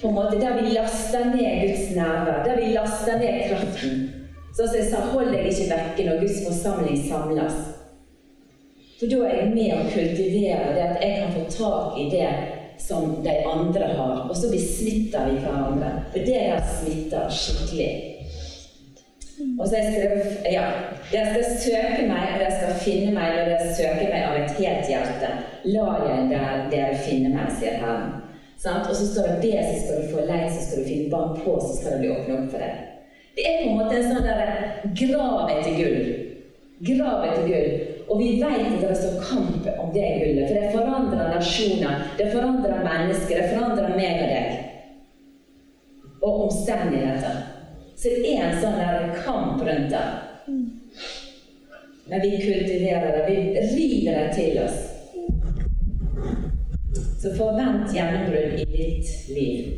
på 0.00 0.08
en 0.08 0.14
måte 0.14 0.40
der 0.40 0.62
vi 0.62 0.74
laster 0.76 1.24
ned 1.24 1.62
Guds 1.62 1.96
nærvær, 1.96 2.44
der 2.44 2.56
vi 2.60 2.72
laster 2.72 3.18
ned 3.18 3.46
kraften. 3.48 4.02
Sånn 4.56 4.68
som 4.68 4.76
jeg 4.76 4.90
sa, 4.90 5.06
hold 5.14 5.32
deg 5.32 5.48
ikke 5.48 5.70
vekke 5.70 6.04
når 6.08 6.20
Guds 6.22 6.42
forsamling 6.46 7.00
samles. 7.08 7.56
For 8.98 9.10
da 9.10 9.22
er 9.28 9.40
jeg 9.40 9.54
med 9.54 9.72
å 9.78 9.86
kultivere 9.94 10.74
det 10.76 10.84
at 10.90 11.00
jeg 11.02 11.16
kan 11.22 11.32
få 11.38 11.46
tak 11.56 11.96
i 11.98 12.04
det 12.12 12.28
som 12.88 13.22
de 13.24 13.34
andre 13.48 13.92
har. 13.98 14.26
Og 14.28 14.36
så 14.36 14.50
besmitter 14.52 15.30
vi 15.30 15.38
hverandre. 15.44 15.92
For 16.12 16.18
det 16.18 16.40
der 16.50 16.66
smitter 16.80 17.30
skikkelig. 17.30 17.92
Og 19.60 19.68
så 19.68 19.76
jeg 19.76 19.94
skrevet 19.94 20.52
ja, 20.52 20.66
dere 21.12 21.32
skal 21.32 21.56
søke 21.62 22.04
meg, 22.06 22.28
og 22.34 22.40
dere 22.40 22.52
skal 22.58 22.76
finne 22.84 23.14
meg 23.16 23.32
når 23.34 23.48
dere 23.50 23.72
søker 23.78 24.12
meg 24.12 24.26
av 24.28 24.36
et 24.38 24.58
helt 24.60 24.92
hjerte. 24.92 25.30
La 25.74 25.86
jeg 26.06 26.28
der 26.30 26.68
dere 26.70 27.00
finne 27.06 27.32
meg, 27.34 27.50
sier 27.58 27.80
Herren. 27.82 28.12
Sant? 28.60 28.86
Og 28.88 28.96
så 28.96 29.08
står 29.10 29.32
det 29.32 29.40
be, 29.42 29.64
så 29.64 29.80
skal 29.80 30.02
du 30.02 30.12
få 30.12 30.26
lei, 30.28 30.44
så 30.48 30.60
skal 30.66 30.84
du 30.84 30.88
finne 30.88 31.10
barn 31.12 31.34
på, 31.40 31.56
så 31.60 31.72
skal 31.78 31.96
det 31.96 32.02
bli 32.04 32.12
åpnet 32.14 32.36
opp 32.38 32.52
for 32.52 32.62
deg. 32.62 32.84
Det 33.34 33.48
er 33.50 33.58
på 33.58 33.72
en 33.72 33.80
måte 33.80 33.98
en 33.98 34.12
sånn 34.12 34.28
der 34.28 34.52
grav 35.00 35.50
etter 35.50 35.74
gull. 35.80 36.06
Grav 36.92 37.26
etter 37.26 37.48
gull. 37.48 37.93
Og 38.08 38.18
vi 38.20 38.28
vet 38.42 38.66
at 38.68 38.82
det 38.88 38.96
står 38.98 39.22
kamp 39.24 39.68
om 39.78 39.92
det 39.94 40.10
gullet, 40.20 40.48
for 40.48 40.60
det 40.60 40.72
forandrer 40.74 41.30
nasjoner, 41.34 42.04
det 42.18 42.30
forandrer 42.32 42.84
mennesker, 42.84 43.40
det 43.40 43.50
forandrer 43.54 43.96
meg 43.96 44.20
og 44.20 44.32
deg. 44.34 44.48
Og 46.24 46.42
omstendigheter. 46.46 47.40
Så 47.96 48.12
det 48.12 48.34
er 48.36 48.50
en 48.50 48.60
sånn 48.60 49.14
kamp 49.24 49.62
rundt 49.64 49.92
det. 49.92 50.04
Men 52.06 52.20
vi 52.20 52.30
kultiverer 52.36 53.16
det. 53.16 53.24
Vi 53.28 53.36
river 53.76 54.18
det 54.18 54.34
til 54.36 54.58
oss. 54.64 54.78
Så 57.22 57.32
forvent 57.38 57.94
gjennombrudd 57.96 58.60
i 58.60 58.66
ditt 58.68 59.28
liv. 59.32 59.72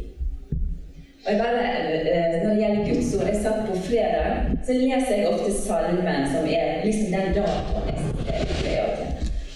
Og 1.26 1.32
jeg 1.32 1.38
bare, 1.38 1.62
eh, 1.62 2.42
Når 2.42 2.54
det 2.54 2.62
gjelder 2.62 2.94
Guds 2.94 3.14
ord 3.14 3.26
Jeg 3.26 3.36
satt 3.42 3.66
på 3.68 3.76
fredag, 3.76 4.26
så 4.66 4.72
leser 4.72 5.16
jeg 5.16 5.28
ofte 5.28 5.52
salmen, 5.52 6.28
som 6.32 6.46
er 6.46 6.84
liksom 6.84 7.12
den 7.14 7.34
datoen. 7.34 7.95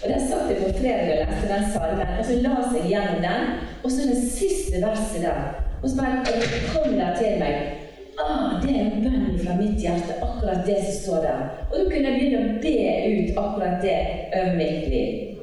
Og 0.00 0.08
Den 0.08 0.22
satt 0.28 0.48
jeg 0.48 0.62
på 0.62 0.72
fredag 0.78 1.10
og 1.12 1.18
leste 1.20 1.50
den 1.50 1.66
salmen, 1.74 2.14
og 2.18 2.24
så 2.24 2.38
la 2.46 2.56
seg 2.70 2.88
gjennom 2.88 3.20
den. 3.26 3.52
Og 3.84 3.92
så 3.92 4.08
det 4.08 4.18
siste 4.32 4.80
verset 4.80 5.26
der. 5.26 5.40
Og 5.82 5.86
så 5.90 5.96
bare 6.00 6.24
kom 6.72 6.96
det 6.96 7.12
til 7.20 7.38
meg 7.40 7.80
ah, 8.20 8.62
det 8.62 8.70
er 8.76 8.80
en 8.84 9.04
bønn 9.04 9.38
fra 9.40 9.56
mitt 9.56 9.80
hjerte, 9.80 10.16
akkurat 10.22 10.66
det 10.66 10.78
som 10.84 10.96
står 11.02 11.22
der. 11.26 11.42
Og 11.70 11.76
da 11.78 11.84
kunne 11.90 12.08
jeg 12.10 12.18
begynne 12.18 12.40
å 12.40 12.62
be 12.62 12.74
ut 13.14 13.42
akkurat 13.42 13.84
det 13.84 13.98
over 14.40 14.56
mitt 14.58 14.88
liv. 14.92 15.36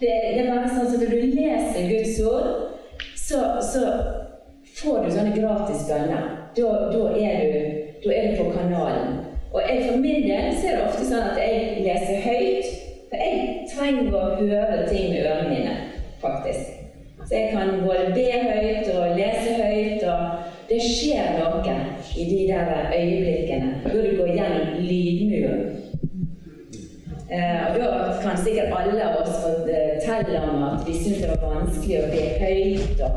Det, 0.00 0.14
det 0.34 0.40
er 0.42 0.50
bare 0.50 0.70
sånn 0.70 0.88
at 0.88 0.96
Når 1.00 1.12
du 1.12 1.36
leser 1.38 1.90
Guds 1.90 2.16
ord, 2.26 2.48
så, 3.16 3.42
så 3.62 3.84
får 4.80 5.04
du 5.04 5.12
sånne 5.14 5.36
gratis 5.36 5.86
bønner. 5.88 6.26
Da, 6.56 6.72
da, 6.90 7.04
er 7.18 7.52
du, 7.52 7.60
da 8.04 8.14
er 8.14 8.32
du 8.32 8.42
på 8.42 8.50
kanalen. 8.54 9.20
Og 9.54 9.60
jeg, 9.62 9.84
for 9.86 10.02
min 10.02 10.26
del 10.26 10.50
så 10.54 10.70
er 10.70 10.76
det 10.76 10.88
ofte 10.88 11.06
sånn 11.06 11.28
at 11.30 11.38
jeg 11.38 11.84
leser 11.86 12.24
høyt. 12.26 12.72
For 13.10 13.22
jeg 13.22 13.53
trenger 13.84 14.16
å 14.16 14.24
høre 14.38 14.80
ting 14.88 15.12
med 15.12 15.26
ørene 15.28 15.50
mine, 15.50 15.76
faktisk. 16.22 16.80
Så 17.24 17.34
jeg 17.34 17.50
kan 17.52 17.80
både 17.84 18.12
be 18.16 18.26
høyt 18.44 18.90
og 18.94 19.16
lese 19.18 19.56
høyt. 19.60 20.04
og 20.08 20.50
det 20.68 20.80
skjer 20.80 21.34
noe 21.36 21.72
i 22.16 22.24
de 22.24 22.38
der 22.48 22.92
øyeblikkene 22.96 23.82
hvor 23.84 24.00
du 24.00 24.16
går 24.16 24.30
gjennom 24.32 24.78
lydmuren. 24.80 25.66
Eh, 27.30 27.66
og 27.68 27.80
Da 27.80 28.16
kan 28.22 28.36
sikkert 28.44 28.72
alle 28.78 29.04
av 29.04 29.20
oss 29.20 29.36
fortelle 29.44 30.40
om 30.40 30.62
at 30.62 30.86
vi 30.86 30.94
syntes 30.94 31.22
det 31.22 31.30
var 31.30 31.54
vanskelig 31.54 32.00
å 32.00 32.10
be 32.12 32.24
høyt. 32.40 33.04
Og, 33.04 33.12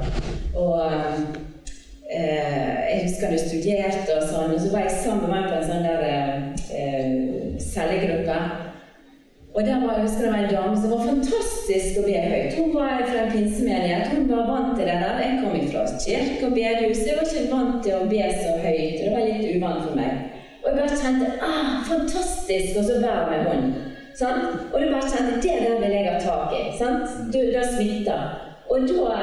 og 0.64 0.92
eh, 2.12 2.76
Jeg 2.92 3.02
husker 3.04 3.32
du 3.32 3.40
studerte, 3.40 4.16
og 4.18 4.24
sånn, 4.28 4.56
og 4.56 4.62
så 4.62 4.72
var 4.74 4.88
jeg 4.88 4.96
sammen 5.04 5.28
med 5.28 5.36
meg 5.36 5.50
på 5.52 5.60
en 5.60 5.68
sånn 5.72 5.88
der 5.88 6.08
eh, 6.08 7.60
cellegruppe. 7.64 8.67
Og 9.58 9.65
der 9.65 9.78
var, 9.84 9.93
jeg 9.93 10.02
husker 10.02 10.22
det 10.22 10.32
var 10.34 10.41
en 10.43 10.56
dame 10.56 10.76
som 10.82 10.91
var 10.93 11.06
fantastisk 11.12 11.96
å 11.98 12.04
be 12.06 12.17
høyt. 12.32 12.58
Hun 12.60 12.74
var 12.76 13.00
fra 13.10 13.24
en 13.24 13.32
pinsemenighet. 13.34 14.12
Hun 14.13 14.28
var 14.30 14.43
vant 14.52 14.76
til 14.78 14.86
det 14.86 14.98
der. 15.02 15.22
Jeg 15.24 15.39
kom 15.41 15.56
fra 15.72 15.86
kirke 16.04 16.43
og 16.46 16.54
bedehus. 16.58 17.02
Jeg 17.08 17.17
var 17.17 17.26
ikke 17.26 17.50
vant 17.56 17.80
til 17.86 17.96
å 17.98 18.10
be 18.12 18.28
så 18.43 18.52
høyt. 18.62 19.00
Det 19.02 19.15
var 19.15 19.26
litt 19.26 19.50
uvant 19.56 19.82
for 19.88 19.98
meg. 19.98 20.22
Og 20.62 20.70
jeg 20.70 20.78
bare 20.78 21.02
kjente 21.02 21.34
ah, 21.50 21.74
fantastisk 21.89 22.78
å 22.84 22.86
være 23.02 23.26
med 23.32 23.50
hånden. 23.50 23.76
Sant? 24.22 24.62
Og 24.70 24.78
du 24.78 24.93
bare 24.93 25.10
kjente 25.10 25.41
det 25.41 25.58
der 25.65 25.82
vil 25.82 25.98
jeg 25.98 26.06
ha 26.12 26.15
tak 26.22 26.54
i. 26.54 26.63
Sant? 26.78 27.20
Du, 27.34 27.41
det 27.58 27.65
smitter. 27.74 28.24
Og 28.70 28.86
da, 28.86 29.20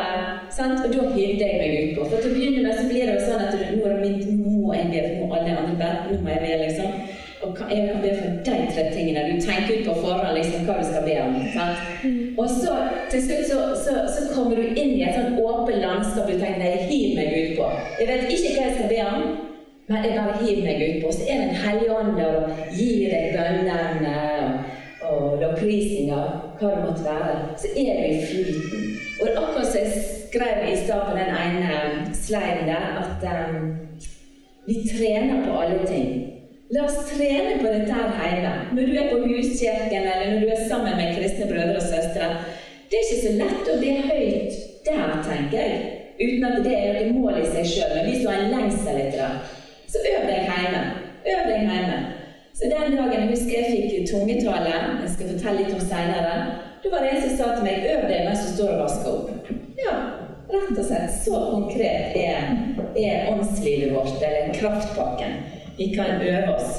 sant? 0.51 0.83
Da 0.83 1.11
hivde 1.14 1.47
jeg 1.47 1.62
meg 1.62 1.75
utpå. 1.79 2.11
For 2.11 2.18
til 2.18 2.33
å 2.33 2.38
begynne 2.40 2.66
med 2.66 2.81
så 2.81 2.90
blir 2.90 3.07
det 3.07 3.20
jo 3.20 3.27
sånn 3.29 3.47
at 3.47 3.55
nå, 3.55 3.85
er 3.87 4.01
det 4.01 4.03
min, 4.03 4.47
må 4.51 4.75
jeg 4.75 4.90
be, 4.90 5.03
for 5.20 5.38
alle 5.38 5.61
andre. 5.62 5.99
Nå 6.09 6.25
må 6.25 6.35
jeg 6.35 6.42
be, 6.42 6.64
liksom. 6.66 7.13
Jeg 7.70 7.88
kan 7.88 8.03
be 8.03 8.12
for 8.18 8.29
de 8.46 8.66
tre 8.74 8.85
tingene. 8.94 9.24
Du 9.31 9.40
tenker 9.40 9.79
ut 9.79 9.88
på 9.88 9.94
forhånd 10.03 10.37
liksom, 10.38 10.66
hva 10.66 10.77
du 10.81 10.85
skal 10.88 11.07
be 11.09 11.16
om. 11.22 11.38
Sant? 11.55 11.79
Mm. 12.05 12.38
Og 12.38 12.50
så 12.50 12.77
til 13.11 13.24
slutt 13.27 13.48
så, 13.50 13.59
så, 13.85 13.94
så, 14.14 14.29
kommer 14.35 14.57
du 14.57 14.74
inn 14.74 14.94
i 14.98 15.05
et 15.07 15.16
sånn 15.16 15.38
åpent 15.40 15.83
landskap 15.85 16.29
du 16.29 16.37
tenker 16.37 16.61
nei, 16.61 16.74
hiv 16.90 17.18
meg 17.18 17.35
ut 17.35 17.59
på. 17.61 17.72
Jeg 18.00 18.11
vet 18.11 18.31
ikke 18.37 18.55
hva 18.55 18.68
jeg 18.68 18.79
skal 18.79 18.94
be 18.94 19.03
om, 19.09 19.27
Men 19.88 20.05
jeg 20.05 20.14
bare 20.16 20.38
hiver 20.40 20.62
meg 20.64 20.83
utpå. 20.85 21.11
Så 21.12 21.27
er 21.29 21.40
det 21.40 21.48
en 21.48 21.59
hellig 21.61 21.88
ånd 21.92 22.14
der 22.16 22.38
og 22.38 22.61
gir 22.72 23.11
deg 23.12 23.35
bønnene 23.37 24.14
og, 24.38 24.70
og 25.11 25.35
lovprisninger, 25.42 26.31
hva 26.61 26.70
det 26.70 26.85
måtte 26.87 27.05
være. 27.05 27.35
Så 27.61 27.72
er 27.77 27.98
du 27.98 28.07
i 28.09 28.22
flyten. 28.31 28.87
Og 29.20 29.29
akkurat 29.29 29.66
som 29.66 29.81
jeg 29.83 30.07
skrev 30.31 30.62
i 30.72 30.77
stad 30.87 31.05
på 31.11 31.18
den 31.18 31.37
ene 31.37 32.14
sliden 32.16 32.70
der, 32.72 32.87
at 33.05 33.29
um, 33.29 33.77
vi 34.66 34.74
trener 34.88 35.44
på 35.44 35.59
alle 35.61 35.87
ting. 35.87 36.34
La 36.75 36.85
oss 36.85 36.97
trene 37.07 37.59
på 37.61 37.71
dette 37.71 37.95
her 37.95 38.33
hjemme. 38.35 38.53
Når 38.75 38.89
du 38.89 38.95
er 38.99 39.11
på 39.13 39.19
huskirken, 39.29 40.07
eller 40.11 40.33
når 40.33 40.41
du 40.41 40.49
er 40.55 40.65
sammen 40.69 40.97
med 40.99 41.13
kristne 41.15 41.47
brødre 41.47 41.77
og 41.77 41.85
søstre. 41.85 42.31
Det 42.91 42.99
er 42.99 43.05
ikke 43.05 43.21
så 43.21 43.35
lett 43.39 43.71
å 43.71 43.77
bli 43.79 43.93
høyt 44.09 44.57
der, 44.89 45.13
tenker 45.29 45.55
jeg. 45.61 45.77
Uten 46.19 46.49
at 46.49 46.67
det 46.67 46.75
er 46.75 46.99
noe 46.99 47.21
mål 47.21 47.39
i 47.45 47.47
seg 47.53 47.71
sjøl. 47.71 47.95
Men 47.95 48.09
hvis 48.09 48.25
du 48.25 48.29
har 48.31 48.43
en 48.43 48.53
lengsel 48.57 49.01
etter 49.05 49.23
det, 49.23 49.63
så 49.95 50.03
øv 50.03 50.27
deg 50.33 50.51
hjemme. 50.51 50.83
Øv 51.23 51.47
deg 51.53 51.71
hjemme. 51.71 52.03
Så 52.59 52.71
den 52.75 52.99
dagen 52.99 53.17
jeg 53.21 53.31
husker 53.31 53.55
jeg 53.55 53.71
fikk 53.71 54.11
tungetale, 54.11 54.77
jeg 55.05 55.15
skal 55.15 55.33
fortelle 55.35 55.63
litt 55.63 55.75
om 55.79 55.89
seinere, 55.89 56.37
da 56.83 56.93
var 56.93 57.05
det 57.05 57.15
en 57.15 57.23
som 57.25 57.37
sa 57.39 57.55
til 57.55 57.67
meg 57.67 57.87
'øv 57.91 58.07
deg 58.11 58.27
mens 58.27 58.43
du 58.45 58.51
står 58.57 58.75
og 58.75 58.83
vasker 58.83 59.11
opp'. 59.15 59.53
Ja, 59.79 59.95
rett 60.51 60.79
og 60.79 60.87
slett. 60.87 61.19
Så 61.25 61.39
konkret 61.51 62.19
er, 62.19 62.51
er 62.99 63.31
åndslivet 63.33 63.95
vårt, 63.95 64.19
eller 64.23 64.55
kraftpakken. 64.59 65.39
Vi 65.77 65.95
kan 65.95 66.23
øve 66.23 66.55
oss. 66.55 66.73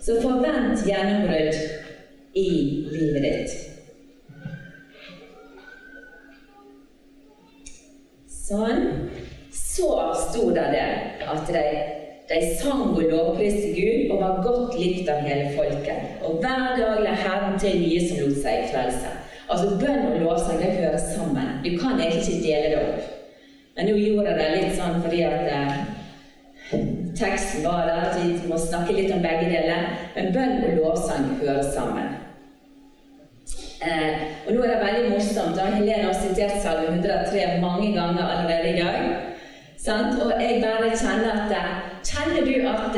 Så 0.00 0.12
forvent 0.22 0.86
gjennombrudd 0.86 1.54
i 2.34 2.48
livet 2.92 3.22
ditt. 3.22 3.52
Sånn. 8.28 8.82
Så 9.52 9.88
sto 10.26 10.50
det 10.52 10.66
der 10.74 11.22
at 11.32 11.48
de, 11.48 11.62
de 12.28 12.40
sang 12.60 12.90
og 12.90 13.00
lovpriste 13.06 13.72
Gud 13.76 14.12
og 14.12 14.20
var 14.20 14.42
godt 14.44 14.76
likt 14.80 15.08
av 15.08 15.22
hele 15.24 15.54
folket. 15.56 16.18
Og 16.26 16.42
hver 16.42 16.76
dag 16.76 17.00
la 17.06 17.16
Herren 17.22 17.56
til 17.62 17.80
nye 17.80 18.02
som 18.04 18.20
lot 18.26 18.42
seg 18.42 18.68
frelse. 18.74 19.16
Altså 19.48 19.78
Bønn 19.80 20.10
og 20.10 20.20
lovsang 20.20 20.60
det 20.60 20.76
hører 20.82 21.00
sammen. 21.00 21.58
Du 21.64 21.72
kan 21.78 22.00
egentlig 22.00 22.26
ikke 22.26 22.44
dele 22.44 22.74
det 22.74 22.84
opp. 22.84 23.10
Men 23.76 23.88
nå 23.88 23.96
gjorde 23.96 24.28
jeg 24.28 24.38
det 24.38 24.52
litt 24.58 24.76
sånn 24.76 25.00
fordi 25.00 25.24
at 25.24 25.48
eh, 25.48 25.82
teksten 27.18 27.64
var 27.64 27.86
der, 27.86 28.00
at 28.10 28.18
vi 28.22 28.48
må 28.48 28.58
snakke 28.58 28.96
litt 28.96 29.12
om 29.14 29.22
begge 29.24 29.48
deler. 29.52 29.88
Men 30.16 30.34
bønn 30.34 30.60
og 30.68 30.76
lovsang 30.80 31.32
hører 31.40 31.64
sammen. 31.74 32.18
Eh, 33.82 34.12
og 34.46 34.54
nå 34.54 34.62
er 34.62 34.74
det 34.76 34.82
veldig 34.86 35.10
morsomt. 35.10 35.56
da 35.58 35.64
Helene 35.74 36.08
har 36.08 36.14
sitert 36.14 36.60
Salme 36.62 36.94
103 36.94 37.60
mange 37.60 37.92
ganger 37.96 38.24
allerede 38.34 38.68
i 38.72 38.80
dag. 38.82 38.96
Sant? 39.78 40.22
Og 40.22 40.42
jeg 40.42 40.62
bare 40.62 40.92
kjenner 40.96 41.32
at 41.42 41.56
Kjenner 42.02 42.42
du 42.46 42.54
at, 42.68 42.96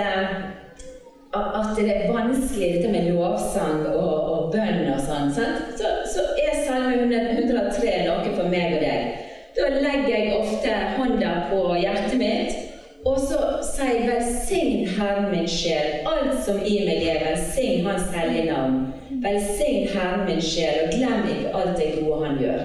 at 1.35 1.71
det 1.77 1.97
er 1.97 2.13
vanskelig 2.13 2.69
dette 2.75 2.91
med 2.93 3.11
lovsang 3.13 3.87
og, 3.87 4.15
og 4.33 4.53
bønn 4.53 4.87
og 4.95 5.01
sånn, 5.05 5.33
så, 5.35 5.45
så, 5.77 6.25
er 6.41 6.63
Salme 6.65 6.95
103 7.05 7.97
noe 8.07 8.33
for 8.37 8.49
meg 8.49 8.79
og 8.79 8.85
deg. 8.85 9.25
Da 9.55 9.69
legger 9.75 10.09
jeg 10.11 10.39
ofte 10.39 10.73
hånda 10.97 11.35
på 11.51 11.61
hjertet 11.79 12.17
mitt, 12.19 12.64
og 13.05 13.19
så 13.21 13.39
sier 13.77 14.01
'Velsign 14.07 14.89
Herren 14.97 15.31
min 15.31 15.49
sjel', 15.49 15.97
alt 16.13 16.45
som 16.45 16.57
i 16.65 16.77
meg 16.87 17.01
er, 17.13 17.19
velsign 17.27 17.87
Hans 17.87 18.07
hellige 18.15 18.53
navn. 18.53 18.95
Velsign 19.25 19.89
Herren 19.95 20.25
min 20.29 20.43
sjel, 20.43 20.75
og 20.85 20.89
glem 20.95 21.21
ikke 21.33 21.55
alt 21.59 21.77
det 21.79 21.89
gode 22.01 22.27
Han 22.27 22.39
gjør. 22.45 22.63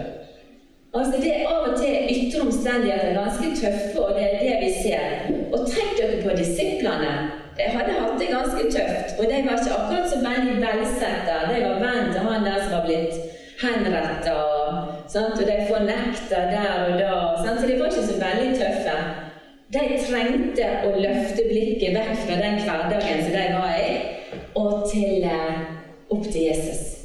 Altså 0.98 1.22
Det 1.24 1.32
er 1.36 1.48
av 1.54 1.68
og 1.70 1.76
til 1.82 1.96
ytre 2.16 2.40
omstendigheter 2.46 3.20
ganske 3.22 3.48
tøffe, 3.62 4.00
og 4.06 4.16
det 4.16 4.24
er 4.30 4.40
det 4.46 4.56
vi 4.64 4.72
ser. 4.84 5.10
Og 5.54 5.60
tenk 5.74 5.92
dere 6.00 6.22
på 6.24 6.38
disiplene. 6.42 7.12
De 7.58 7.66
hadde 7.76 8.00
hatt 8.00 8.20
det 8.22 8.30
ganske 8.38 8.64
tøft, 8.76 9.20
og 9.20 9.26
de 9.32 9.38
var 9.48 9.58
ikke 9.60 9.78
akkurat 9.80 10.10
så 10.14 10.20
veldig 10.30 10.56
velsetta. 10.66 11.36
De 11.52 11.58
var 11.68 11.78
venn 11.86 12.12
til 12.14 12.22
han 12.30 12.48
der 12.48 12.60
som 12.64 12.72
var 12.78 12.86
blitt 12.88 13.16
henretta, 13.64 14.34
og, 14.34 14.68
og 15.22 15.42
de 15.50 15.58
fornekta 15.72 16.40
der 16.56 16.72
og 16.86 16.94
da. 17.02 17.16
Sant? 17.44 17.60
Så 17.60 17.68
de 17.68 17.80
var 17.80 17.92
ikke 17.92 18.10
så 18.12 18.18
veldig 18.26 18.52
tøffe. 18.62 18.96
De 19.70 19.82
trengte 20.02 20.68
å 20.88 20.96
løfte 20.98 21.44
blikket 21.46 21.94
vekk 21.94 22.16
fra 22.24 22.38
den 22.40 22.56
hverdagen 22.64 23.20
som 23.22 23.36
de 23.36 23.44
var 23.54 23.76
i, 23.78 23.92
og 24.58 24.88
til, 24.90 25.24
eh, 25.24 25.60
opp 26.10 26.24
til 26.24 26.42
Jesus. 26.42 26.96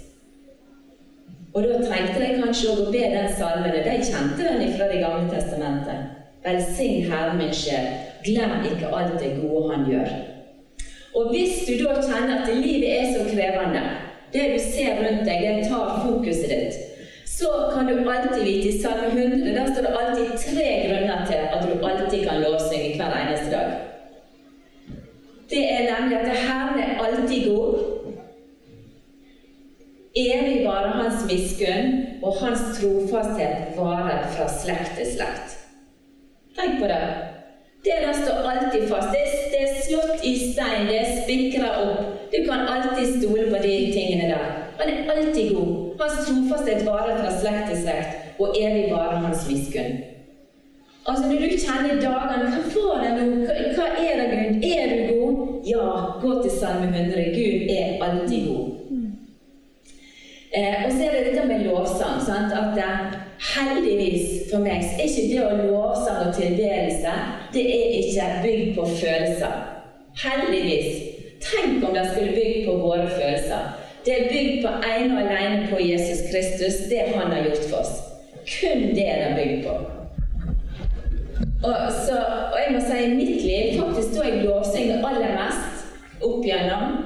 Og 1.55 1.62
da 1.62 1.83
trengte 1.83 2.22
de 2.22 2.40
kanskje 2.40 2.70
å 2.72 2.87
be 2.90 3.03
den 3.12 3.29
salmen. 3.38 3.70
De 3.70 3.98
kjente 4.09 4.42
den 4.42 4.72
fra 4.79 4.88
Det 4.88 5.00
gamle 5.03 5.31
testamentet. 5.31 6.09
Velsign 6.44 7.11
Herren 7.11 7.38
min 7.38 7.53
sjel. 7.53 7.87
Glem 8.24 8.64
ikke 8.64 8.90
alt 8.96 9.20
det 9.20 9.37
gode 9.42 9.77
Han 9.77 9.85
gjør. 9.90 10.09
Og 11.14 11.31
hvis 11.31 11.66
du 11.66 11.85
da 11.85 12.00
kjenner 12.00 12.42
at 12.42 12.55
livet 12.55 12.88
er 12.90 13.12
så 13.12 13.29
krevende, 13.29 13.83
det 14.33 14.48
du 14.55 14.59
ser 14.59 14.98
rundt 14.98 15.29
deg, 15.29 15.44
det 15.61 15.68
tar 15.68 16.00
fokuset 16.03 16.48
ditt, 16.50 16.79
så 17.38 17.51
kan 17.75 17.87
du 17.87 18.11
alltid 18.11 18.44
vite 18.44 18.68
i 18.68 18.83
Salme 18.83 19.09
100 19.09 19.55
der 19.55 19.73
står 19.73 19.83
det 19.83 19.97
alltid 20.01 20.29
tre 20.44 20.68
grunner 20.88 21.27
til 21.27 21.40
at 21.55 21.62
du 21.66 21.87
alltid 21.87 22.29
kan 22.29 22.40
lovsynge 22.40 22.97
hver 22.97 23.16
eneste 23.23 23.51
dag. 23.57 23.73
Det 25.51 25.73
er 25.73 25.83
nemlig 25.90 26.18
at 26.18 26.29
Herren 26.29 26.79
er 26.79 27.05
alltid 27.05 27.55
god. 27.55 27.94
Evig 30.16 30.66
varer 30.66 30.88
hans 31.03 31.33
miskunn, 31.33 32.07
og 32.23 32.37
hans 32.40 32.61
trofasthet 32.79 33.57
varer 33.77 34.29
fra 34.37 34.49
slekt 34.61 34.92
til 34.99 35.07
slekt. 35.16 35.57
Tenk 36.59 36.79
på 36.81 36.87
det. 36.87 37.03
Det 37.85 37.97
der 38.07 38.12
står 38.12 38.51
alltid 38.51 38.88
fast. 38.88 39.09
Det, 39.14 39.25
det 39.53 39.61
er 39.64 39.81
slått 39.88 40.25
i 40.25 40.35
stein, 40.53 40.87
det 40.88 41.01
er 41.01 41.16
spikra 41.23 41.73
opp. 41.83 42.05
Du 42.33 42.38
kan 42.51 42.68
alltid 42.75 43.18
stole 43.18 43.51
på 43.51 43.62
de 43.66 43.75
tingene 43.97 44.31
der. 44.31 44.47
Han 44.79 44.88
er 44.88 45.11
alltid 45.16 45.57
god. 45.57 45.84
Hans 46.00 46.26
trofasthet 46.26 46.87
varer 46.87 47.20
fra 47.22 47.30
slekt 47.40 47.70
til 47.70 47.80
slekt, 47.85 48.20
og 48.38 48.57
evig 48.61 48.90
varer 48.92 49.22
hans 49.26 49.48
miskunn. 49.50 50.02
Altså 51.07 51.24
Når 51.28 51.40
du 51.42 51.59
kjenner 51.61 51.98
dagene 52.00 52.46
Hva 52.52 52.61
får 52.72 53.02
jeg? 53.04 53.24
Hva, 53.46 53.57
hva 53.76 53.88
er 54.07 54.20
det, 54.20 54.28
Gud? 54.33 54.62
Er 54.70 54.87
du 54.92 55.00
god? 55.12 55.35
Ja, 55.68 55.88
gå 56.22 56.30
til 56.42 56.54
Salme 56.61 56.88
100. 56.88 57.26
Gud 57.37 57.74
er 57.76 58.07
alltid 58.07 58.46
god. 58.48 58.70
Eh, 60.57 60.85
og 60.87 60.92
så 60.92 61.04
er 61.04 61.12
det 61.12 61.26
dette 61.26 61.46
med 61.48 61.64
lovsang. 61.66 62.20
Sant? 62.22 62.52
At 62.52 62.78
eh, 62.78 63.18
heldigvis 63.54 64.50
for 64.52 64.64
meg 64.64 64.85
så 64.85 64.96
er 64.96 65.09
ikke 65.09 65.28
det 65.33 65.40
å 65.44 65.57
lovsang 65.66 66.28
og 66.28 66.37
tilbedelse 66.38 67.14
det 67.54 67.64
er 67.78 67.87
ikke 68.00 68.28
bygd 68.42 68.74
på 68.76 68.85
følelser. 69.00 69.57
Heldigvis. 70.24 71.02
Tenk 71.44 71.85
om 71.85 71.94
det 71.94 72.07
skulle 72.11 72.37
bygd 72.38 72.66
på 72.68 72.76
våre 72.87 73.09
følelser. 73.11 73.84
Det 74.05 74.14
er 74.14 74.29
bygd 74.29 74.64
på 74.64 74.71
ene 74.85 75.14
og 75.17 75.21
alene 75.25 75.69
på 75.71 75.81
Jesus 75.81 76.27
Kristus, 76.31 76.75
det 76.90 77.07
han 77.14 77.33
har 77.33 77.47
gjort 77.47 77.69
for 77.71 77.81
oss. 77.81 77.95
Kun 78.45 78.83
det 78.97 79.07
er 79.09 79.23
det 79.25 79.37
bygd 79.38 79.64
på. 79.69 79.77
Og, 81.64 81.77
så, 82.07 82.19
og 82.53 82.59
jeg 82.61 82.75
må 82.75 82.83
si 82.85 82.99
i 83.05 83.14
mitt 83.14 83.40
liv, 83.43 83.81
faktisk 83.81 84.19
da 84.19 84.27
jeg 84.29 84.43
lovsynger 84.45 85.07
aller 85.09 85.33
mest 85.38 86.21
opp 86.21 86.45
igjennom, 86.45 86.99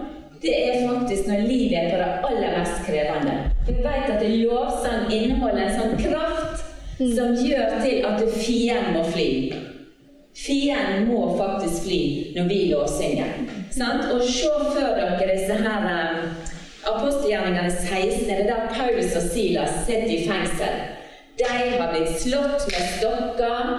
det 0.43 0.55
er 0.65 0.89
faktisk 0.89 1.31
når 1.31 1.47
livet 1.47 1.79
er 1.79 1.89
på 1.93 2.01
det 2.01 2.11
aller 2.31 2.59
mest 2.59 2.83
krevende. 2.87 3.37
Vi 3.69 3.77
vet 3.87 4.11
at 4.17 4.27
lovsang 4.33 5.07
inneholder 5.13 5.65
en 5.65 5.79
sånn 5.79 5.97
kraft 6.03 6.67
som 6.99 7.39
gjør 7.39 7.79
til 7.83 8.07
at 8.11 8.23
fienden 8.35 8.99
må 8.99 9.07
fly. 9.13 9.31
Fienden 10.39 11.09
må 11.11 11.25
faktisk 11.39 11.87
fly 11.87 12.03
når 12.35 12.51
vi 12.51 12.61
lovsynger. 12.73 13.41
Og 14.13 14.23
se 14.27 14.51
før 14.75 14.95
dere 14.99 15.35
disse 15.35 15.59
her 15.63 15.87
um, 15.87 16.31
apostelgjerningene 16.91 17.71
16, 17.71 18.27
det 18.29 18.37
er 18.41 18.47
der 18.51 18.69
Paulus 18.75 19.17
og 19.17 19.31
Silas 19.33 19.85
sitter 19.87 20.11
i 20.17 20.25
fengsel. 20.29 20.83
De 21.39 21.49
har 21.79 21.93
blitt 21.93 22.21
slått 22.21 22.67
med 22.73 22.93
stokker. 22.99 23.73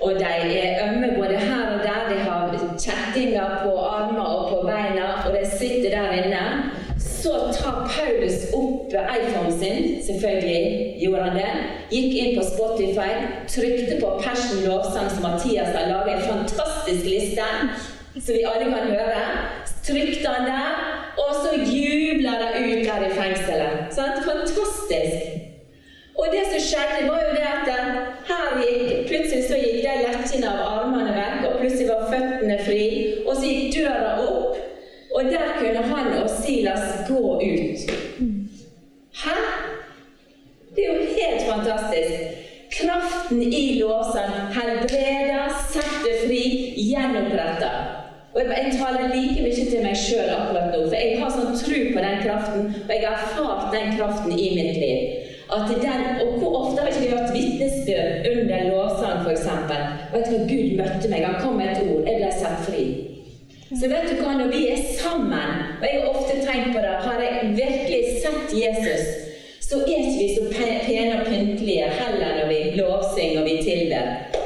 Og 0.00 0.14
de 0.14 0.24
er 0.24 0.88
ømme 0.88 1.08
både 1.16 1.36
her 1.36 1.64
og 1.74 1.80
der. 1.82 2.02
De 2.10 2.18
har 2.18 2.52
kjettinger 2.78 3.62
på 3.64 3.78
armer 3.78 4.20
og 4.22 4.50
på 4.50 4.60
beina, 4.66 5.08
og 5.26 5.34
de 5.34 5.58
sitter 5.58 5.90
der 5.90 6.12
inne. 6.12 6.44
Så 6.98 7.32
tar 7.58 7.90
Paulus 7.96 8.46
opp 8.54 8.94
iPhonen 8.94 9.58
sin, 9.60 10.02
selvfølgelig 10.06 10.94
gjorde 11.02 11.22
han 11.24 11.36
det. 11.36 11.52
Gikk 11.90 12.14
inn 12.22 12.38
på 12.38 12.46
Spotify, 12.46 13.10
trykte 13.50 13.98
på 14.00 14.14
Passion 14.22 14.64
lovsang 14.68 15.10
som 15.10 15.26
Mathias 15.26 15.74
har 15.74 15.90
laget 15.90 16.14
en 16.14 16.28
fantastisk 16.30 17.04
liste, 17.04 17.48
som 18.14 18.34
vi 18.34 18.46
alle 18.46 18.70
kan 18.70 18.94
høre. 18.94 19.24
Trykte 19.88 20.28
han 20.28 20.46
der, 20.46 20.80
og 21.18 21.34
så 21.42 21.54
jubla 21.58 22.38
det 22.42 22.54
ut 22.64 22.86
der 22.86 23.06
i 23.08 23.14
fengselet. 23.18 23.88
Sånn, 23.94 24.22
fantastisk. 24.88 25.44
Og 26.18 26.26
det 26.32 26.42
som 26.50 26.60
skjedde, 26.60 27.08
var 27.08 27.18
jo 27.22 27.30
det 27.36 27.46
at 27.46 27.68
her 28.28 28.46
gikk, 28.60 29.08
plutselig 29.08 29.44
så 29.46 29.54
gikk 29.54 29.84
de 29.84 29.92
lettene 30.02 30.50
av 30.50 30.64
armene 30.66 31.12
vekk, 31.14 31.44
og 31.46 31.60
plutselig 31.60 31.88
var 31.88 32.08
føttene 32.10 32.56
fri. 32.66 32.86
Og 33.26 33.36
så 33.36 33.44
gikk 33.46 33.76
døra 33.76 34.16
opp, 34.24 34.56
og 35.14 35.30
der 35.30 35.52
kunne 35.60 35.84
han 35.92 36.10
og 36.22 36.30
Silas 36.40 37.04
gå 37.08 37.22
ut. 37.38 37.94
Hæ? 39.22 39.36
Det 40.74 40.84
er 40.84 40.94
jo 40.94 41.06
helt 41.20 41.46
fantastisk. 41.50 42.44
Kraften 42.78 43.42
i 43.42 43.78
låsen 43.80 44.34
helbreder, 44.54 45.54
setter 45.70 46.26
fri, 46.26 46.42
gjenoppretter. 46.90 48.07
Og 48.38 48.44
jeg, 48.46 48.74
taler 48.78 49.08
like 49.14 49.42
mye 49.42 49.64
til 49.70 49.80
meg 49.82 49.96
sjøl 49.98 50.28
akkurat 50.30 50.68
nå, 50.70 50.84
for 50.84 50.94
jeg 50.94 51.16
har 51.18 51.32
sånn 51.34 51.56
tro 51.58 51.80
på 51.94 52.04
den 52.04 52.20
kraften, 52.22 52.68
og 52.84 52.92
jeg 52.94 53.02
har 53.02 53.24
erfart 53.24 53.72
den 53.74 53.96
kraften 53.98 54.36
i 54.36 54.48
mitt 54.54 54.78
liv. 54.78 55.24
At 55.48 55.70
den, 55.82 56.04
og 56.22 56.38
Hvor 56.38 56.56
ofte 56.60 56.82
har 56.84 56.90
ikke 56.92 57.00
vi 57.00 57.16
hatt 57.16 57.34
vitnesbyrd 57.34 58.26
under 58.30 58.66
lovsang, 58.70 59.24
f.eks.? 59.24 59.46
Vet 60.12 60.28
du 60.28 60.34
hva, 60.36 60.46
Gud 60.52 60.74
møtte 60.78 61.10
meg, 61.10 61.24
han 61.24 61.38
kom 61.42 61.58
med 61.58 61.72
et 61.72 61.82
ord, 61.88 62.06
jeg 62.06 62.20
ble 62.20 62.32
satt 62.36 62.66
fri. 62.68 62.84
Så 63.68 63.90
vet 63.90 64.06
du 64.10 64.20
hva, 64.22 64.36
når 64.38 64.52
vi 64.52 64.62
er 64.72 64.84
sammen, 65.00 65.64
og 65.80 65.86
jeg 65.88 65.98
har 65.98 66.10
ofte 66.12 66.36
tenkt 66.44 66.76
på 66.76 66.84
det, 66.84 66.94
har 67.08 67.24
jeg 67.24 67.54
virkelig 67.58 68.02
sett 68.22 68.54
Jesus, 68.62 69.08
så 69.66 69.82
er 69.82 69.98
ikke 69.98 70.20
vi 70.20 70.28
så 70.36 70.44
pene 70.86 71.18
og 71.18 71.26
pyntelige 71.26 71.90
heller 71.98 72.38
når 72.38 72.52
vi 72.52 72.60
lovsynger 72.78 73.42
og 73.42 73.48
vi 73.50 73.56
tilber. 73.66 74.37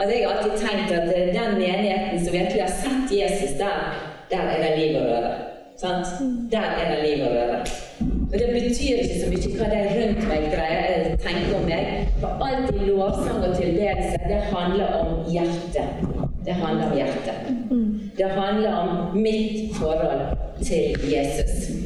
Altså, 0.00 0.16
jeg 0.16 0.28
har 0.28 0.36
alltid 0.36 0.66
tenkt 0.66 0.92
at 0.92 1.08
den 1.38 1.50
menigheten 1.58 2.24
som 2.24 2.32
virkelig 2.32 2.62
har 2.62 2.72
sett 2.84 3.06
Jesus 3.20 3.52
der, 3.58 3.76
der 4.30 4.38
er 4.52 4.58
det 4.62 4.78
liv 4.78 4.96
og 4.96 5.06
røre. 5.10 5.32
Sant? 5.76 6.06
Der 6.52 6.66
er 6.80 6.94
det 6.94 7.00
liv 7.08 7.24
og 7.26 7.32
røre. 7.36 7.58
Og 8.32 8.38
Det 8.38 8.48
betyr 8.52 8.96
ikke 9.02 9.20
så 9.20 9.26
mye 9.30 9.50
hva 9.58 9.66
de 9.72 9.80
rundt 9.96 10.22
meg 10.30 10.46
greier, 10.54 11.16
tenker 11.24 11.52
om 11.58 11.68
meg. 11.68 12.08
For 12.20 12.46
alt 12.46 12.74
i 12.76 12.86
lovsang 12.88 13.44
og 13.48 13.56
tilbedelse, 13.56 14.16
det 14.28 14.40
handler 14.54 14.86
om 15.02 15.30
hjertet. 15.32 15.88
Det 16.46 16.54
handler 16.54 16.90
om 16.90 16.96
hjertet. 16.96 17.38
Det 18.18 18.30
handler 18.30 18.72
om 18.74 19.18
mitt 19.18 19.76
forhold 19.76 20.20
til 20.64 21.12
Jesus. 21.12 21.79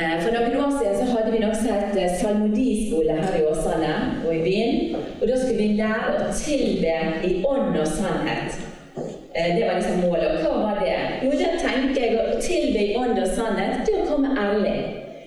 Eh, 0.00 0.22
for 0.22 0.32
noen 0.32 0.54
år 0.64 0.70
siden 0.78 0.94
så 0.96 1.06
hadde 1.12 1.32
vi 1.32 1.38
noe 1.42 1.54
som 1.54 1.74
het 1.76 1.96
eh, 2.00 2.12
salmodiskole 2.20 3.16
her 3.18 3.34
i 3.36 3.42
Åsane 3.50 3.90
og 4.24 4.30
i 4.32 4.38
byen. 4.46 5.02
Og 5.20 5.26
da 5.28 5.34
skulle 5.36 5.58
vi 5.58 5.74
lære 5.76 6.14
å 6.16 6.28
tilbe 6.38 6.94
i 7.28 7.32
ånd 7.44 7.76
og 7.76 7.90
sannhet. 7.90 8.56
Eh, 8.96 9.50
det 9.58 9.66
var 9.66 9.76
liksom 9.76 10.00
målet. 10.06 10.38
Og 10.38 10.46
hva 10.46 10.54
var 10.62 10.80
det? 10.80 10.94
Jo, 11.26 11.34
da 11.36 11.50
tenker 11.60 12.00
jeg 12.00 12.16
å 12.16 12.40
tilbe 12.40 12.86
i 12.86 12.96
ånd 12.96 13.20
og 13.20 13.28
sannhet, 13.34 13.82
det 13.84 13.98
er 13.98 14.06
å 14.06 14.08
komme 14.14 14.32
ærlig. 14.40 14.78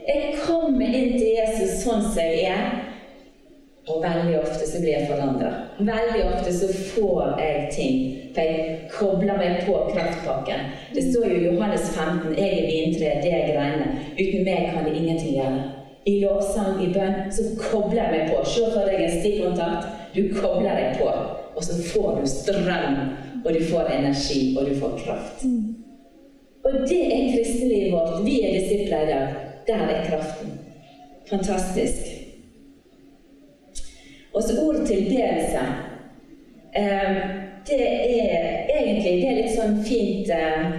Jeg 0.08 0.34
kommer 0.42 0.90
inn 0.90 1.14
til 1.20 1.30
Jesus 1.38 1.78
sånn 1.84 2.02
som 2.10 2.18
jeg 2.24 2.50
er, 2.50 2.74
og 3.88 4.04
veldig 4.04 4.40
ofte 4.40 4.68
så 4.68 4.80
blir 4.82 4.94
jeg 4.94 5.08
forandra. 5.10 5.50
Veldig 5.80 6.22
ofte 6.30 6.54
så 6.56 6.70
får 6.74 7.40
jeg 7.42 7.70
ting, 7.76 7.96
for 8.36 8.42
jeg 8.42 8.78
kobler 8.94 9.40
meg 9.42 9.66
på 9.68 9.76
kraftpakken. 9.90 10.70
Det 10.96 11.04
står 11.10 11.26
jo 11.30 11.40
i 11.40 11.46
Johannes 11.46 11.90
15 11.96 12.36
'Jeg 12.38 12.52
er 12.60 12.68
vintreet, 12.72 13.24
det 13.24 13.34
er 13.34 13.52
greinene. 13.52 13.88
Uten 14.20 14.44
meg 14.44 14.72
kan 14.74 14.86
det 14.86 14.96
ingenting 14.96 15.36
gjøre'. 15.40 15.64
I 16.06 16.20
lovsang, 16.24 16.84
i 16.84 16.94
bønn, 16.94 17.32
så 17.32 17.44
kobler 17.60 18.04
jeg 18.04 18.12
meg 18.12 18.32
på. 18.32 18.46
Se 18.46 18.64
for 18.74 18.88
deg 18.88 19.04
en 19.04 19.20
stikkontakt. 19.20 19.88
Du 20.16 20.22
kobler 20.42 20.76
deg 20.76 20.98
på, 21.00 21.08
og 21.56 21.64
så 21.64 21.74
får 21.92 22.20
du 22.20 22.28
strøm 22.28 22.98
og 23.46 23.54
du 23.54 23.64
får 23.72 23.90
energi, 24.00 24.58
og 24.60 24.70
du 24.70 24.80
får 24.80 25.00
kraft. 25.06 25.44
Og 26.64 26.74
det 26.90 27.04
er 27.16 27.32
kristelivet 27.36 27.92
vårt. 27.92 28.26
Vi 28.26 28.42
er 28.42 28.60
disipler 28.60 29.02
i 29.04 29.12
dag. 29.12 29.28
Der 29.68 29.76
er 29.76 30.06
kraften. 30.10 30.60
Fantastisk. 31.30 32.13
Og 34.34 34.44
så 34.44 34.62
ordet 34.62 34.88
tilbedelse. 34.88 35.60
Eh, 36.76 37.16
det 37.68 37.82
er 37.82 38.80
egentlig 38.80 39.12
det 39.22 39.30
er 39.30 39.38
litt 39.38 39.54
sånn 39.56 39.78
fint 39.86 40.32
eh, 40.34 40.74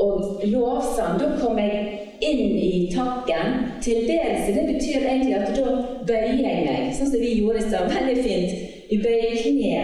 Og 0.00 0.42
lovsang, 0.48 1.18
da 1.20 1.28
kommer 1.36 1.62
jeg 1.62 1.98
inn 2.24 2.54
i 2.56 2.88
takken. 2.94 3.66
Tilbedelse 3.84 4.54
det 4.56 4.64
betyr 4.72 5.04
egentlig 5.04 5.34
at 5.36 5.50
da 5.56 5.74
bøyer 6.08 6.40
jeg 6.40 6.62
meg, 6.64 6.86
sånn 6.96 7.10
som 7.12 7.20
vi 7.20 7.34
gjorde 7.36 7.60
i 7.60 7.66
stad. 7.66 7.92
Veldig 7.92 8.24
fint. 8.24 8.54
Vi 8.90 8.98
bøyer 9.04 9.36
kne 9.44 9.82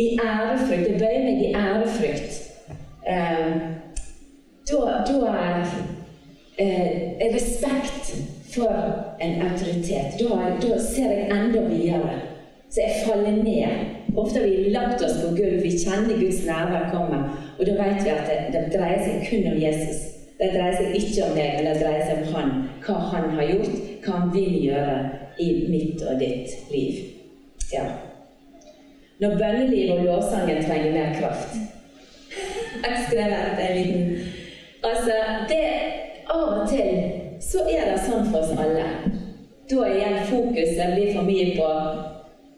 i 0.00 0.08
ærefrykt. 0.16 0.88
Jeg 0.88 1.00
bøyer 1.04 1.26
meg 1.26 1.44
i 1.44 1.52
ærefrykt. 1.52 2.40
Eh, 3.12 3.52
da, 4.70 4.80
da 5.04 5.34
eh, 6.56 7.20
er 7.20 7.34
respekt 7.36 8.14
for 8.54 8.74
en 9.20 9.42
autoritet. 9.42 10.18
Da, 10.20 10.36
da 10.62 10.78
ser 10.78 11.10
jeg 11.16 11.30
enda 11.30 11.64
videre. 11.68 12.18
Så 12.70 12.80
jeg 12.80 13.02
faller 13.06 13.42
ned. 13.42 13.90
Ofte 14.16 14.38
har 14.40 14.46
vi 14.48 14.72
lagt 14.74 15.04
oss 15.04 15.18
på 15.22 15.34
gulv, 15.36 15.62
vi 15.62 15.72
kjenner 15.78 16.20
Guds 16.20 16.44
nærvær 16.46 16.90
komme. 16.92 17.22
Og 17.58 17.66
da 17.66 17.76
vet 17.78 18.04
vi 18.04 18.12
at 18.12 18.28
det, 18.28 18.38
det, 18.52 18.64
dreier 18.74 19.00
seg 19.06 19.26
kun 19.28 19.50
om 19.54 19.58
Jesus. 19.62 20.04
Det 20.38 20.52
dreier 20.52 20.78
seg 20.78 20.96
ikke 21.00 21.26
om 21.26 21.36
deg, 21.38 21.50
men 21.56 21.68
det 21.70 21.80
dreier 21.80 22.06
seg 22.08 22.22
om 22.22 22.36
Han. 22.36 22.54
Hva 22.84 23.00
Han 23.12 23.34
har 23.38 23.52
gjort, 23.54 23.82
hva 24.04 24.22
Han 24.22 24.32
vil 24.36 24.56
gjøre 24.68 24.96
i 25.40 25.52
mitt 25.72 26.06
og 26.08 26.18
ditt 26.20 26.72
liv. 26.72 27.04
Ja 27.72 27.86
når 29.22 29.38
bønnelivet 29.38 29.98
og 29.98 30.04
lovsangen 30.04 30.64
trenger 30.64 30.92
mer 30.92 31.20
kraft. 31.20 31.54
Jeg 32.84 32.96
skrev 33.08 33.32
en 33.68 33.76
liten 33.76 34.18
Altså, 34.84 35.12
det 35.48 35.64
Av 36.30 36.60
og 36.60 36.68
til 36.68 37.21
så 37.52 37.66
er 37.68 37.90
det 37.90 38.00
sånn 38.06 38.28
for 38.32 38.40
oss 38.40 38.52
alle. 38.56 38.86
Da 39.70 39.84
er 39.86 39.96
igjen 39.96 40.28
fokuset 40.30 40.94
blir 40.94 41.12
for 41.12 41.26
mye 41.28 41.48
på, 41.56 41.68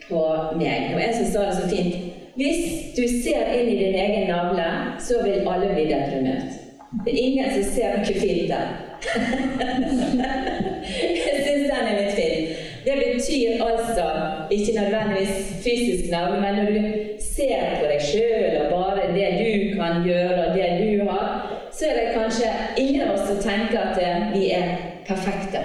på 0.09 0.21
meg. 0.61 0.93
Og 0.95 1.01
en 1.03 1.17
som 1.19 1.31
sa 1.33 1.47
det 1.49 1.57
så 1.59 1.71
fint 1.71 1.95
Hvis 2.35 2.95
du 2.97 3.05
ser 3.07 3.53
inn 3.55 3.69
i 3.71 3.79
din 3.79 3.95
egen 3.95 4.25
navle, 4.31 4.67
så 5.03 5.21
vil 5.23 5.47
alle 5.47 5.69
bli 5.75 5.85
deprimert. 5.91 6.61
Det 7.05 7.13
er 7.13 7.21
ingen 7.29 7.51
som 7.55 7.65
ser 7.75 7.99
noe 7.99 8.15
fint 8.19 8.49
der. 8.51 8.67
Jeg 10.85 11.43
syns 11.45 11.67
den 11.69 11.89
er 11.91 11.99
litt 11.99 12.17
fin. 12.19 12.55
Det 12.85 12.95
betyr 13.01 13.63
altså 13.65 14.07
ikke 14.51 14.75
nødvendigvis 14.81 15.35
fysisk 15.65 16.11
navn, 16.11 16.41
men 16.43 16.55
når 16.55 16.67
du 16.75 16.81
ser 17.23 17.79
på 17.81 17.87
deg 17.89 18.03
sjøl 18.11 18.59
og 18.65 18.67
bare 18.75 19.07
det 19.15 19.31
du 19.39 19.49
kan 19.79 20.03
gjøre, 20.07 20.47
og 20.47 20.59
det 20.59 20.69
du 20.83 21.11
har, 21.11 21.27
så 21.73 21.85
er 21.91 21.95
det 22.01 22.15
kanskje 22.19 22.51
ingen 22.79 22.94
som 23.35 23.51
tenker 23.51 23.79
at 23.79 23.99
eh, 24.03 24.33
vi 24.33 24.51
er 24.51 24.77
perfekte. 25.07 25.59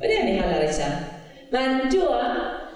Og 0.00 0.02
det 0.02 0.16
er 0.20 0.26
vi 0.26 0.32
heller 0.32 0.60
ikke. 0.60 0.90
Men 1.52 1.70
da 1.92 2.18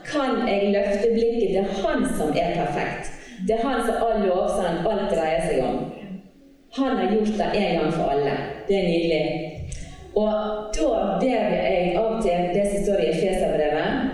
kan 0.05 0.49
jeg 0.49 0.73
løfte 0.73 1.09
blikket 1.13 1.49
til 1.55 1.85
Han 1.85 2.07
som 2.17 2.29
er 2.37 2.55
perfekt. 2.65 3.13
Det 3.49 3.55
er 3.55 3.69
Han 3.69 3.87
som 3.87 3.95
all 4.07 4.27
lovsang, 4.27 4.87
alt 4.89 5.11
dreier 5.13 5.47
seg 5.49 5.61
om. 5.65 5.79
Han 6.77 6.97
har 6.97 7.13
gjort 7.15 7.39
det 7.39 7.51
en 7.55 7.79
gang 7.79 7.93
for 7.93 8.11
alle. 8.11 8.37
Det 8.69 8.79
er 8.79 8.89
nydelig. 8.89 9.51
Og 10.15 10.33
da 10.77 11.19
ber 11.21 11.55
jeg 11.55 11.97
av 11.99 12.23
til 12.23 12.51
det 12.55 12.65
som 12.71 12.85
står 12.85 13.01
i 13.03 13.09
Efeserbrevet 13.11 14.11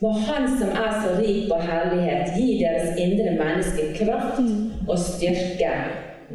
Må 0.00 0.10
Han 0.26 0.48
som 0.58 0.68
er 0.68 0.90
så 1.00 1.14
rik 1.16 1.46
på 1.48 1.60
herlighet, 1.60 2.34
gi 2.36 2.58
deres 2.60 2.98
indre 3.00 3.30
menneske 3.38 3.86
kraft 3.96 4.40
og 4.88 4.98
styrke 4.98 5.72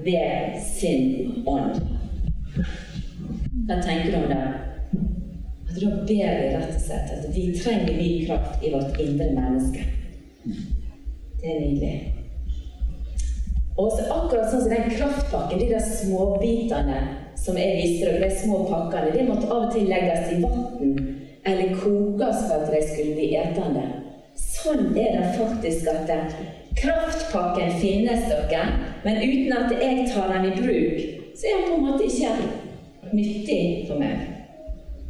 ved 0.05 0.57
sin 0.79 1.43
ånd. 1.47 1.99
Hva 3.69 3.75
tenker 3.85 4.11
du 4.11 4.17
om 4.17 4.29
det? 4.29 4.37
At 5.69 5.75
Da 5.79 5.89
ber 5.89 6.05
vi 6.09 6.21
rett 6.55 6.71
og 6.73 6.81
slett 6.81 7.09
at 7.13 7.25
vi 7.35 7.43
trenger 7.53 7.97
ny 7.99 8.25
kraft 8.25 8.63
i 8.65 8.71
vårt 8.73 8.95
indre 8.99 9.27
menneske. 9.35 9.83
Det 11.41 11.51
er 11.51 11.59
nydelig. 11.59 11.91
Og 13.77 13.91
så 13.93 14.07
akkurat 14.09 14.49
sånn 14.49 14.63
som 14.63 14.71
den 14.73 14.89
kraftpakken, 14.95 15.61
de 15.61 15.67
der 15.69 15.85
småbitene 15.85 17.03
som 17.37 17.59
jeg 17.61 17.75
viste 17.77 18.07
dere, 18.07 18.23
de 18.23 18.39
små 18.41 18.63
pakkene, 18.71 19.11
de 19.13 19.27
måtte 19.27 19.51
av 19.53 19.67
og 19.67 19.75
til 19.75 19.85
legges 19.91 20.31
i 20.33 20.39
vann 20.41 20.95
eller 21.45 21.75
kokes 21.83 22.41
for 22.47 22.55
at 22.57 22.71
de 22.73 22.79
skulle 22.87 23.13
bli 23.19 23.27
etende. 23.37 23.83
Sånn 24.39 24.97
er 24.97 25.13
det 25.13 25.35
faktisk 25.37 25.91
at 25.93 26.09
kraftpakken 26.81 27.77
finnes 27.77 28.25
dere, 28.31 28.65
men 29.05 29.21
uten 29.21 29.53
at 29.61 29.77
jeg 29.77 30.09
tar 30.09 30.33
den 30.33 30.49
i 30.49 30.57
bruk, 30.57 31.05
så 31.37 31.53
er 31.53 31.61
den 31.61 31.69
på 31.69 31.77
en 31.77 31.85
måte 31.85 32.09
ikke 32.09 32.33
nyttig 33.13 33.87
for 33.87 33.99
meg. 33.99 34.25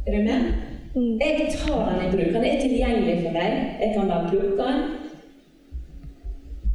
Er 0.06 0.16
du 0.16 0.22
med? 0.22 0.52
Mm. 0.94 1.18
Jeg 1.20 1.52
tar 1.54 1.84
den 1.90 2.06
i 2.06 2.10
bruk. 2.16 2.32
Den 2.34 2.44
er 2.44 2.60
tilgjengelig 2.60 3.16
for 3.22 3.38
deg. 3.38 3.58
Jeg 3.80 3.92
kan 3.94 4.08
bare 4.08 4.30
plukke 4.30 4.56
den. 4.62 4.82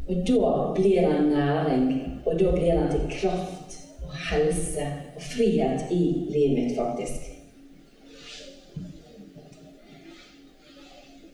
Og 0.06 0.28
da 0.28 0.52
blir 0.76 1.02
den 1.02 1.30
næring, 1.34 1.88
og 2.26 2.40
da 2.40 2.52
blir 2.52 2.74
den 2.74 2.92
til 2.92 3.20
kraft 3.20 3.80
helse 4.30 4.86
og 5.16 5.22
frihet 5.22 5.82
i 5.92 6.04
livet 6.34 6.54
mitt, 6.64 6.78
faktisk. 6.78 7.32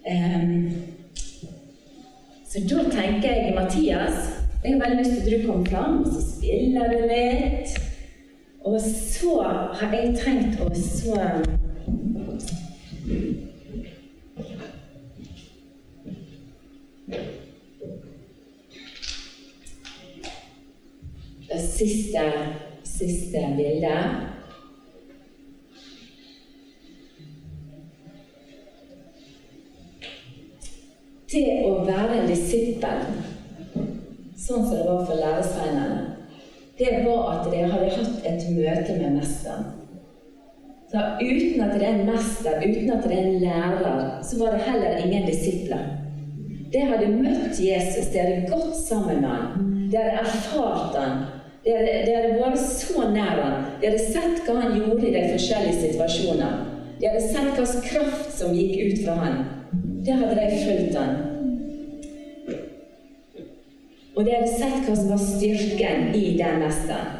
Um, 0.01 0.71
så 2.49 2.59
da 2.69 2.83
tenker 2.89 3.29
jeg 3.29 3.53
Mathias 3.55 4.29
Jeg 4.63 4.73
har 4.73 4.79
veldig 4.79 4.97
lyst 4.97 5.11
til 5.11 5.35
at 5.35 5.41
du 5.41 5.47
kommer 5.47 5.65
fram, 5.65 5.99
og 5.99 6.13
så 6.13 6.21
spiller 6.37 6.87
du 6.91 6.97
litt. 7.09 7.90
Og 8.63 8.81
så 8.81 9.41
har 9.73 9.93
jeg 9.95 10.15
tenkt 10.21 10.59
å 10.61 10.69
så 10.77 11.17
Det 21.51 21.59
siste 21.67 22.21
siste 23.01 23.41
bildet. 23.57 24.27
Det 31.31 31.45
å 31.65 31.75
være 31.87 32.19
en 32.19 32.27
disippel, 32.29 33.05
sånn 34.35 34.65
som 34.65 34.73
det 34.75 34.85
var 34.85 35.05
for 35.07 35.15
læresveinene, 35.15 36.20
det 36.81 37.05
var 37.05 37.29
at 37.35 37.51
de 37.53 37.61
hadde 37.61 37.93
hatt 37.93 38.25
et 38.25 38.49
møte 38.55 38.97
med 38.97 39.19
Mesteren. 39.19 39.69
Så 40.91 40.99
uten 41.21 41.61
at 41.63 41.77
det 41.79 41.87
er 41.87 41.93
en 41.93 42.05
mester, 42.09 42.57
uten 42.59 42.89
at 42.91 43.05
det 43.07 43.13
er 43.15 43.27
en 43.27 43.37
lærer, 43.39 43.99
så 44.27 44.39
var 44.39 44.51
det 44.51 44.65
heller 44.65 44.97
ingen 45.05 45.23
disipler. 45.29 45.85
De 46.73 46.81
hadde 46.83 47.07
møtt 47.13 47.59
Jesus, 47.63 48.09
de 48.11 48.19
hadde 48.19 48.49
gått 48.51 48.75
sammen 48.75 49.21
med 49.23 49.29
ham, 49.29 49.69
de 49.91 49.97
hadde 49.97 50.17
erfart 50.19 50.97
ham. 50.99 51.23
De 51.63 51.71
hadde, 51.77 51.95
de 52.07 52.15
hadde 52.17 52.35
vært 52.41 52.59
så 52.59 53.07
nær 53.13 53.39
ham. 53.39 53.65
De 53.79 53.87
hadde 53.87 54.03
sett 54.03 54.43
hva 54.47 54.57
han 54.65 54.75
gjorde 54.81 55.07
i 55.07 55.15
de 55.15 55.23
forskjellige 55.31 55.79
situasjoner. 55.85 56.59
De 56.99 57.07
hadde 57.07 57.23
sett 57.27 57.55
hvilken 57.55 57.87
kraft 57.87 58.31
som 58.35 58.55
gikk 58.57 58.75
ut 58.81 59.03
fra 59.05 59.19
ham. 59.21 59.41
Det 60.03 60.15
hadde 60.17 60.39
de 60.41 60.63
fulgt 60.65 60.97
ham. 60.99 61.19
Og 64.15 64.25
de 64.25 64.33
hadde 64.35 64.51
sett 64.51 64.87
hva 64.87 64.95
som 64.95 65.11
var 65.13 65.21
styrken 65.23 66.09
i 66.17 66.33
den 66.39 66.59
mesteren. 66.59 67.19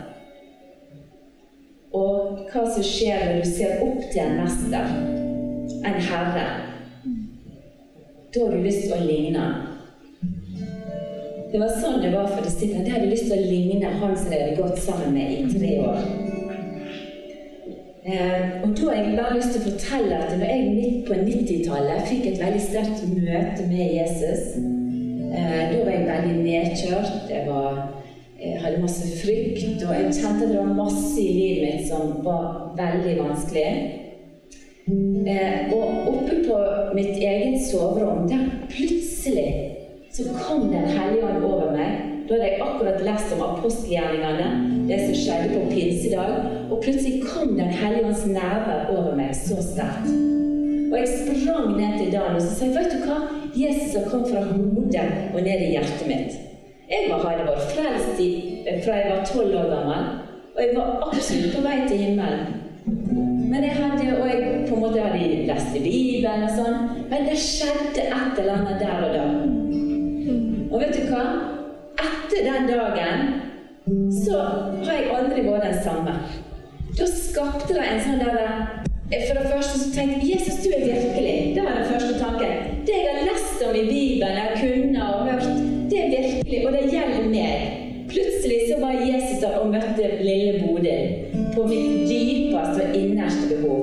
Og 1.95 2.47
hva 2.51 2.63
som 2.71 2.83
skjer 2.83 3.25
når 3.27 3.43
du 3.43 3.49
ser 3.51 3.83
opp 3.83 4.01
til 4.11 4.21
en 4.23 4.37
mester, 4.39 4.91
en 5.87 5.99
herre. 6.07 6.45
Da 8.31 8.45
har 8.45 8.55
du 8.55 8.63
lyst 8.63 8.85
til 8.85 8.95
å 8.95 9.03
ligne 9.03 9.43
han. 9.43 9.67
Det 11.51 11.59
var 11.59 11.71
sånn 11.81 11.99
det 11.99 12.13
var 12.13 12.29
for 12.31 12.43
disiplene. 12.47 12.85
De 12.87 12.93
hadde 12.95 13.11
lyst 13.11 13.27
til 13.27 13.35
å 13.35 13.47
ligne 13.47 13.95
han 14.01 14.13
som 14.15 14.31
de 14.31 14.39
hadde 14.39 14.59
gått 14.59 14.83
sammen 14.83 15.15
med 15.15 15.33
i 15.35 15.47
tre 15.51 15.73
år. 15.83 16.05
Eh, 18.01 18.45
og 18.63 18.71
da 18.75 18.85
har 18.87 18.95
jeg 18.97 19.17
bare 19.19 19.35
lyst 19.35 19.51
til 19.53 19.61
å 19.61 19.65
fortelle 19.67 20.21
at 20.25 20.31
når 20.33 20.47
jeg 20.47 20.69
midt 20.75 21.01
på 21.07 21.19
90-tallet 21.19 22.07
fikk 22.09 22.29
et 22.31 22.39
veldig 22.41 22.63
sterkt 22.63 23.03
møte 23.11 23.67
med 23.67 23.91
Jesus 23.99 24.80
Da 25.31 25.83
var 25.85 25.91
jeg 25.91 26.07
veldig 26.07 26.43
nedkjørt. 26.43 27.11
Jeg, 27.29 27.45
var, 27.47 27.79
jeg 28.41 28.59
hadde 28.61 28.81
masse 28.83 29.07
frykt, 29.21 29.83
og 29.87 29.95
jeg 29.95 30.13
kjente 30.17 30.45
at 30.45 30.51
det 30.51 30.59
var 30.59 30.73
masse 30.75 31.21
i 31.21 31.33
livet 31.37 31.67
mitt 31.67 31.87
som 31.87 32.17
var 32.25 32.73
veldig 32.79 33.17
vanskelig. 33.23 33.71
Eh, 35.27 35.73
og 35.73 36.07
oppe 36.11 36.41
på 36.47 36.57
mitt 36.97 37.17
eget 37.17 37.61
soverom, 37.69 38.27
der 38.29 38.49
plutselig 38.69 39.77
så 40.11 40.23
kom 40.47 40.61
Den 40.61 40.83
hellige 40.83 41.23
ånd 41.23 41.43
over 41.43 41.71
meg. 41.71 41.91
Da 42.27 42.33
hadde 42.33 42.47
jeg 42.49 42.61
akkurat 42.61 43.03
lest 43.03 43.31
om 43.35 43.45
apostelgjerningene, 43.45 44.49
det 44.89 44.99
som 45.05 45.15
skjedde 45.21 45.53
på 45.53 45.69
pinsedag. 45.71 46.33
Og 46.71 46.83
plutselig 46.83 47.23
kom 47.23 47.55
Den 47.55 47.71
hellige 47.71 48.05
ånds 48.05 48.25
nærvær 48.25 48.91
over 48.97 49.15
meg 49.15 49.35
så 49.35 49.63
sterkt. 49.63 50.30
Og 50.91 50.97
jeg 50.99 51.07
sprang 51.07 51.77
ned 51.77 51.99
til 51.99 52.11
Dan 52.11 52.35
og 52.35 52.41
sa 52.43 52.67
vet 52.67 52.91
du 52.91 53.05
hva? 53.05 53.19
Jesus 53.55 53.93
har 53.95 54.09
kommet 54.11 54.31
fra 54.31 54.41
hodet 54.43 55.05
og 55.33 55.39
ned 55.41 55.61
i 55.67 55.69
hjertet 55.75 56.07
mitt. 56.07 56.33
Jeg 56.91 57.07
var, 57.07 57.23
hadde 57.29 57.45
vært 57.47 57.69
frelst 57.71 58.19
i, 58.19 58.31
fra 58.83 58.97
jeg 58.99 59.13
var 59.13 59.21
tolv 59.29 59.55
år 59.55 59.69
gammel, 59.71 60.09
og 60.55 60.59
jeg 60.59 60.73
var 60.75 60.89
absolutt 61.07 61.55
på 61.55 61.63
vei 61.63 61.77
til 61.87 62.03
himmelen. 62.03 62.43
Men 63.51 63.63
jeg 63.63 63.77
hadde, 63.77 64.09
og 64.17 64.27
jeg 64.27 64.65
på 64.67 64.75
en 64.75 64.83
måte 64.83 65.05
hadde 65.05 65.45
lest 65.47 65.79
i 65.79 65.83
Bibelen 65.85 66.43
og 66.47 66.53
sånn, 66.59 66.77
men 67.07 67.25
det 67.29 67.39
skjedde 67.39 68.03
et 68.09 68.43
eller 68.43 68.53
annet 68.57 68.83
der 68.83 69.07
og 69.07 69.15
da. 69.15 69.25
Og 70.71 70.77
vet 70.83 70.95
du 70.99 71.07
hva? 71.11 71.25
Etter 72.03 72.47
den 72.49 72.67
dagen 72.67 73.27
så 74.11 74.43
har 74.83 74.93
jeg 74.97 75.11
aldri 75.15 75.47
vært 75.47 75.69
den 75.69 75.83
samme. 75.87 76.19
Da 76.99 77.07
skapte 77.07 77.75
det 77.77 77.87
en 77.87 78.03
sånn 78.03 78.23
der 78.23 78.90
For 79.11 79.39
det 79.39 79.51
første 79.53 79.79
så 79.79 79.89
tenkte 79.95 80.19
jeg 80.23 80.29
Jesus, 80.33 80.63
du 80.63 80.69
er 80.77 80.85
virkelig. 80.85 81.55
Det 81.55 81.63
var 81.63 81.73
den 81.77 81.87
første 81.93 82.13
tanken. 82.19 82.51
Det 82.87 82.95
jeg 82.97 83.09
har 83.13 83.25
lest 83.29 83.63
om 83.67 83.75
i 83.75 83.85
Bibelen, 83.93 84.37
jeg 84.41 84.51
kunne 84.61 84.99
og 85.13 85.25
hørt, 85.27 85.47
det 85.91 85.97
er 86.03 86.09
virkelig, 86.17 86.59
og 86.67 86.73
det 86.73 86.91
gjelder 86.93 87.25
meg. 87.29 87.57
Plutselig 88.09 88.59
så 88.69 88.75
var 88.85 88.91
Jesus 88.91 89.39
der 89.41 89.57
og 89.59 89.67
møtte 89.67 90.07
lille 90.21 90.63
Bodil 90.63 91.03
på 91.55 91.67
mitt 91.67 92.09
dypeste 92.09 92.87
og 92.87 92.95
innerste 93.01 93.55
behov. 93.55 93.81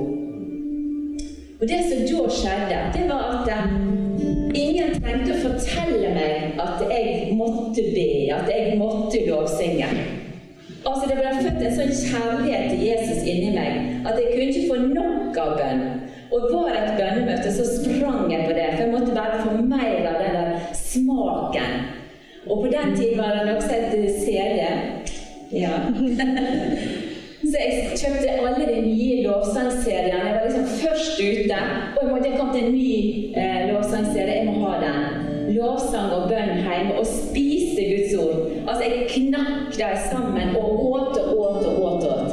Og 1.61 1.67
det 1.71 1.79
som 1.89 2.01
da 2.09 2.29
skjedde, 2.39 2.79
det 2.95 3.05
var 3.09 3.23
at 3.35 3.49
ingen 4.55 4.95
trengte 4.97 5.35
å 5.35 5.43
fortelle 5.43 6.13
meg 6.15 6.61
at 6.65 6.81
jeg 6.89 7.35
måtte 7.37 7.85
be, 7.93 8.09
at 8.33 8.49
jeg 8.49 8.79
måtte 8.81 9.21
lovsynge. 9.27 10.18
Altså, 10.89 11.05
Det 11.09 11.17
ble 11.19 11.31
født 11.43 11.65
en 11.65 11.75
sånn 11.77 11.93
kjærlighet 12.03 12.71
til 12.71 12.85
Jesus 12.87 13.25
inni 13.31 13.51
meg 13.55 14.05
at 14.09 14.17
jeg 14.17 14.31
kunne 14.31 14.47
ikke 14.49 14.69
få 14.69 14.77
nok 14.93 15.37
av 15.43 15.51
bønn. 15.59 15.83
Og 16.29 16.49
var 16.53 16.75
et 16.77 16.91
bønnemøte, 16.97 17.51
så 17.53 17.65
sprang 17.65 18.29
jeg 18.31 18.45
på 18.45 18.53
det, 18.57 18.67
for 18.75 18.83
jeg 18.83 18.91
måtte 18.93 19.15
bare 19.17 19.39
få 19.41 19.55
mer 19.61 20.09
av 20.11 20.19
den 20.21 20.35
der 20.37 20.73
smaken. 20.77 21.79
Og 22.49 22.63
på 22.63 22.67
den 22.73 22.95
tiden 22.97 23.17
var 23.17 23.39
det 23.45 23.55
også 23.55 23.73
et 23.77 24.11
CD. 24.23 24.61
Ja. 25.51 25.71
Så 27.49 27.57
jeg 27.57 27.97
kjøpte 27.97 28.33
alle 28.45 28.65
de 28.67 28.81
nye 28.81 29.23
lovsangseriene. 29.23 30.17
Jeg 30.25 30.35
var 30.35 30.43
liksom 30.45 30.65
først 30.81 31.21
ute. 31.21 31.59
Og 31.95 32.01
jeg 32.03 32.11
måtte 32.11 32.37
komme 32.37 32.53
til 32.53 32.65
en 32.65 32.73
ny 32.73 32.95
eh, 33.41 33.61
lovsangserie. 33.73 34.35
Jeg 34.35 34.45
må 34.45 34.67
ha 34.67 34.75
den. 34.83 34.99
Lovsang 35.55 36.11
og 36.17 36.27
bønn 36.29 36.59
hjemme. 36.59 36.99
Og 36.99 37.05
spiste 37.79 37.95
Guds 37.95 38.23
ord. 38.23 38.35
Altså, 38.67 38.83
jeg 38.83 39.07
knakk 39.09 39.77
dem 39.77 39.97
sammen 40.11 40.55
og 40.55 40.91
åt 40.91 41.17
og 41.17 41.39
åt 41.39 41.65
og 41.65 41.83
åt. 41.83 42.03
åt. 42.03 42.31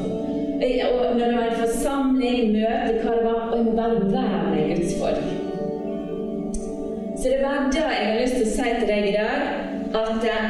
Og 0.92 1.18
når 1.18 1.26
det 1.26 1.36
var 1.36 1.46
en 1.50 1.60
forsamling, 1.60 2.52
møte, 2.52 3.00
hva 3.02 3.12
det 3.16 3.24
var 3.24 3.50
Og 3.50 3.56
jeg 3.56 3.64
må 3.64 3.72
bare 3.72 4.12
være 4.12 4.44
med 4.54 4.76
Guds 4.76 4.94
folk. 5.00 5.24
Så 7.16 7.28
det 7.32 7.40
var 7.42 7.70
da 7.72 7.84
jeg 7.98 8.06
har 8.06 8.20
lyst 8.20 8.34
til 8.34 8.46
å 8.46 8.54
si 8.54 8.70
til 8.78 8.88
deg 8.88 9.08
i 9.08 9.14
dag 9.16 9.38
at 9.96 10.24
eh, 10.30 10.48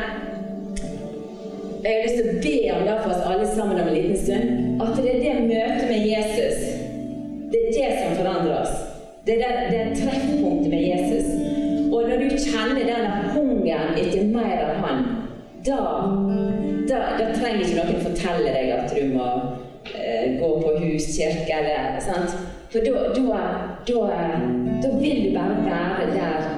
jeg 1.84 1.92
har 1.92 2.03
lyst 2.03 2.16
til 2.18 2.30
å 2.30 2.40
be 2.44 2.57
om 2.74 2.86
det 2.88 2.97
for 3.03 3.12
oss 3.14 3.28
alle 3.30 3.47
sammen 3.55 3.80
om 3.80 3.88
en 3.88 3.94
liten 3.94 4.18
stund. 4.24 4.80
At 4.82 4.97
det 4.99 5.12
er 5.12 5.20
det 5.22 5.34
møtet 5.53 5.86
med 5.92 6.09
Jesus 6.11 6.72
det 7.53 7.61
er 7.62 7.74
det 7.76 7.90
som 8.01 8.16
forandrer 8.18 8.57
oss. 8.59 8.74
Det 9.26 9.36
er 9.36 9.53
det, 9.61 9.66
det 9.70 9.99
treffpunktet 10.01 10.70
med 10.72 10.82
Jesus. 10.90 11.28
Og 11.94 12.09
når 12.09 12.16
du 12.24 12.36
kjenner 12.42 12.82
denne 12.82 13.30
hungeren 13.67 13.95
etter 13.97 14.25
mer 14.25 14.64
av 14.64 14.77
Han, 14.85 15.05
da, 15.64 15.81
da, 16.89 16.99
da 17.19 17.31
trenger 17.35 17.64
ikke 17.64 17.79
noen 17.81 18.05
fortelle 18.05 18.53
deg 18.55 18.71
at 18.77 18.93
du 18.95 19.14
må 19.14 19.27
eh, 19.91 20.37
gå 20.39 20.51
på 20.62 20.75
hus, 20.85 21.09
kirke 21.17 21.59
eller 21.59 21.99
sant? 22.01 22.37
For 22.71 22.85
da, 22.85 22.93
vil 25.01 25.23
du 25.25 25.39
bare 25.39 25.57
være 25.67 26.07
der, 26.12 26.49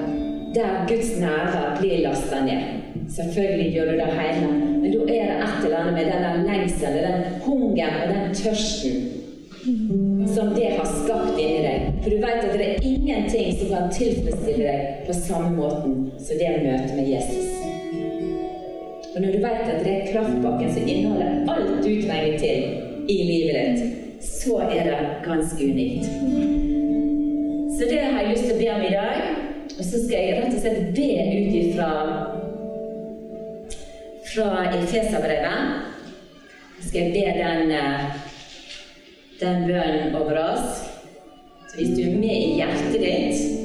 der 0.55 0.85
Guds 0.89 1.15
nærvær 1.21 1.77
blir 1.79 2.03
lasta 2.05 2.43
ned. 2.45 2.75
Selvfølgelig 3.09 3.71
gjør 3.73 3.91
du 3.91 3.95
det 3.97 4.11
hele, 4.19 4.49
men 4.81 4.91
da 4.93 4.99
er 4.99 5.31
det 5.31 5.37
et 5.45 5.65
eller 5.65 5.77
annet 5.79 5.93
med 5.93 6.11
den 6.11 6.45
lengselen, 6.45 7.03
den 7.05 7.41
hungeren 7.45 8.03
og 8.03 8.13
den 8.13 8.35
tørsten 8.37 9.07
som 10.29 10.53
det 10.55 10.69
har 10.77 10.85
skapt 10.85 11.39
inni 11.41 11.63
deg. 11.65 11.88
For 12.03 12.09
du 12.09 12.17
vet 12.17 12.43
at 12.47 12.57
det 12.59 12.67
er 12.67 12.85
ingenting 12.87 13.55
som 13.59 13.71
kan 13.73 13.89
tilfredsstille 13.93 14.65
deg 14.65 15.07
på 15.07 15.15
samme 15.17 15.49
måten 15.55 15.95
som 16.17 16.39
det 16.39 16.51
møtet 16.63 16.93
med 16.95 17.09
Jesus. 17.11 17.49
Og 19.15 19.21
når 19.21 19.31
du 19.31 19.39
vet 19.43 19.71
at 19.73 19.81
det 19.85 19.93
er 19.95 20.11
kraftbakken 20.13 20.73
som 20.73 20.87
inneholder 20.87 21.51
alt 21.51 21.83
du 21.83 21.91
trenger 22.07 22.37
til 22.39 22.59
i 23.09 23.17
livet 23.27 23.55
ditt, 23.59 23.81
så 24.23 24.61
er 24.69 24.83
det 24.87 24.99
ganske 25.25 25.65
unikt. 25.65 26.05
Så 27.77 27.87
det 27.89 27.99
har 27.99 28.21
jeg 28.21 28.31
lyst 28.31 28.45
til 28.47 28.55
å 28.55 28.59
be 28.59 28.69
om 28.75 28.83
i 28.83 28.93
dag. 28.93 29.21
Og 29.79 29.85
så 29.85 30.01
skal 30.03 30.15
jeg 30.19 30.37
rett 30.39 30.55
og 30.55 30.61
slett 30.63 30.89
be 30.95 31.09
ut 31.39 31.53
ifra 31.61 31.91
fra 34.29 34.49
Efeserbrevet. 34.77 35.59
skal 36.87 37.01
jeg 37.01 37.11
be 37.13 37.25
den, 37.43 37.71
den 39.39 39.67
bønnen 39.67 40.15
over 40.15 40.37
oss. 40.43 40.88
Hvis 41.79 41.95
du 41.95 42.01
er 42.03 42.15
med 42.19 42.35
i 42.35 42.55
hjertet 42.57 42.97
ditt 42.99 43.58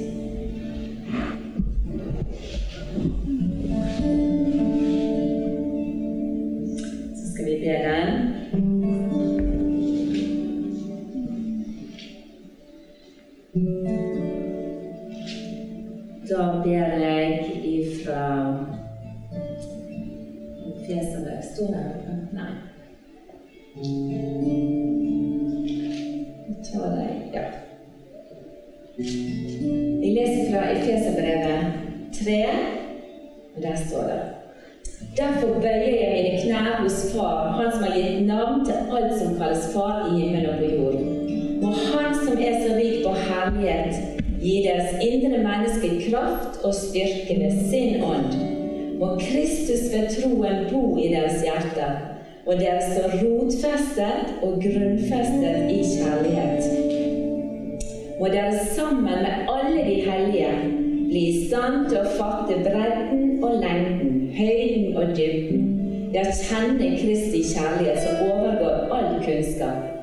kjærlighet 67.52 67.98
som 68.04 68.24
overgår 68.30 68.94
all 68.96 69.10
kunnskap. 69.24 69.94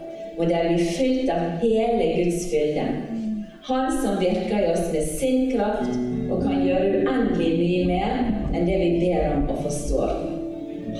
og 0.42 0.50
der 0.50 0.70
vi 0.70 0.74
er 0.74 0.92
fylt 0.98 1.30
av 1.30 1.42
hele 1.62 2.06
Guds 2.16 2.46
fylde. 2.52 2.86
Han 3.68 3.92
som 4.04 4.18
virker 4.20 4.58
i 4.58 4.70
oss 4.72 4.88
med 4.94 5.10
sin 5.20 5.52
kraft 5.52 5.92
og 6.32 6.42
kan 6.42 6.64
gjøre 6.66 7.02
uendelig 7.02 7.52
mye 7.60 7.84
mer 7.86 8.16
enn 8.56 8.66
det 8.66 8.78
vi 8.82 8.89
ber 9.04 9.28
om 9.36 9.44
og 9.54 9.60
forstår. 9.68 10.16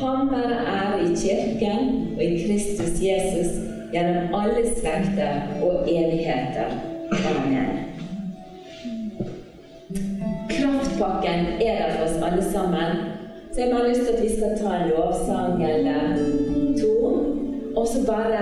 Han 0.02 0.30
være 0.32 0.60
ære 0.76 1.00
i 1.08 1.16
Kirken 1.24 1.90
og 2.18 2.24
i 2.24 2.44
Kristus 2.44 3.02
Jesus 3.02 3.56
gjennom 3.94 4.36
alle 4.42 4.62
slekter 4.76 5.42
og 5.66 5.90
evigheter. 5.90 6.78
Amen. 7.32 7.80
Kraftpakken 10.52 11.50
er 11.58 11.82
der 11.82 11.98
for 11.98 12.06
oss 12.06 12.22
alle 12.30 12.46
sammen. 12.52 13.11
Så 13.54 13.62
jeg 13.62 13.76
har 13.76 13.88
lyst 13.88 14.02
til 14.02 14.14
at 14.14 14.24
vi 14.24 14.30
skal 14.30 14.52
ta 14.62 14.76
en 14.76 14.90
lovsang 14.90 15.64
eller 15.70 16.18
to. 16.82 16.96
Og 17.76 17.88
så 17.88 18.06
bare 18.08 18.40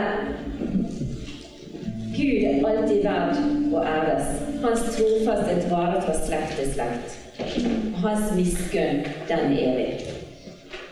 Gud 2.17 2.43
er 2.43 2.67
alltid 2.67 3.03
verd 3.03 3.39
å 3.73 3.81
æres. 3.81 4.27
Hans 4.63 4.81
trofasthet 4.95 5.65
varer 5.71 6.01
fra 6.05 6.15
slekt 6.25 6.57
til 6.59 6.71
slekt. 6.73 7.15
Hans 8.03 8.33
miskunn, 8.35 9.05
den 9.29 9.53
er 9.53 9.61
evig. 9.69 10.15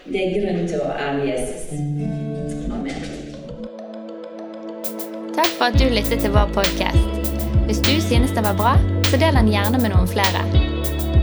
Det 0.08 0.24
er 0.24 0.38
grunn 0.38 0.70
til 0.72 0.82
å 0.82 0.94
ære 0.96 1.28
Jesus. 1.28 1.68
Amen. 2.72 3.04
Takk 5.36 5.52
for 5.60 5.68
at 5.68 5.78
du 5.78 5.86
lyttet 5.92 6.24
til 6.24 6.34
vår 6.34 6.50
podkast. 6.56 7.44
Hvis 7.68 7.84
du 7.84 7.94
synes 8.08 8.34
den 8.34 8.50
var 8.50 8.58
bra, 8.58 8.74
så 9.12 9.20
del 9.20 9.38
den 9.38 9.52
gjerne 9.54 9.84
med 9.84 9.94
noen 9.94 10.10
flere. 10.10 10.67